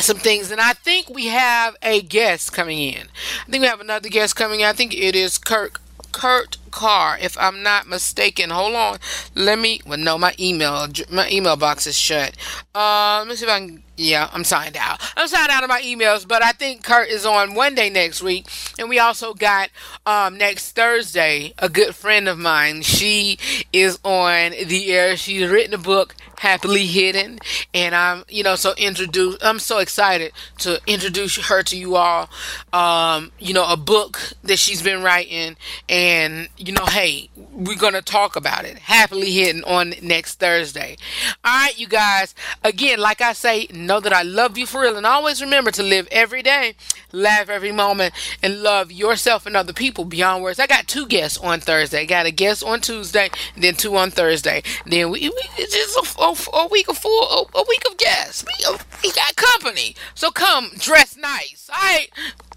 some 0.00 0.16
things 0.16 0.50
and 0.50 0.60
i 0.60 0.72
think 0.72 1.08
we 1.08 1.26
have 1.26 1.76
a 1.80 2.02
guest 2.02 2.52
coming 2.52 2.80
in 2.80 3.06
i 3.46 3.50
think 3.50 3.62
we 3.62 3.68
have 3.68 3.80
another 3.80 4.08
guest 4.08 4.34
coming 4.34 4.58
in 4.58 4.66
i 4.66 4.72
think 4.72 4.92
it 4.92 5.14
is 5.14 5.38
kirk 5.38 5.80
kurt 6.12 6.58
Carr, 6.70 7.18
if 7.20 7.36
I'm 7.38 7.62
not 7.62 7.86
mistaken. 7.86 8.50
Hold 8.50 8.74
on. 8.74 8.98
Let 9.34 9.58
me. 9.58 9.80
Well, 9.86 9.98
no, 9.98 10.18
my 10.18 10.34
email, 10.38 10.88
my 11.10 11.28
email 11.30 11.56
box 11.56 11.86
is 11.86 11.96
shut. 11.96 12.36
Uh, 12.74 13.18
let 13.20 13.28
me 13.28 13.36
see 13.36 13.44
if 13.44 13.50
I 13.50 13.58
can. 13.58 13.82
Yeah, 13.96 14.28
I'm 14.32 14.42
signed 14.42 14.76
out. 14.76 15.00
I'm 15.16 15.28
signed 15.28 15.50
out 15.50 15.62
of 15.62 15.68
my 15.68 15.80
emails, 15.82 16.26
but 16.26 16.42
I 16.42 16.52
think 16.52 16.82
Kurt 16.82 17.08
is 17.08 17.26
on 17.26 17.54
one 17.54 17.74
day 17.74 17.90
next 17.90 18.22
week, 18.22 18.46
and 18.78 18.88
we 18.88 18.98
also 18.98 19.34
got 19.34 19.68
um 20.06 20.38
next 20.38 20.72
Thursday 20.72 21.52
a 21.58 21.68
good 21.68 21.94
friend 21.94 22.26
of 22.26 22.38
mine. 22.38 22.82
She 22.82 23.38
is 23.72 23.98
on 24.02 24.52
the 24.52 24.92
air. 24.92 25.16
She's 25.16 25.48
written 25.48 25.74
a 25.74 25.78
book 25.78 26.16
happily 26.42 26.86
hidden. 26.86 27.38
And 27.72 27.94
i'm 27.94 28.24
you 28.28 28.42
know 28.42 28.56
so 28.56 28.74
introduce 28.76 29.36
i'm 29.42 29.58
so 29.60 29.78
excited 29.78 30.32
to 30.58 30.80
introduce 30.86 31.36
her 31.48 31.62
to 31.62 31.76
you 31.76 31.96
all. 31.96 32.28
Um 32.72 33.32
you 33.38 33.54
know 33.54 33.64
a 33.68 33.76
book 33.76 34.18
that 34.42 34.58
she's 34.58 34.82
been 34.82 35.02
writing. 35.02 35.56
And 35.88 36.48
you 36.56 36.72
know 36.72 36.84
hey 36.86 37.30
we're 37.52 37.76
gonna 37.76 38.02
talk 38.02 38.34
about 38.36 38.64
it. 38.64 38.78
Happily 38.78 39.30
hidden 39.30 39.62
on 39.64 39.94
next 40.02 40.40
thursday. 40.40 40.96
All 41.44 41.52
right 41.52 41.78
you 41.78 41.86
guys. 41.86 42.34
Again 42.64 42.98
like 42.98 43.20
i 43.20 43.32
say 43.32 43.68
know 43.72 44.00
that 44.00 44.12
i 44.12 44.22
love 44.22 44.58
you 44.58 44.66
for 44.66 44.82
real. 44.82 44.96
And 44.96 45.06
always 45.06 45.40
remember 45.40 45.70
to 45.70 45.82
live 45.82 46.08
every 46.10 46.42
day 46.42 46.74
laugh 47.12 47.50
every 47.50 47.72
moment 47.72 48.14
and 48.42 48.62
love 48.62 48.90
yourself 48.90 49.44
and 49.46 49.56
other 49.56 49.72
people 49.72 50.04
beyond 50.04 50.42
words. 50.42 50.58
I 50.58 50.66
got 50.66 50.88
two 50.88 51.06
guests 51.06 51.38
on 51.38 51.60
thursday. 51.60 52.06
Got 52.06 52.26
a 52.26 52.30
guest 52.30 52.64
on 52.64 52.80
tuesday 52.80 53.30
then 53.56 53.74
two 53.74 53.96
on 53.96 54.10
thursday. 54.10 54.62
Then 54.86 55.10
we, 55.10 55.20
we 55.20 55.40
it's 55.58 55.74
just 55.74 56.18
a, 56.18 56.22
a 56.22 56.31
a, 56.52 56.66
week 56.68 56.88
of 56.88 56.98
full, 56.98 57.22
a, 57.22 57.58
a 57.58 57.64
week 57.68 57.82
of 57.90 57.96
guests. 57.96 58.44
We, 58.44 58.64
uh, 58.66 58.78
we 59.02 59.12
got 59.12 59.36
company, 59.36 59.94
so 60.14 60.30
come 60.30 60.70
dress 60.78 61.16
nice. 61.16 61.70
All 61.72 61.80
right, 61.80 62.08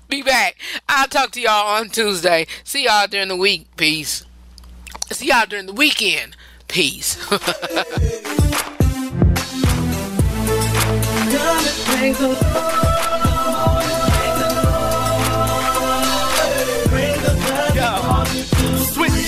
be 0.09 0.21
back. 0.21 0.57
I'll 0.88 1.07
talk 1.07 1.32
to 1.32 1.41
y'all 1.41 1.78
on 1.78 1.89
Tuesday. 1.89 2.47
See 2.63 2.86
y'all 2.86 3.07
during 3.07 3.30
the 3.30 3.36
week. 3.36 3.67
Peace. 3.78 4.26
See 5.11 5.28
y'all 5.28 5.45
during 5.45 5.65
the 5.67 5.73
weekend. 5.73 6.36
Peace. 6.67 7.17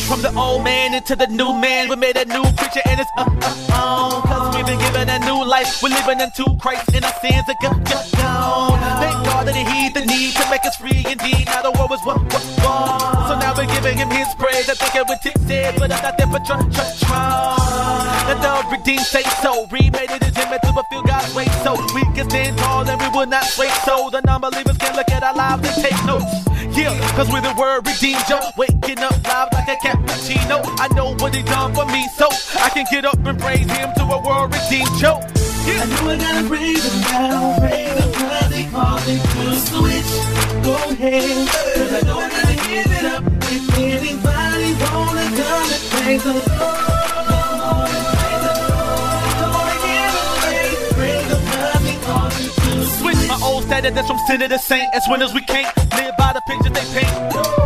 from 0.08 0.22
the 0.22 0.34
old 0.40 0.64
man 0.64 0.94
into 0.94 1.16
the 1.16 1.28
new 1.28 1.54
man. 1.54 1.90
We 1.90 1.98
made 1.98 2.16
a 2.16 2.26
new 2.26 2.44
creature 2.56 2.82
and 2.86 3.02
it's 3.02 3.12
uh, 3.18 3.26
uh, 3.28 3.68
uh, 3.70 4.22
Cause 4.22 4.56
we've 4.56 4.66
been 4.66 4.80
given 4.80 5.10
a 5.10 5.20
new 5.20 5.46
life. 5.46 5.84
We're 5.84 5.90
living 5.90 6.22
into 6.22 6.46
Christ 6.62 6.96
and 6.96 7.04
our 7.04 7.14
sins 7.22 7.44
are 7.48 7.56
gone. 7.62 7.84
gone. 7.84 8.80
Thank 9.04 9.17
That 9.46 9.56
he 9.56 9.64
heed 9.64 9.94
the 9.94 10.06
need 10.06 10.34
to 10.36 10.50
make 10.50 10.66
us 10.66 10.76
free 10.76 11.06
indeed. 11.08 11.46
Now 11.48 11.62
the 11.62 11.72
world 11.72 11.90
was 11.90 12.02
what, 12.04 12.22
what, 12.34 12.44
what. 12.62 13.28
So 13.30 13.40
now 13.40 13.54
we're 13.56 13.66
giving 13.66 13.98
him 13.98 14.10
his 14.10 14.28
praise. 14.36 14.70
I 14.70 14.76
think 14.76 14.96
it 14.96 15.08
would 15.08 15.22
tip 15.22 15.38
said, 15.48 15.80
but 15.80 15.92
I'm 15.92 16.02
not 16.04 16.18
there 16.18 16.28
for 16.28 16.40
tr- 16.40 16.68
tr- 16.68 16.94
tr- 17.00 18.28
The 18.28 18.36
dog 18.44 18.68
word 18.68 18.80
redeem 18.80 19.00
say 19.00 19.24
so. 19.42 19.66
Remade 19.68 20.10
it 20.12 20.24
in 20.24 20.34
gym 20.34 20.50
to 20.50 20.74
fulfill 20.74 21.04
God's 21.04 21.34
way 21.36 21.46
so 21.64 21.76
we 21.94 22.04
can 22.16 22.30
stand 22.30 22.58
tall 22.58 22.88
and 22.88 23.00
we 23.02 23.10
will 23.10 23.26
not 23.26 23.44
sway 23.46 23.70
so 23.86 24.10
the 24.10 24.22
non-believers 24.22 24.78
can 24.78 24.96
look 24.96 25.10
at 25.10 25.24
our 25.24 25.34
lives 25.34 25.68
and 25.68 25.86
take 25.86 26.06
notes. 26.06 26.26
Yeah, 26.78 26.94
cause 27.16 27.32
with 27.32 27.44
the 27.44 27.54
word 27.58 27.88
redeemed, 27.88 28.24
yo, 28.30 28.40
waking 28.58 29.00
up 29.00 29.16
live 29.24 29.50
like 29.54 29.68
a 29.68 29.76
cappuccino. 29.86 30.62
I 30.80 30.88
know 30.94 31.16
what 31.16 31.36
he 31.36 31.44
done 31.44 31.74
for 31.74 31.86
me, 31.86 32.08
so 32.16 32.28
I 32.60 32.70
can 32.70 32.86
get 32.92 33.06
up 33.06 33.18
and 33.26 33.40
praise 33.40 33.70
him 33.70 33.90
to 33.98 34.04
a 34.04 34.22
world 34.22 34.54
redeemed, 34.54 35.02
yo. 35.02 35.20
Yeah. 35.68 35.84
I 35.84 35.86
know 35.86 36.10
I 36.10 36.18
gotta 36.18 36.48
raise 36.48 36.84
them 36.84 37.02
now, 37.02 37.60
raise 37.62 37.96
them 37.96 38.14
cause 38.14 38.50
they 38.50 38.66
call 38.66 38.98
me 39.06 39.16
to 39.20 39.56
switch. 39.68 40.12
Go 40.64 40.76
ahead, 40.92 41.48
cause 41.76 41.94
I 41.94 42.02
know 42.08 42.20
I 42.20 42.30
gotta 42.30 42.56
give 42.68 42.92
it 42.98 43.06
up. 43.06 43.24
If 43.56 43.78
anybody 43.78 44.70
wanna 44.84 45.26
come 45.40 45.70
and 45.76 45.84
praise 45.92 46.24
the 46.24 46.34
Lord. 46.34 46.97
Old 53.44 53.64
that's 53.70 54.08
from 54.08 54.20
sinner 54.28 54.48
to 54.48 54.60
saint. 54.60 54.88
As 54.94 55.04
winners 55.08 55.34
we 55.34 55.42
can't 55.42 55.68
live 55.94 56.16
by 56.18 56.34
the 56.34 56.42
pictures 56.48 56.74
they 56.74 56.86
paint. 57.00 57.14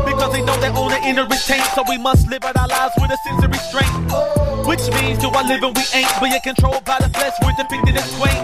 Because 0.05 0.31
they 0.33 0.43
know 0.43 0.57
they 0.59 0.69
own 0.69 0.89
the 0.91 1.01
inner 1.03 1.25
retain. 1.25 1.63
So 1.75 1.83
we 1.87 1.97
must 1.97 2.27
live 2.29 2.43
out 2.43 2.57
our 2.57 2.67
lives 2.67 2.93
with 2.99 3.11
a 3.11 3.17
sense 3.25 3.43
of 3.43 3.51
restraint. 3.51 3.93
Which 4.67 4.83
means 5.01 5.19
do 5.19 5.29
I 5.29 5.43
live 5.47 5.63
and 5.63 5.75
we 5.75 5.83
ain't. 5.93 6.11
But 6.19 6.29
you're 6.29 6.45
controlled 6.45 6.85
by 6.85 6.99
the 6.99 7.09
flesh, 7.09 7.33
we're 7.41 7.55
depicted 7.57 7.95
as 7.97 8.07
quaint. 8.15 8.39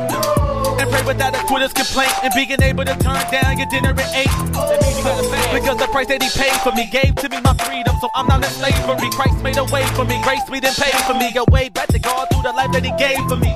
And 0.79 0.89
pray 0.89 1.03
without 1.05 1.35
a 1.35 1.41
quitter's 1.45 1.73
complaint. 1.73 2.13
And 2.23 2.31
being 2.33 2.61
able 2.61 2.85
to 2.85 2.95
turn 2.97 3.21
down 3.31 3.57
your 3.57 3.69
dinner 3.69 3.93
at 3.93 4.11
eight. 4.15 4.33
Because 5.53 5.77
the 5.77 5.87
price 5.91 6.07
that 6.07 6.21
he 6.21 6.29
paid 6.33 6.55
for 6.61 6.71
me 6.73 6.89
gave 6.91 7.15
to 7.15 7.29
me 7.29 7.41
my 7.41 7.53
freedom. 7.65 7.95
So 8.01 8.09
I'm 8.15 8.27
not 8.27 8.43
in 8.43 8.51
slavery. 8.51 9.09
Christ 9.11 9.41
made 9.43 9.57
a 9.57 9.65
way 9.65 9.85
for 9.95 10.05
me. 10.05 10.19
Grace 10.23 10.47
me 10.49 10.59
then 10.59 10.73
paid 10.75 10.97
for 11.05 11.13
me. 11.13 11.31
A 11.35 11.45
way 11.51 11.69
back 11.69 11.87
to 11.89 11.99
God 11.99 12.27
through 12.31 12.43
the 12.43 12.53
life 12.53 12.71
that 12.73 12.83
he 12.83 12.93
gave 12.97 13.21
for 13.27 13.37
me. 13.37 13.53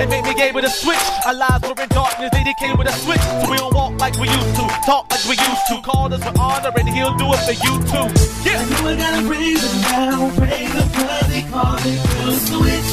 And 0.00 0.10
made 0.10 0.24
me 0.24 0.34
able 0.42 0.62
to 0.62 0.70
switch. 0.70 1.04
Our 1.26 1.34
lives 1.34 1.62
were 1.62 1.78
in 1.80 1.88
darkness. 1.88 2.30
They 2.32 2.44
came 2.74 2.84
with 2.84 2.94
a 2.94 2.98
switch. 2.98 3.20
So 3.20 3.50
we 3.50 3.56
don't 3.56 3.74
walk 3.74 3.98
like 4.00 4.18
we 4.18 4.28
used 4.28 4.54
to. 4.56 4.66
Talk 4.86 5.10
like 5.10 5.24
we 5.24 5.36
used 5.36 5.66
to. 5.68 5.80
Call 5.82 6.12
us 6.12 6.24
with 6.24 6.38
honor 6.38 6.72
and 6.76 6.88
he'll 6.88 7.16
do 7.16 7.26
it 7.32 7.40
for 7.46 7.52
you 7.52 7.74
too. 7.90 8.06
Yeah. 8.44 8.60
I 8.60 8.64
know 8.70 8.88
I 8.88 8.96
gotta 8.96 9.26
praise 9.26 9.62
him 9.62 9.80
now. 9.82 10.30
Praise 10.36 10.72
him 10.72 10.88
cause 10.90 11.32
he 11.32 11.42
called 11.50 11.84
me 11.84 11.94
to 11.96 12.32
switch. 12.48 12.90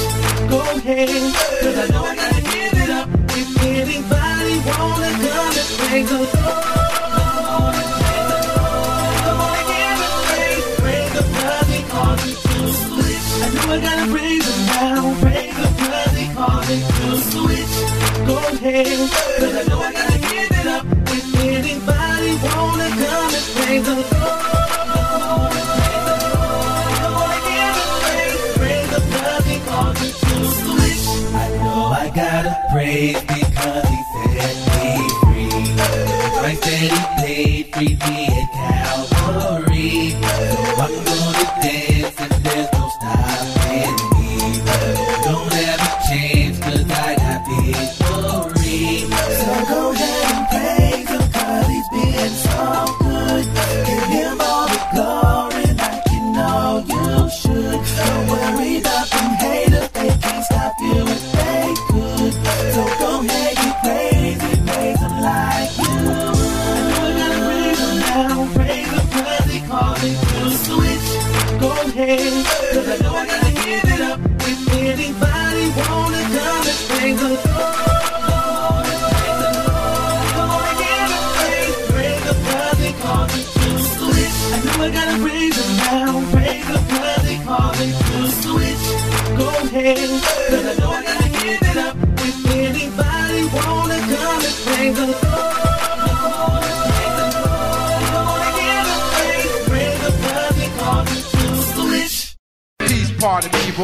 Go 0.49 0.59
ahead. 0.61 1.09
Cause 1.61 1.77
I 1.77 1.87
know 1.93 2.03
I 2.03 2.15
gotta 2.15 2.41
give 2.41 2.73
it 2.83 2.89
up. 2.89 3.09
If 3.31 3.63
anybody 3.63 4.55
wanna 4.67 5.11
come 5.29 5.57
and 5.57 5.69
praise 5.79 6.09
the 6.09 6.70
switch. 18.61 19.09
Cause 19.39 19.55
I 19.55 19.63
know 19.69 19.79
I 19.79 19.91
gotta 19.91 20.19
give 20.19 20.51
it 20.51 20.67
up. 20.67 20.85
If 21.07 21.35
anybody 21.35 22.31
wanna 22.45 22.89
come 23.01 23.33
and 23.33 23.47
praise 23.55 23.85
the 23.85 23.95
Lord. 23.95 24.41
I 31.93 32.09
gotta 32.15 32.53
praise 32.71 33.21
because 33.21 33.87
he 33.93 33.99
set 34.33 34.55
me 34.73 34.89
free. 35.21 35.51
Christ 36.39 36.63
said 36.63 36.91
he 36.91 37.01
paid 37.21 37.73
free 37.73 37.95
me 38.09 38.50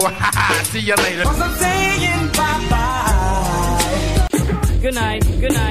party 0.01 0.15
people. 0.15 0.65
See 0.71 0.79
you 0.79 0.95
later. 0.95 1.23
I'm 1.25 1.55
saying 1.57 2.27
bye 2.33 2.67
bye. 2.69 4.27
Good 4.81 4.95
night. 4.95 5.23
Good 5.41 5.53
night. 5.53 5.67